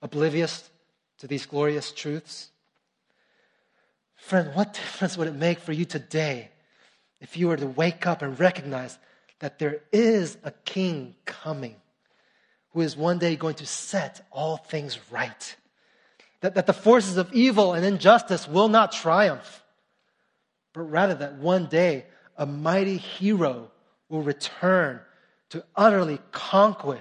oblivious 0.00 0.70
to 1.18 1.26
these 1.26 1.44
glorious 1.44 1.90
truths? 1.92 2.50
Friend, 4.14 4.54
what 4.54 4.74
difference 4.74 5.16
would 5.18 5.28
it 5.28 5.34
make 5.34 5.58
for 5.58 5.72
you 5.72 5.84
today 5.84 6.50
if 7.20 7.36
you 7.36 7.48
were 7.48 7.56
to 7.56 7.66
wake 7.66 8.06
up 8.06 8.22
and 8.22 8.38
recognize 8.38 8.98
that 9.40 9.58
there 9.58 9.80
is 9.92 10.36
a 10.42 10.50
king 10.50 11.14
coming 11.24 11.76
who 12.72 12.80
is 12.80 12.96
one 12.96 13.18
day 13.18 13.36
going 13.36 13.56
to 13.56 13.66
set 13.66 14.26
all 14.30 14.56
things 14.56 14.98
right? 15.10 15.56
That, 16.40 16.54
that 16.54 16.66
the 16.66 16.72
forces 16.72 17.16
of 17.16 17.32
evil 17.32 17.74
and 17.74 17.84
injustice 17.84 18.48
will 18.48 18.68
not 18.68 18.92
triumph, 18.92 19.62
but 20.72 20.82
rather 20.82 21.14
that 21.14 21.34
one 21.34 21.66
day 21.66 22.06
a 22.36 22.46
mighty 22.46 22.96
hero 22.96 23.70
will 24.08 24.22
return 24.22 25.00
to 25.50 25.64
utterly 25.76 26.18
conquer, 26.32 27.00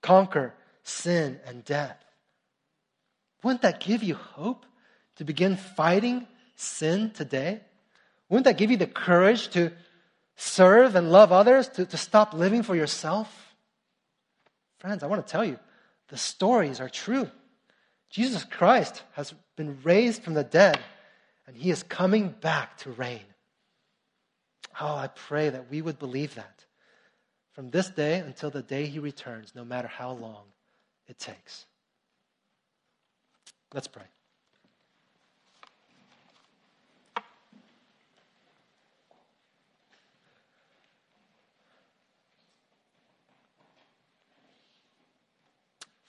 conquer 0.00 0.54
sin 0.82 1.38
and 1.46 1.64
death. 1.64 1.96
Wouldn't 3.42 3.62
that 3.62 3.80
give 3.80 4.02
you 4.02 4.14
hope 4.14 4.66
to 5.16 5.24
begin 5.24 5.56
fighting 5.56 6.26
sin 6.56 7.10
today? 7.10 7.60
Wouldn't 8.30 8.44
that 8.44 8.56
give 8.56 8.70
you 8.70 8.76
the 8.76 8.86
courage 8.86 9.48
to 9.50 9.72
serve 10.36 10.94
and 10.94 11.12
love 11.12 11.32
others, 11.32 11.68
to, 11.70 11.84
to 11.84 11.96
stop 11.96 12.32
living 12.32 12.62
for 12.62 12.74
yourself? 12.74 13.54
Friends, 14.78 15.02
I 15.02 15.06
want 15.08 15.26
to 15.26 15.30
tell 15.30 15.44
you, 15.44 15.58
the 16.08 16.16
stories 16.16 16.80
are 16.80 16.88
true. 16.88 17.28
Jesus 18.08 18.44
Christ 18.44 19.02
has 19.12 19.34
been 19.56 19.78
raised 19.82 20.22
from 20.22 20.34
the 20.34 20.44
dead, 20.44 20.78
and 21.46 21.56
he 21.56 21.70
is 21.70 21.82
coming 21.82 22.28
back 22.28 22.78
to 22.78 22.90
reign. 22.90 23.20
Oh, 24.80 24.94
I 24.94 25.08
pray 25.08 25.50
that 25.50 25.70
we 25.70 25.82
would 25.82 25.98
believe 25.98 26.36
that 26.36 26.64
from 27.52 27.70
this 27.70 27.90
day 27.90 28.20
until 28.20 28.50
the 28.50 28.62
day 28.62 28.86
he 28.86 28.98
returns, 28.98 29.52
no 29.54 29.64
matter 29.64 29.88
how 29.88 30.12
long 30.12 30.44
it 31.08 31.18
takes. 31.18 31.66
Let's 33.74 33.88
pray. 33.88 34.04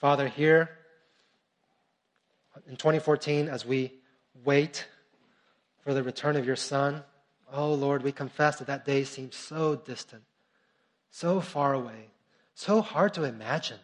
Father, 0.01 0.27
here 0.27 0.71
in 2.67 2.75
2014, 2.75 3.47
as 3.47 3.63
we 3.63 3.93
wait 4.43 4.87
for 5.83 5.93
the 5.93 6.01
return 6.01 6.35
of 6.35 6.43
your 6.43 6.55
Son, 6.55 7.03
oh 7.53 7.75
Lord, 7.75 8.01
we 8.01 8.11
confess 8.11 8.57
that 8.57 8.65
that 8.65 8.83
day 8.83 9.03
seems 9.03 9.35
so 9.35 9.75
distant, 9.75 10.23
so 11.11 11.39
far 11.39 11.75
away, 11.75 12.09
so 12.55 12.81
hard 12.81 13.13
to 13.13 13.25
imagine. 13.25 13.77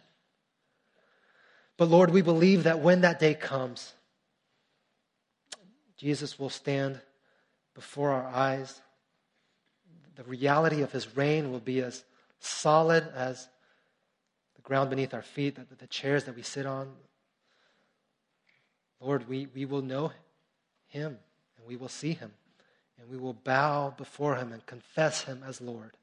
But 1.76 1.88
Lord, 1.88 2.10
we 2.10 2.22
believe 2.22 2.64
that 2.64 2.80
when 2.80 3.02
that 3.02 3.20
day 3.20 3.34
comes, 3.34 3.94
Jesus 5.96 6.36
will 6.36 6.50
stand 6.50 7.00
before 7.76 8.10
our 8.10 8.26
eyes. 8.26 8.80
The 10.16 10.24
reality 10.24 10.82
of 10.82 10.90
his 10.90 11.16
reign 11.16 11.52
will 11.52 11.60
be 11.60 11.80
as 11.80 12.02
solid 12.40 13.06
as 13.14 13.48
ground 14.68 14.90
beneath 14.90 15.14
our 15.14 15.22
feet, 15.22 15.56
the, 15.56 15.64
the 15.76 15.86
chairs 15.86 16.24
that 16.24 16.36
we 16.36 16.42
sit 16.42 16.66
on. 16.66 16.88
Lord, 19.00 19.26
we, 19.26 19.48
we 19.54 19.64
will 19.64 19.80
know 19.80 20.12
him 20.88 21.18
and 21.56 21.66
we 21.66 21.76
will 21.76 21.88
see 21.88 22.12
him 22.12 22.30
and 23.00 23.10
we 23.10 23.16
will 23.16 23.32
bow 23.32 23.94
before 23.96 24.36
him 24.36 24.52
and 24.52 24.64
confess 24.66 25.22
him 25.22 25.42
as 25.46 25.62
Lord. 25.62 25.96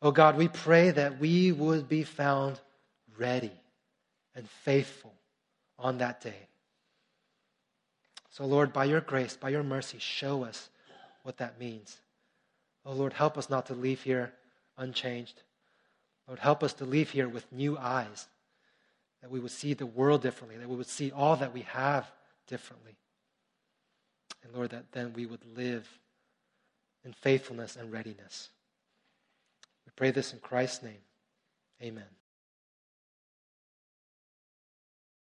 Oh 0.00 0.12
God, 0.12 0.36
we 0.36 0.46
pray 0.46 0.92
that 0.92 1.18
we 1.18 1.50
would 1.50 1.88
be 1.88 2.04
found 2.04 2.60
ready 3.18 3.52
and 4.36 4.48
faithful 4.48 5.12
on 5.80 5.98
that 5.98 6.20
day. 6.20 6.46
So, 8.30 8.46
Lord, 8.46 8.72
by 8.72 8.84
your 8.84 9.00
grace, 9.00 9.36
by 9.36 9.48
your 9.48 9.64
mercy, 9.64 9.98
show 9.98 10.44
us 10.44 10.68
what 11.24 11.38
that 11.38 11.58
means. 11.58 11.98
Oh 12.86 12.92
Lord, 12.92 13.12
help 13.12 13.36
us 13.36 13.50
not 13.50 13.66
to 13.66 13.74
leave 13.74 14.02
here 14.02 14.32
unchanged. 14.78 15.42
Lord, 16.26 16.38
help 16.38 16.62
us 16.62 16.72
to 16.74 16.84
leave 16.84 17.10
here 17.10 17.28
with 17.28 17.50
new 17.52 17.76
eyes, 17.76 18.28
that 19.20 19.30
we 19.30 19.40
would 19.40 19.50
see 19.50 19.74
the 19.74 19.86
world 19.86 20.22
differently, 20.22 20.58
that 20.58 20.68
we 20.68 20.76
would 20.76 20.86
see 20.86 21.10
all 21.10 21.36
that 21.36 21.52
we 21.52 21.62
have 21.62 22.10
differently. 22.46 22.96
And 24.44 24.54
Lord, 24.54 24.70
that 24.70 24.92
then 24.92 25.12
we 25.12 25.26
would 25.26 25.44
live 25.56 25.88
in 27.04 27.12
faithfulness 27.12 27.76
and 27.76 27.92
readiness. 27.92 28.50
We 29.86 29.92
pray 29.96 30.10
this 30.10 30.32
in 30.32 30.38
Christ's 30.38 30.82
name. 30.82 31.02
Amen. 31.82 32.04